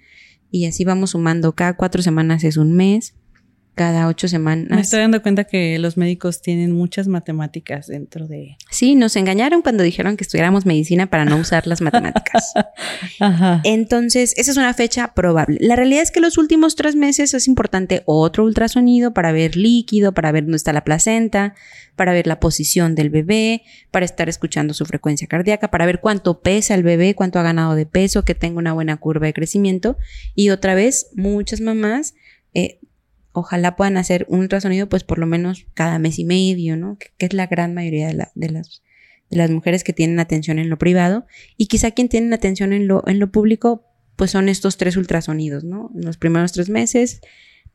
y 0.49 0.65
así 0.65 0.83
vamos 0.83 1.11
sumando, 1.11 1.53
cada 1.53 1.75
cuatro 1.75 2.01
semanas 2.01 2.43
es 2.43 2.57
un 2.57 2.73
mes 2.73 3.13
cada 3.79 4.09
ocho 4.09 4.27
semanas. 4.27 4.67
Me 4.71 4.81
estoy 4.81 4.99
dando 4.99 5.21
cuenta 5.21 5.45
que 5.45 5.79
los 5.79 5.95
médicos 5.95 6.41
tienen 6.41 6.73
muchas 6.73 7.07
matemáticas 7.07 7.87
dentro 7.87 8.27
de... 8.27 8.57
Sí, 8.69 8.93
nos 8.93 9.15
engañaron 9.15 9.61
cuando 9.61 9.83
dijeron 9.83 10.17
que 10.17 10.25
estudiáramos 10.25 10.65
medicina 10.65 11.09
para 11.09 11.23
no 11.23 11.37
usar 11.37 11.65
las 11.65 11.79
matemáticas. 11.79 12.51
Ajá. 13.21 13.61
Entonces, 13.63 14.33
esa 14.35 14.51
es 14.51 14.57
una 14.57 14.73
fecha 14.73 15.13
probable. 15.13 15.59
La 15.61 15.77
realidad 15.77 16.01
es 16.01 16.11
que 16.11 16.19
los 16.19 16.37
últimos 16.37 16.75
tres 16.75 16.97
meses 16.97 17.33
es 17.33 17.47
importante 17.47 18.03
otro 18.03 18.43
ultrasonido 18.43 19.13
para 19.13 19.31
ver 19.31 19.55
líquido, 19.55 20.11
para 20.11 20.33
ver 20.33 20.43
dónde 20.43 20.57
está 20.57 20.73
la 20.73 20.83
placenta, 20.83 21.55
para 21.95 22.11
ver 22.11 22.27
la 22.27 22.41
posición 22.41 22.95
del 22.95 23.09
bebé, 23.09 23.63
para 23.91 24.03
estar 24.03 24.27
escuchando 24.27 24.73
su 24.73 24.85
frecuencia 24.85 25.25
cardíaca, 25.25 25.71
para 25.71 25.85
ver 25.85 26.01
cuánto 26.01 26.41
pesa 26.41 26.75
el 26.75 26.83
bebé, 26.83 27.15
cuánto 27.15 27.39
ha 27.39 27.43
ganado 27.43 27.75
de 27.75 27.85
peso, 27.85 28.25
que 28.25 28.35
tenga 28.35 28.59
una 28.59 28.73
buena 28.73 28.97
curva 28.97 29.27
de 29.27 29.33
crecimiento. 29.33 29.95
Y 30.35 30.49
otra 30.49 30.75
vez, 30.75 31.11
muchas 31.15 31.61
mamás 31.61 32.13
eh, 32.55 32.78
ojalá 33.39 33.75
puedan 33.75 33.97
hacer 33.97 34.25
un 34.29 34.39
ultrasonido 34.39 34.87
pues 34.89 35.03
por 35.03 35.17
lo 35.19 35.25
menos 35.25 35.65
cada 35.73 35.99
mes 35.99 36.19
y 36.19 36.25
medio, 36.25 36.77
¿no? 36.77 36.97
Que, 36.97 37.25
es 37.25 37.33
la 37.33 37.47
gran 37.47 37.73
mayoría 37.73 38.07
de, 38.07 38.49
las, 38.49 39.51
mujeres 39.51 39.83
que 39.83 39.93
tienen 39.93 40.19
atención 40.19 40.59
en 40.59 40.69
lo 40.69 40.77
privado. 40.77 41.25
Y 41.57 41.67
quizá 41.67 41.91
quien 41.91 42.09
tiene 42.09 42.33
atención 42.35 42.73
en 42.73 42.87
lo, 42.87 43.31
público 43.31 43.85
pues 44.15 44.31
son 44.31 44.49
estos 44.49 44.77
tres 44.77 44.97
ultrasonidos, 44.97 45.63
¿no? 45.63 45.91
Los 45.93 46.17
primeros 46.17 46.51
tres 46.51 46.69
meses, 46.69 47.21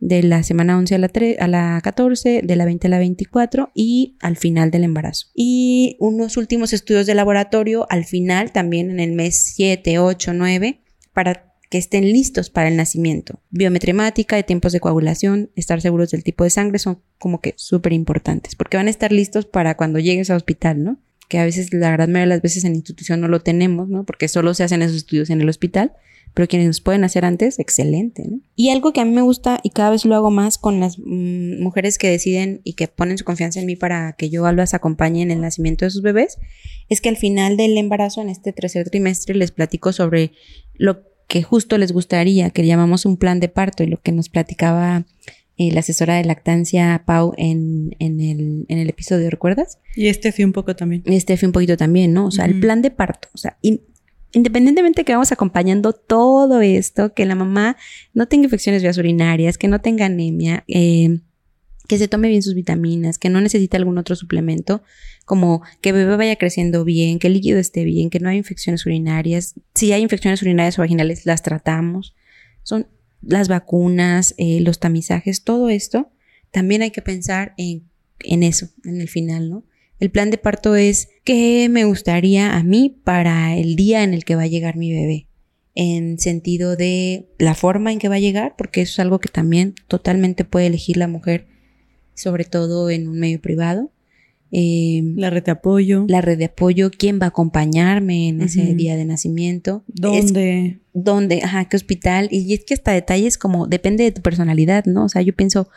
de 0.00 0.22
la 0.22 0.42
semana 0.42 0.76
11 0.76 0.94
a 0.96 0.98
la, 0.98 1.10
a 1.38 1.48
la 1.48 1.80
14, 1.82 2.42
de 2.42 2.56
la 2.56 2.66
20 2.66 2.86
a 2.86 2.90
la 2.90 2.98
24 2.98 3.70
y 3.74 4.16
al 4.20 4.36
final 4.36 4.70
del 4.70 4.84
embarazo. 4.84 5.28
Y 5.34 5.96
unos 6.00 6.36
últimos 6.36 6.72
estudios 6.74 7.06
de 7.06 7.14
laboratorio 7.14 7.86
al 7.88 8.04
final, 8.04 8.52
también 8.52 8.90
en 8.90 9.00
el 9.00 9.12
mes 9.12 9.52
7, 9.54 9.98
8, 9.98 10.34
9, 10.34 10.82
para 11.14 11.53
que 11.74 11.78
estén 11.78 12.04
listos 12.04 12.50
para 12.50 12.68
el 12.68 12.76
nacimiento. 12.76 13.40
Biometremática, 13.50 14.36
de 14.36 14.44
tiempos 14.44 14.70
de 14.70 14.78
coagulación, 14.78 15.50
estar 15.56 15.80
seguros 15.80 16.12
del 16.12 16.22
tipo 16.22 16.44
de 16.44 16.50
sangre 16.50 16.78
son 16.78 17.00
como 17.18 17.40
que 17.40 17.54
súper 17.56 17.92
importantes, 17.92 18.54
porque 18.54 18.76
van 18.76 18.86
a 18.86 18.90
estar 18.90 19.10
listos 19.10 19.44
para 19.44 19.76
cuando 19.76 19.98
llegues 19.98 20.30
al 20.30 20.36
hospital, 20.36 20.84
¿no? 20.84 21.00
Que 21.28 21.40
a 21.40 21.44
veces, 21.44 21.72
la 21.74 21.90
gran 21.90 22.12
mayoría 22.12 22.26
de 22.26 22.28
las 22.36 22.42
veces 22.42 22.62
en 22.62 22.76
institución 22.76 23.20
no 23.20 23.26
lo 23.26 23.40
tenemos, 23.40 23.88
¿no? 23.88 24.04
Porque 24.04 24.28
solo 24.28 24.54
se 24.54 24.62
hacen 24.62 24.82
esos 24.82 24.98
estudios 24.98 25.30
en 25.30 25.40
el 25.40 25.48
hospital, 25.48 25.94
pero 26.32 26.46
quienes 26.46 26.68
nos 26.68 26.80
pueden 26.80 27.02
hacer 27.02 27.24
antes, 27.24 27.58
excelente, 27.58 28.22
¿no? 28.24 28.38
Y 28.54 28.70
algo 28.70 28.92
que 28.92 29.00
a 29.00 29.04
mí 29.04 29.10
me 29.10 29.22
gusta 29.22 29.58
y 29.64 29.70
cada 29.70 29.90
vez 29.90 30.04
lo 30.04 30.14
hago 30.14 30.30
más 30.30 30.58
con 30.58 30.78
las 30.78 31.00
mm, 31.00 31.60
mujeres 31.60 31.98
que 31.98 32.08
deciden 32.08 32.60
y 32.62 32.74
que 32.74 32.86
ponen 32.86 33.18
su 33.18 33.24
confianza 33.24 33.58
en 33.58 33.66
mí 33.66 33.74
para 33.74 34.12
que 34.12 34.30
yo 34.30 34.48
las 34.52 34.74
acompañe 34.74 35.22
en 35.22 35.32
el 35.32 35.40
nacimiento 35.40 35.86
de 35.86 35.90
sus 35.90 36.02
bebés, 36.02 36.38
es 36.88 37.00
que 37.00 37.08
al 37.08 37.16
final 37.16 37.56
del 37.56 37.76
embarazo, 37.76 38.22
en 38.22 38.28
este 38.28 38.52
tercer 38.52 38.90
trimestre, 38.90 39.34
les 39.34 39.50
platico 39.50 39.92
sobre 39.92 40.30
lo 40.74 41.13
que 41.28 41.42
justo 41.42 41.78
les 41.78 41.92
gustaría, 41.92 42.50
que 42.50 42.66
llamamos 42.66 43.06
un 43.06 43.16
plan 43.16 43.40
de 43.40 43.48
parto 43.48 43.82
y 43.82 43.86
lo 43.86 44.00
que 44.00 44.12
nos 44.12 44.28
platicaba 44.28 45.04
eh, 45.56 45.70
la 45.70 45.80
asesora 45.80 46.16
de 46.16 46.24
lactancia 46.24 47.04
Pau 47.06 47.32
en, 47.36 47.94
en, 48.00 48.20
el, 48.20 48.66
en 48.68 48.78
el 48.78 48.88
episodio, 48.88 49.30
¿recuerdas? 49.30 49.78
Y 49.94 50.08
este 50.08 50.32
fue 50.32 50.44
un 50.44 50.52
poco 50.52 50.74
también. 50.74 51.02
Este 51.06 51.36
fue 51.36 51.46
un 51.46 51.52
poquito 51.52 51.76
también, 51.76 52.12
¿no? 52.12 52.26
O 52.26 52.30
sea, 52.32 52.44
el 52.46 52.58
plan 52.58 52.82
de 52.82 52.90
parto, 52.90 53.28
o 53.32 53.38
sea, 53.38 53.56
independientemente 54.32 55.04
que 55.04 55.12
vamos 55.12 55.30
acompañando 55.30 55.92
todo 55.92 56.60
esto, 56.60 57.14
que 57.14 57.24
la 57.24 57.36
mamá 57.36 57.76
no 58.12 58.26
tenga 58.26 58.44
infecciones 58.44 58.82
vías 58.82 58.98
urinarias, 58.98 59.56
que 59.56 59.68
no 59.68 59.80
tenga 59.80 60.06
anemia, 60.06 60.64
eh, 60.66 61.20
que 61.86 61.98
se 61.98 62.08
tome 62.08 62.28
bien 62.28 62.42
sus 62.42 62.54
vitaminas, 62.54 63.18
que 63.18 63.28
no 63.28 63.40
necesite 63.40 63.76
algún 63.76 63.98
otro 63.98 64.16
suplemento, 64.16 64.82
como 65.24 65.62
que 65.80 65.90
el 65.90 65.96
bebé 65.96 66.16
vaya 66.16 66.36
creciendo 66.36 66.84
bien, 66.84 67.18
que 67.18 67.26
el 67.26 67.34
líquido 67.34 67.58
esté 67.58 67.84
bien, 67.84 68.10
que 68.10 68.20
no 68.20 68.28
hay 68.28 68.38
infecciones 68.38 68.86
urinarias. 68.86 69.54
Si 69.74 69.92
hay 69.92 70.02
infecciones 70.02 70.40
urinarias 70.42 70.78
o 70.78 70.82
vaginales, 70.82 71.26
las 71.26 71.42
tratamos. 71.42 72.14
Son 72.62 72.88
las 73.20 73.48
vacunas, 73.48 74.34
eh, 74.38 74.60
los 74.60 74.80
tamizajes, 74.80 75.44
todo 75.44 75.68
esto. 75.68 76.10
También 76.50 76.82
hay 76.82 76.90
que 76.90 77.02
pensar 77.02 77.54
en, 77.58 77.88
en 78.20 78.42
eso, 78.42 78.68
en 78.84 79.00
el 79.00 79.08
final, 79.08 79.50
¿no? 79.50 79.64
El 80.00 80.10
plan 80.10 80.30
de 80.30 80.38
parto 80.38 80.74
es 80.76 81.08
qué 81.24 81.68
me 81.70 81.84
gustaría 81.84 82.56
a 82.56 82.62
mí 82.62 83.00
para 83.04 83.56
el 83.56 83.76
día 83.76 84.02
en 84.02 84.12
el 84.12 84.24
que 84.24 84.36
va 84.36 84.42
a 84.42 84.48
llegar 84.48 84.76
mi 84.76 84.92
bebé. 84.92 85.28
En 85.74 86.18
sentido 86.18 86.76
de 86.76 87.28
la 87.38 87.54
forma 87.54 87.92
en 87.92 87.98
que 87.98 88.08
va 88.08 88.16
a 88.16 88.20
llegar, 88.20 88.54
porque 88.56 88.82
eso 88.82 88.92
es 88.92 88.98
algo 89.00 89.18
que 89.18 89.28
también 89.28 89.74
totalmente 89.88 90.44
puede 90.44 90.66
elegir 90.66 90.96
la 90.96 91.08
mujer, 91.08 91.46
sobre 92.14 92.44
todo 92.44 92.90
en 92.90 93.08
un 93.08 93.18
medio 93.18 93.40
privado. 93.40 93.90
Em, 94.56 95.16
la 95.16 95.30
red 95.30 95.42
de 95.42 95.50
apoyo. 95.50 96.04
La 96.08 96.20
red 96.20 96.38
de 96.38 96.44
apoyo, 96.44 96.90
quién 96.96 97.18
va 97.20 97.26
a 97.26 97.28
acompañarme 97.30 98.28
en 98.28 98.40
ese 98.40 98.74
día 98.74 98.96
de 98.96 99.04
nacimiento. 99.04 99.82
¿Dónde? 99.88 100.78
¿Dónde? 100.92 101.40
Ajá, 101.42 101.64
qué 101.64 101.76
hospital. 101.76 102.28
Y 102.30 102.54
es 102.54 102.64
que 102.64 102.74
hasta 102.74 102.92
detalles 102.92 103.36
como 103.36 103.66
depende 103.66 104.04
de 104.04 104.12
tu 104.12 104.22
personalidad, 104.22 104.84
¿no? 104.84 105.06
O 105.06 105.08
sea, 105.08 105.22
yo 105.22 105.34
pienso, 105.34 105.68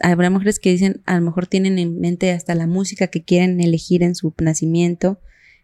habrá 0.00 0.28
mujeres 0.28 0.58
que 0.58 0.72
dicen, 0.72 1.02
a 1.06 1.14
lo 1.14 1.22
mejor 1.22 1.46
tienen 1.46 1.78
en 1.78 2.00
mente 2.00 2.32
hasta 2.32 2.56
la 2.56 2.66
música 2.66 3.06
que 3.06 3.22
quieren 3.22 3.60
elegir 3.60 4.02
en 4.02 4.16
su 4.16 4.34
nacimiento 4.40 5.20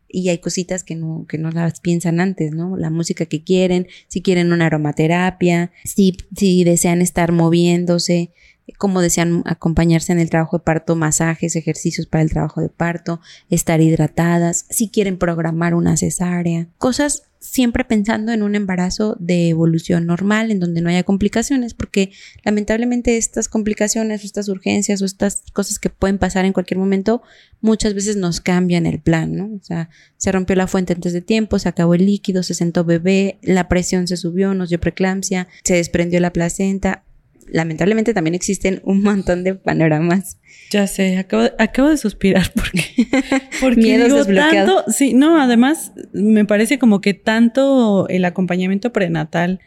y 0.08 0.28
hay 0.28 0.38
cositas 0.38 0.84
que 0.84 0.94
no, 0.94 1.26
que 1.28 1.38
no 1.38 1.50
las 1.50 1.80
piensan 1.80 2.20
antes, 2.20 2.52
¿no? 2.52 2.76
La 2.76 2.90
música 2.90 3.26
que 3.26 3.42
quieren, 3.42 3.88
si 4.06 4.22
quieren 4.22 4.52
una 4.52 4.66
aromaterapia, 4.66 5.72
si, 5.84 6.16
si 6.36 6.62
desean 6.64 7.02
estar 7.02 7.32
moviéndose, 7.32 8.30
cómo 8.78 9.00
desean 9.00 9.42
acompañarse 9.46 10.12
en 10.12 10.18
el 10.18 10.30
trabajo 10.30 10.58
de 10.58 10.64
parto, 10.64 10.96
masajes, 10.96 11.56
ejercicios 11.56 12.06
para 12.06 12.22
el 12.22 12.30
trabajo 12.30 12.60
de 12.60 12.68
parto, 12.68 13.20
estar 13.50 13.80
hidratadas, 13.80 14.66
si 14.70 14.88
quieren 14.88 15.18
programar 15.18 15.74
una 15.74 15.96
cesárea, 15.96 16.68
cosas 16.78 17.24
siempre 17.38 17.84
pensando 17.84 18.32
en 18.32 18.42
un 18.42 18.54
embarazo 18.54 19.16
de 19.20 19.48
evolución 19.48 20.06
normal, 20.06 20.50
en 20.50 20.58
donde 20.58 20.80
no 20.80 20.88
haya 20.88 21.04
complicaciones, 21.04 21.74
porque 21.74 22.10
lamentablemente 22.44 23.16
estas 23.16 23.48
complicaciones 23.48 24.24
estas 24.24 24.48
urgencias 24.48 25.00
o 25.00 25.04
estas 25.04 25.42
cosas 25.52 25.78
que 25.78 25.90
pueden 25.90 26.18
pasar 26.18 26.44
en 26.44 26.52
cualquier 26.52 26.78
momento, 26.78 27.22
muchas 27.60 27.94
veces 27.94 28.16
nos 28.16 28.40
cambian 28.40 28.86
el 28.86 29.00
plan, 29.00 29.36
¿no? 29.36 29.46
O 29.54 29.62
sea, 29.62 29.90
se 30.16 30.32
rompió 30.32 30.56
la 30.56 30.66
fuente 30.66 30.92
antes 30.92 31.12
de 31.12 31.20
tiempo, 31.20 31.58
se 31.58 31.68
acabó 31.68 31.94
el 31.94 32.06
líquido, 32.06 32.42
se 32.42 32.54
sentó 32.54 32.84
bebé, 32.84 33.38
la 33.42 33.68
presión 33.68 34.08
se 34.08 34.16
subió, 34.16 34.54
nos 34.54 34.70
dio 34.70 34.80
preeclampsia, 34.80 35.46
se 35.64 35.74
desprendió 35.74 36.20
la 36.20 36.32
placenta, 36.32 37.04
lamentablemente 37.46 38.14
también 38.14 38.34
existen 38.34 38.80
un 38.84 39.02
montón 39.02 39.44
de 39.44 39.54
panoramas. 39.54 40.38
Ya 40.70 40.86
sé, 40.86 41.16
acabo, 41.18 41.88
de 41.88 41.96
suspirar 41.96 42.50
porque, 42.54 42.84
porque 43.60 43.80
Miedos 43.80 44.26
digo, 44.26 44.40
tanto, 44.40 44.84
sí, 44.88 45.14
no, 45.14 45.40
además 45.40 45.92
me 46.12 46.44
parece 46.44 46.78
como 46.78 47.00
que 47.00 47.14
tanto 47.14 48.08
el 48.08 48.24
acompañamiento 48.24 48.92
prenatal 48.92 49.60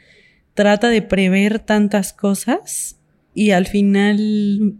trata 0.53 0.89
de 0.89 1.01
prever 1.01 1.59
tantas 1.59 2.11
cosas 2.11 2.97
y 3.33 3.51
al 3.51 3.65
final 3.67 4.75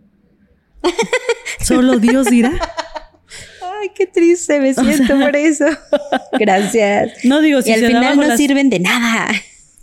solo 1.62 2.00
Dios 2.00 2.30
dirá. 2.30 2.52
Ay, 3.82 3.92
qué 3.96 4.06
triste 4.06 4.60
me 4.60 4.74
siento 4.74 5.18
por 5.18 5.36
eso. 5.36 5.66
Gracias. 6.40 7.24
No 7.24 7.42
digo 7.42 7.62
si 7.62 7.70
y 7.70 7.74
al 7.74 7.86
final 7.86 8.18
no 8.18 8.36
sirven 8.36 8.70
de 8.70 8.80
nada. 8.80 9.30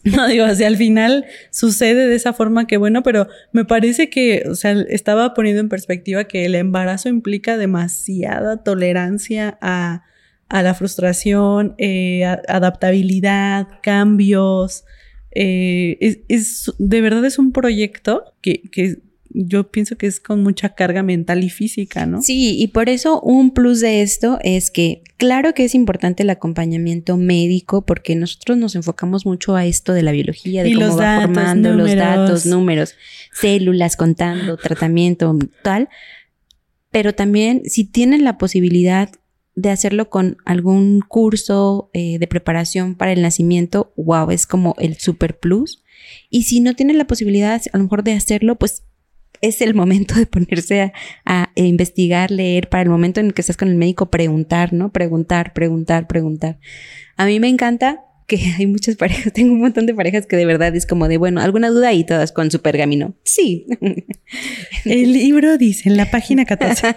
No 0.16 0.28
digo, 0.28 0.44
o 0.44 0.66
al 0.66 0.76
final 0.76 1.26
sucede 1.50 2.06
de 2.06 2.14
esa 2.14 2.32
forma 2.32 2.66
que 2.68 2.76
bueno, 2.76 3.02
pero 3.02 3.26
me 3.52 3.64
parece 3.64 4.08
que, 4.08 4.44
o 4.48 4.54
sea, 4.54 4.72
estaba 4.88 5.34
poniendo 5.34 5.60
en 5.60 5.68
perspectiva 5.68 6.24
que 6.24 6.44
el 6.44 6.54
embarazo 6.54 7.08
implica 7.08 7.56
demasiada 7.56 8.62
tolerancia 8.62 9.58
a, 9.60 10.04
la 10.48 10.74
frustración, 10.74 11.74
eh, 11.78 12.24
adaptabilidad, 12.24 13.66
cambios. 13.82 14.84
Eh, 15.32 15.98
es, 16.00 16.20
es, 16.28 16.72
de 16.78 17.00
verdad 17.00 17.24
es 17.24 17.40
un 17.40 17.50
proyecto 17.50 18.32
que, 18.42 18.62
que 18.70 18.98
yo 19.38 19.70
pienso 19.70 19.98
que 19.98 20.06
es 20.06 20.18
con 20.18 20.42
mucha 20.42 20.70
carga 20.70 21.02
mental 21.02 21.44
y 21.44 21.50
física, 21.50 22.06
¿no? 22.06 22.22
Sí, 22.22 22.56
y 22.58 22.68
por 22.68 22.88
eso 22.88 23.20
un 23.20 23.50
plus 23.50 23.80
de 23.80 24.00
esto 24.00 24.38
es 24.42 24.70
que 24.70 25.02
claro 25.18 25.52
que 25.52 25.64
es 25.64 25.74
importante 25.74 26.22
el 26.22 26.30
acompañamiento 26.30 27.18
médico 27.18 27.84
porque 27.84 28.14
nosotros 28.14 28.56
nos 28.56 28.74
enfocamos 28.76 29.26
mucho 29.26 29.54
a 29.54 29.66
esto 29.66 29.92
de 29.92 30.02
la 30.02 30.12
biología, 30.12 30.62
de 30.62 30.72
cómo 30.72 30.96
va 30.96 31.20
formando 31.20 31.74
los 31.74 31.94
datos, 31.94 32.46
números, 32.46 32.94
células, 33.38 33.96
contando, 33.96 34.56
tratamiento, 34.62 35.38
tal. 35.62 35.90
Pero 36.90 37.14
también 37.14 37.60
si 37.66 37.84
tienen 37.84 38.24
la 38.24 38.38
posibilidad 38.38 39.10
de 39.54 39.68
hacerlo 39.68 40.08
con 40.08 40.38
algún 40.46 41.00
curso 41.00 41.90
eh, 41.92 42.18
de 42.18 42.26
preparación 42.26 42.94
para 42.94 43.12
el 43.12 43.20
nacimiento, 43.20 43.92
wow, 43.96 44.30
es 44.30 44.46
como 44.46 44.76
el 44.78 44.96
super 44.96 45.38
plus. 45.38 45.82
Y 46.30 46.44
si 46.44 46.60
no 46.60 46.74
tienen 46.74 46.96
la 46.96 47.06
posibilidad 47.06 47.60
a 47.70 47.76
lo 47.76 47.84
mejor 47.84 48.02
de 48.02 48.12
hacerlo, 48.12 48.56
pues 48.56 48.85
es 49.40 49.60
el 49.60 49.74
momento 49.74 50.14
de 50.14 50.26
ponerse 50.26 50.92
a, 51.24 51.50
investigar, 51.54 52.30
leer, 52.30 52.68
para 52.68 52.82
el 52.82 52.88
momento 52.88 53.20
en 53.20 53.26
el 53.26 53.34
que 53.34 53.40
estás 53.40 53.56
con 53.56 53.68
el 53.68 53.76
médico, 53.76 54.10
preguntar, 54.10 54.72
¿no? 54.72 54.92
Preguntar, 54.92 55.52
preguntar, 55.52 56.06
preguntar. 56.06 56.58
A 57.16 57.26
mí 57.26 57.40
me 57.40 57.48
encanta 57.48 58.02
que 58.26 58.38
hay 58.58 58.66
muchas 58.66 58.96
parejas, 58.96 59.32
tengo 59.32 59.52
un 59.52 59.60
montón 59.60 59.86
de 59.86 59.94
parejas 59.94 60.26
que 60.26 60.36
de 60.36 60.44
verdad 60.44 60.74
es 60.74 60.86
como 60.86 61.08
de, 61.08 61.16
bueno, 61.16 61.40
alguna 61.40 61.70
duda 61.70 61.92
y 61.92 62.04
todas 62.04 62.32
con 62.32 62.50
su 62.50 62.60
pergamino. 62.60 63.14
Sí. 63.24 63.66
El 64.84 65.12
libro 65.12 65.58
dice 65.58 65.88
en 65.88 65.96
la 65.96 66.10
página 66.10 66.44
14. 66.44 66.96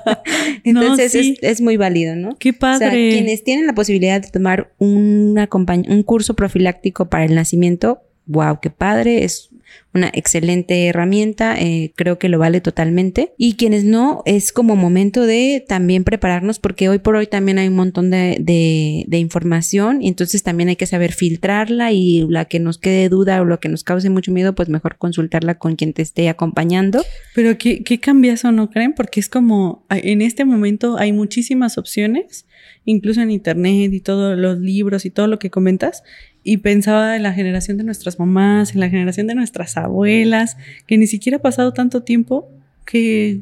Entonces 0.64 1.38
es, 1.40 1.60
muy 1.60 1.76
válido, 1.76 2.14
¿no? 2.16 2.36
Qué 2.38 2.52
padre. 2.52 2.86
O 2.86 2.90
sea, 2.90 2.90
quienes 2.90 3.44
tienen 3.44 3.66
la 3.66 3.74
posibilidad 3.74 4.20
de 4.20 4.30
tomar 4.30 4.72
un 4.78 6.02
curso 6.04 6.34
profiláctico 6.34 7.08
para 7.08 7.24
el 7.24 7.34
nacimiento, 7.34 8.02
wow, 8.26 8.60
qué 8.60 8.70
padre, 8.70 9.24
es 9.24 9.50
una 9.96 10.10
excelente 10.14 10.86
herramienta, 10.86 11.56
eh, 11.58 11.92
creo 11.96 12.18
que 12.18 12.28
lo 12.28 12.38
vale 12.38 12.60
totalmente. 12.60 13.32
Y 13.36 13.54
quienes 13.54 13.84
no, 13.84 14.22
es 14.24 14.52
como 14.52 14.76
momento 14.76 15.26
de 15.26 15.64
también 15.66 16.04
prepararnos 16.04 16.58
porque 16.58 16.88
hoy 16.88 16.98
por 16.98 17.16
hoy 17.16 17.26
también 17.26 17.58
hay 17.58 17.68
un 17.68 17.74
montón 17.74 18.10
de, 18.10 18.36
de, 18.38 19.18
información 19.18 20.02
y 20.02 20.08
entonces 20.08 20.42
también 20.42 20.68
hay 20.68 20.76
que 20.76 20.86
saber 20.86 21.12
filtrarla 21.12 21.90
y 21.92 22.26
la 22.28 22.44
que 22.44 22.60
nos 22.60 22.78
quede 22.78 23.08
duda 23.08 23.40
o 23.40 23.44
lo 23.44 23.58
que 23.58 23.68
nos 23.68 23.82
cause 23.82 24.08
mucho 24.10 24.30
miedo, 24.30 24.54
pues 24.54 24.68
mejor 24.68 24.98
consultarla 24.98 25.56
con 25.56 25.76
quien 25.76 25.92
te 25.92 26.02
esté 26.02 26.28
acompañando. 26.28 27.02
Pero 27.34 27.58
qué, 27.58 27.82
qué 27.82 27.98
cambiazo, 27.98 28.52
¿no 28.52 28.70
creen? 28.70 28.92
Porque 28.94 29.20
es 29.20 29.28
como, 29.28 29.86
en 29.90 30.22
este 30.22 30.44
momento 30.44 30.98
hay 30.98 31.12
muchísimas 31.12 31.78
opciones, 31.78 32.46
incluso 32.84 33.22
en 33.22 33.30
internet 33.30 33.92
y 33.92 34.00
todos 34.00 34.38
los 34.38 34.58
libros 34.58 35.04
y 35.06 35.10
todo 35.10 35.26
lo 35.26 35.38
que 35.38 35.50
comentas 35.50 36.02
y 36.46 36.58
pensaba 36.58 37.16
en 37.16 37.24
la 37.24 37.32
generación 37.32 37.76
de 37.76 37.82
nuestras 37.82 38.20
mamás, 38.20 38.72
en 38.72 38.78
la 38.78 38.88
generación 38.88 39.26
de 39.26 39.34
nuestras 39.34 39.76
abuelas, 39.76 40.56
que 40.86 40.96
ni 40.96 41.08
siquiera 41.08 41.38
ha 41.38 41.42
pasado 41.42 41.72
tanto 41.72 42.04
tiempo 42.04 42.48
que 42.84 43.40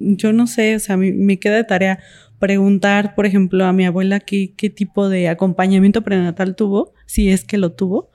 yo 0.00 0.32
no 0.32 0.48
sé, 0.48 0.74
o 0.74 0.80
sea, 0.80 0.96
me, 0.96 1.38
queda 1.38 1.54
de 1.54 1.62
tarea 1.62 2.00
preguntar, 2.40 3.14
por 3.14 3.24
ejemplo, 3.24 3.64
a 3.64 3.72
mi 3.72 3.86
abuela 3.86 4.18
qué, 4.18 4.52
qué 4.56 4.68
tipo 4.68 5.08
de 5.08 5.28
acompañamiento 5.28 6.02
prenatal 6.02 6.56
tuvo, 6.56 6.92
si 7.06 7.30
es 7.30 7.44
que 7.44 7.56
lo 7.56 7.70
tuvo. 7.70 8.10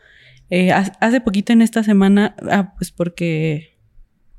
Eh, 0.49 0.73
hace 0.73 1.21
poquito 1.21 1.53
en 1.53 1.61
esta 1.61 1.81
semana, 1.81 2.35
ah, 2.51 2.73
pues 2.77 2.91
porque 2.91 3.77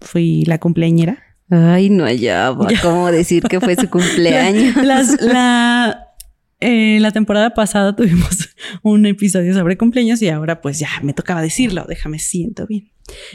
fui 0.02 0.44
la 0.44 0.58
cumpleañera. 0.58 1.22
Ay, 1.48 1.88
no 1.88 2.04
hallaba 2.04 2.68
cómo 2.82 3.10
decir 3.10 3.42
que 3.44 3.60
fue 3.60 3.76
su 3.76 3.88
cumpleaños. 3.90 4.76
la, 5.20 6.03
eh, 6.64 6.98
la 7.00 7.10
temporada 7.10 7.52
pasada 7.52 7.94
tuvimos 7.96 8.48
un 8.82 9.04
episodio 9.04 9.52
sobre 9.52 9.76
cumpleaños 9.76 10.22
y 10.22 10.28
ahora 10.28 10.60
pues 10.60 10.78
ya 10.78 10.88
me 11.02 11.12
tocaba 11.12 11.42
decirlo, 11.42 11.84
déjame 11.86 12.18
siento 12.18 12.66
bien. 12.66 12.90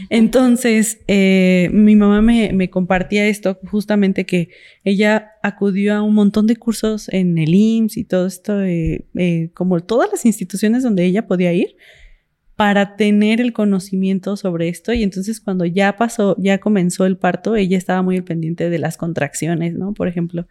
Entonces, 0.09 0.99
eh, 1.07 1.69
mi 1.71 1.95
mamá 1.95 2.23
me, 2.23 2.69
compartía 2.71 3.27
esto, 3.27 3.59
justamente 3.69 4.25
que 4.25 4.49
ella 4.83 5.33
acudió 5.43 5.95
a 5.95 6.01
un 6.01 6.15
montón 6.15 6.47
de 6.47 6.55
cursos 6.55 7.07
en 7.09 7.37
el 7.37 7.53
IMSS 7.53 7.97
y 7.97 8.03
todo 8.03 8.25
esto, 8.25 8.63
eh, 8.63 9.05
como 9.53 9.79
todas 9.81 10.09
las 10.11 10.25
instituciones 10.25 10.81
donde 10.81 11.05
ella 11.05 11.27
podía 11.27 11.53
ir, 11.53 11.75
para 12.55 12.95
tener 12.95 13.41
el 13.41 13.53
conocimiento 13.53 14.35
sobre 14.37 14.69
esto. 14.69 14.91
Y 14.91 15.03
entonces 15.03 15.39
cuando 15.39 15.65
ya 15.65 15.95
pasó, 15.97 16.35
ya 16.39 16.57
comenzó 16.57 17.05
el 17.05 17.17
parto, 17.17 17.55
ella 17.55 17.77
estaba 17.77 18.01
muy 18.01 18.19
pendiente 18.21 18.71
de 18.71 18.79
las 18.79 18.97
contracciones, 18.97 19.75
¿no? 19.75 19.93
Por 19.93 20.07
ejemplo. 20.07 20.47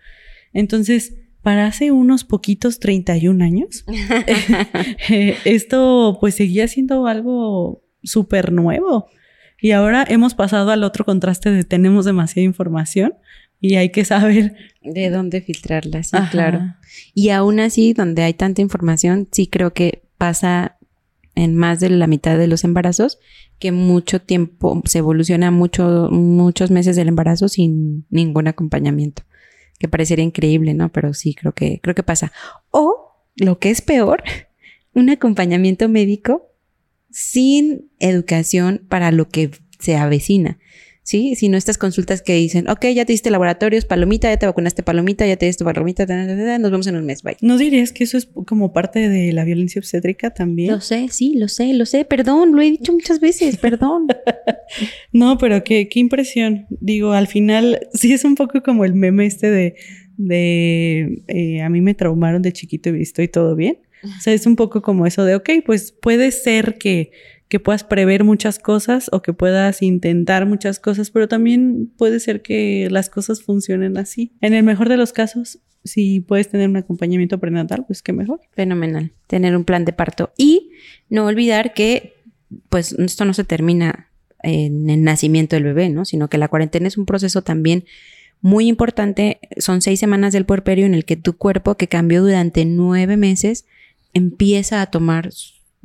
Entonces, 0.52 1.16
para 1.49 1.64
hace 1.64 1.92
unos 1.92 2.24
poquitos 2.24 2.78
31 2.78 3.42
años, 3.42 3.86
eh, 5.09 5.34
esto 5.46 6.18
pues 6.20 6.34
seguía 6.34 6.68
siendo 6.68 7.07
algo 7.07 7.82
súper 8.03 8.53
nuevo. 8.53 9.07
Y 9.59 9.70
ahora 9.70 10.05
hemos 10.07 10.34
pasado 10.34 10.72
al 10.72 10.84
otro 10.84 11.07
contraste 11.07 11.51
de 11.51 11.64
tenemos 11.64 12.05
demasiada 12.05 12.44
información, 12.44 13.14
y 13.62 13.76
hay 13.76 13.88
que 13.92 14.05
saber 14.05 14.57
de 14.82 15.09
dónde 15.09 15.40
filtrarlas, 15.40 16.09
sí, 16.09 16.18
claro. 16.30 16.74
Y 17.14 17.30
aún 17.30 17.61
así, 17.61 17.94
donde 17.94 18.24
hay 18.24 18.34
tanta 18.34 18.61
información, 18.61 19.26
sí 19.32 19.46
creo 19.46 19.72
que 19.72 20.03
pasa 20.18 20.76
en 21.34 21.57
más 21.57 21.80
de 21.80 21.88
la 21.88 22.09
mitad 22.09 22.36
de 22.36 22.46
los 22.46 22.62
embarazos 22.62 23.20
que 23.59 23.72
mucho 23.72 24.20
tiempo 24.20 24.82
se 24.84 24.99
evoluciona 24.99 25.51
mucho, 25.51 26.11
muchos 26.11 26.70
meses 26.70 26.94
del 26.94 27.09
embarazo 27.09 27.49
sin 27.49 28.05
ningún 28.11 28.49
acompañamiento. 28.49 29.22
Que 29.78 29.88
parecería 29.88 30.24
increíble, 30.24 30.74
¿no? 30.74 30.90
Pero 30.90 31.14
sí, 31.14 31.34
creo 31.34 31.52
que, 31.52 31.80
creo 31.80 31.94
que 31.94 32.02
pasa. 32.02 32.32
O, 32.70 33.12
lo 33.36 33.58
que 33.58 33.70
es 33.70 33.80
peor, 33.80 34.22
un 34.94 35.10
acompañamiento 35.10 35.88
médico 35.88 36.50
sin 37.10 37.90
educación 37.98 38.84
para 38.88 39.10
lo 39.12 39.28
que 39.28 39.50
se 39.78 39.96
avecina. 39.96 40.58
¿Sí? 41.09 41.36
Sino 41.36 41.56
estas 41.56 41.78
consultas 41.78 42.20
que 42.20 42.34
dicen, 42.34 42.68
ok, 42.68 42.84
ya 42.94 43.06
te 43.06 43.14
diste 43.14 43.30
laboratorios, 43.30 43.86
palomita, 43.86 44.28
ya 44.28 44.36
te 44.36 44.44
vacunaste 44.44 44.82
palomita, 44.82 45.26
ya 45.26 45.36
te 45.36 45.46
diste 45.46 45.64
palomita, 45.64 46.04
nos 46.04 46.70
vemos 46.70 46.86
en 46.86 46.96
un 46.96 47.06
mes, 47.06 47.22
bye. 47.22 47.38
¿No 47.40 47.56
dirías 47.56 47.92
que 47.92 48.04
eso 48.04 48.18
es 48.18 48.28
como 48.46 48.74
parte 48.74 49.09
de 49.09 49.32
la 49.32 49.44
violencia 49.44 49.78
obstétrica 49.78 50.34
también? 50.34 50.70
Lo 50.70 50.82
sé, 50.82 51.09
sí, 51.11 51.32
lo 51.36 51.48
sé, 51.48 51.72
lo 51.72 51.86
sé, 51.86 52.04
perdón, 52.04 52.54
lo 52.54 52.61
he 52.61 52.70
dicho 52.72 52.92
muchas 52.92 53.20
veces, 53.20 53.56
perdón. 53.56 54.09
no, 55.12 55.38
pero 55.38 55.64
qué, 55.64 55.88
qué 55.88 55.98
impresión. 55.98 56.66
Digo, 56.68 57.12
al 57.12 57.26
final 57.26 57.88
sí 57.94 58.12
es 58.12 58.26
un 58.26 58.34
poco 58.34 58.62
como 58.62 58.84
el 58.84 58.92
meme 58.92 59.24
este 59.24 59.50
de, 59.50 59.76
de 60.18 61.22
eh, 61.28 61.62
a 61.62 61.70
mí 61.70 61.80
me 61.80 61.94
traumaron 61.94 62.42
de 62.42 62.52
chiquito 62.52 62.94
y 62.94 63.00
estoy 63.00 63.28
todo 63.28 63.56
bien. 63.56 63.78
O 64.04 64.20
sea, 64.20 64.34
es 64.34 64.44
un 64.46 64.56
poco 64.56 64.82
como 64.82 65.06
eso 65.06 65.24
de, 65.24 65.36
ok, 65.36 65.48
pues 65.64 65.90
puede 65.90 66.32
ser 66.32 66.76
que 66.76 67.12
que 67.49 67.61
puedas 67.61 67.82
prever 67.82 68.24
muchas 68.24 68.59
cosas 68.59 69.09
o 69.12 69.22
que 69.22 69.32
puedas 69.32 69.82
intentar 69.82 70.46
muchas 70.46 70.78
cosas, 70.78 71.11
pero 71.11 71.28
también 71.28 71.90
puede 71.96 72.20
ser 72.20 72.42
que 72.42 72.88
las 72.90 73.09
cosas 73.09 73.42
funcionen 73.42 73.96
así. 73.96 74.32
En 74.40 74.53
el 74.53 74.62
mejor 74.62 74.88
de 74.88 74.99
los 74.99 75.12
casos, 75.12 75.59
si 75.84 76.20
puedes 76.20 76.49
tener 76.49 76.68
un 76.68 76.76
acompañamiento 76.76 77.38
prenatal, 77.38 77.84
pues 77.86 78.03
qué 78.03 78.12
mejor. 78.12 78.40
Fenomenal, 78.53 79.12
tener 79.26 79.57
un 79.57 79.64
plan 79.64 79.84
de 79.84 79.92
parto 79.92 80.32
y 80.36 80.70
no 81.09 81.24
olvidar 81.24 81.72
que 81.72 82.14
pues 82.68 82.92
esto 82.92 83.24
no 83.24 83.34
se 83.34 83.44
termina 83.44 84.09
en 84.42 84.88
el 84.90 85.03
nacimiento 85.03 85.57
del 85.57 85.64
bebé, 85.64 85.88
¿no? 85.88 86.05
Sino 86.05 86.28
que 86.28 86.38
la 86.38 86.49
cuarentena 86.49 86.88
es 86.88 86.99
un 86.99 87.07
proceso 87.07 87.42
también 87.42 87.84
muy 88.40 88.68
importante. 88.68 89.40
Son 89.57 89.82
seis 89.82 90.01
semanas 90.01 90.32
del 90.32 90.46
puerperio 90.46 90.86
en 90.86 90.94
el 90.94 91.05
que 91.05 91.16
tu 91.16 91.36
cuerpo, 91.36 91.76
que 91.76 91.88
cambió 91.88 92.22
durante 92.22 92.64
nueve 92.64 93.16
meses, 93.16 93.66
empieza 94.14 94.80
a 94.80 94.86
tomar 94.86 95.30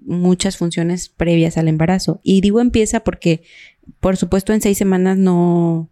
muchas 0.05 0.57
funciones 0.57 1.09
previas 1.09 1.57
al 1.57 1.67
embarazo. 1.67 2.19
Y 2.23 2.41
digo 2.41 2.59
empieza 2.59 3.01
porque, 3.01 3.43
por 3.99 4.17
supuesto, 4.17 4.53
en 4.53 4.61
seis 4.61 4.77
semanas 4.77 5.17
no, 5.17 5.89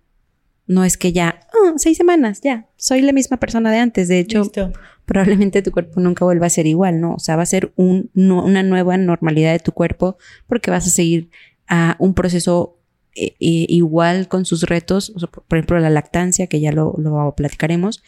no 0.68 0.84
es 0.84 0.98
que 0.98 1.12
ya, 1.12 1.42
oh, 1.54 1.74
seis 1.78 1.98
semanas, 1.98 2.42
ya, 2.42 2.68
soy 2.78 3.02
la 3.02 3.12
misma 3.12 3.38
persona 3.38 3.72
de 3.72 3.78
antes. 3.78 4.08
De 4.08 4.20
hecho, 4.20 4.52
probablemente 5.06 5.62
tu 5.62 5.72
cuerpo 5.72 6.00
nunca 6.00 6.26
vuelva 6.26 6.48
a 6.48 6.50
ser 6.50 6.68
igual, 6.68 7.02
¿no? 7.02 7.16
O 7.16 7.20
sea, 7.20 7.36
va 7.36 7.44
a 7.44 7.48
ser 7.48 7.74
un, 7.76 8.10
una 8.16 8.64
nueva 8.64 8.98
normalidad 8.98 9.52
de 9.52 9.60
tu 9.60 9.72
cuerpo 9.72 10.18
porque 10.48 10.72
vas 10.72 10.88
a 10.88 10.92
seguir 10.92 11.30
a 11.68 11.96
un 12.00 12.14
proceso 12.14 12.78
eh, 13.16 13.36
eh, 13.40 13.66
igual 13.68 14.30
con 14.30 14.46
sus 14.46 14.64
retos, 14.64 15.14
por 15.48 15.58
ejemplo, 15.58 15.80
la 15.80 15.90
lactancia, 15.90 16.48
que 16.48 16.62
ya 16.62 16.72
lo, 16.72 16.96
lo 16.98 17.34
platicaremos. 17.36 18.04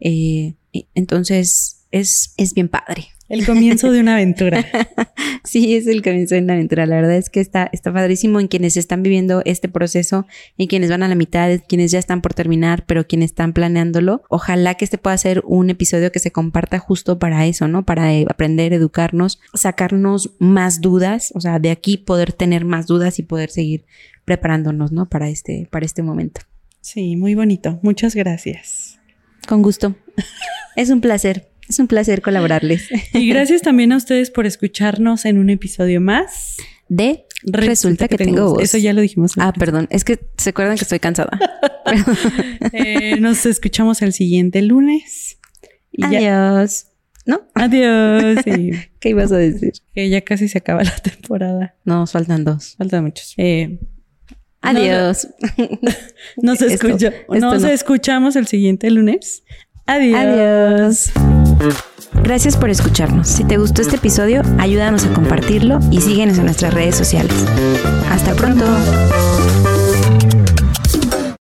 Eh, 0.00 0.54
entonces, 0.94 1.86
es, 1.90 2.34
es 2.36 2.54
bien 2.54 2.68
padre. 2.68 3.08
El 3.28 3.44
comienzo 3.44 3.90
de 3.90 4.00
una 4.00 4.14
aventura. 4.14 4.64
sí, 5.44 5.74
es 5.74 5.88
el 5.88 6.02
comienzo 6.02 6.36
de 6.36 6.42
una 6.42 6.52
aventura. 6.52 6.86
La 6.86 6.96
verdad 6.96 7.16
es 7.16 7.28
que 7.28 7.40
está, 7.40 7.68
está 7.72 7.92
padrísimo 7.92 8.38
en 8.38 8.46
quienes 8.46 8.76
están 8.76 9.02
viviendo 9.02 9.42
este 9.44 9.68
proceso, 9.68 10.26
en 10.58 10.68
quienes 10.68 10.90
van 10.90 11.02
a 11.02 11.08
la 11.08 11.16
mitad, 11.16 11.50
en 11.50 11.58
quienes 11.58 11.90
ya 11.90 11.98
están 11.98 12.22
por 12.22 12.34
terminar, 12.34 12.84
pero 12.86 13.06
quienes 13.08 13.30
están 13.30 13.52
planeándolo. 13.52 14.22
Ojalá 14.28 14.74
que 14.74 14.84
este 14.84 14.98
pueda 14.98 15.18
ser 15.18 15.42
un 15.44 15.70
episodio 15.70 16.12
que 16.12 16.20
se 16.20 16.30
comparta 16.30 16.78
justo 16.78 17.18
para 17.18 17.46
eso, 17.46 17.66
¿no? 17.66 17.84
Para 17.84 18.14
eh, 18.14 18.26
aprender, 18.28 18.72
educarnos, 18.72 19.40
sacarnos 19.54 20.30
más 20.38 20.80
dudas, 20.80 21.32
o 21.34 21.40
sea, 21.40 21.58
de 21.58 21.70
aquí 21.70 21.96
poder 21.96 22.32
tener 22.32 22.64
más 22.64 22.86
dudas 22.86 23.18
y 23.18 23.22
poder 23.24 23.50
seguir 23.50 23.86
preparándonos, 24.24 24.92
¿no? 24.92 25.08
Para 25.08 25.28
este, 25.28 25.66
para 25.70 25.84
este 25.84 26.02
momento. 26.02 26.42
Sí, 26.80 27.16
muy 27.16 27.34
bonito. 27.34 27.80
Muchas 27.82 28.14
gracias. 28.14 29.00
Con 29.48 29.62
gusto. 29.62 29.96
es 30.76 30.90
un 30.90 31.00
placer. 31.00 31.48
Es 31.68 31.78
un 31.78 31.86
placer 31.86 32.22
colaborarles. 32.22 32.88
Y 33.12 33.28
gracias 33.30 33.62
también 33.62 33.92
a 33.92 33.96
ustedes 33.96 34.30
por 34.30 34.46
escucharnos 34.46 35.24
en 35.24 35.38
un 35.38 35.50
episodio 35.50 36.00
más 36.00 36.56
de 36.88 37.24
Resulta, 37.42 38.08
que, 38.08 38.16
tengo, 38.16 38.54
voz. 38.54 38.62
Eso 38.62 38.78
ya 38.78 38.92
lo 38.92 39.00
dijimos. 39.00 39.32
Ah, 39.36 39.52
perdón. 39.52 39.86
Es 39.90 40.04
que 40.04 40.18
se 40.36 40.50
acuerdan 40.50 40.76
que 40.76 40.84
estoy 40.84 40.98
cansada. 40.98 41.38
Eh, 42.72 43.20
nos 43.20 43.46
escuchamos 43.46 44.02
el 44.02 44.12
siguiente 44.12 44.60
lunes. 44.60 45.38
Adiós. 46.02 46.88
¿No? 47.24 47.42
Adiós. 47.54 48.44
¿Qué 49.00 49.08
ibas 49.08 49.30
a 49.30 49.36
decir? 49.36 49.72
Que 49.94 50.08
ya 50.10 50.20
casi 50.22 50.48
se 50.48 50.58
acaba 50.58 50.82
la 50.82 50.96
temporada. 50.96 51.76
No, 51.84 52.04
faltan 52.08 52.44
dos. 52.44 52.74
Faltan 52.76 53.04
muchos. 53.04 53.34
Eh, 53.36 53.78
Adiós. 54.62 55.28
Nos, 56.36 56.60
escucha, 56.60 57.12
nos 57.28 57.62
escuchamos 57.62 58.34
el 58.34 58.48
siguiente 58.48 58.90
lunes. 58.90 59.44
Adiós. 59.86 60.18
Adiós. 60.18 61.45
Gracias 62.22 62.56
por 62.56 62.70
escucharnos. 62.70 63.28
Si 63.28 63.44
te 63.44 63.56
gustó 63.56 63.82
este 63.82 63.96
episodio, 63.96 64.42
ayúdanos 64.58 65.04
a 65.04 65.12
compartirlo 65.12 65.78
y 65.90 66.00
síguenos 66.00 66.38
en 66.38 66.44
nuestras 66.44 66.74
redes 66.74 66.96
sociales. 66.96 67.32
Hasta 68.10 68.34
pronto. 68.34 68.64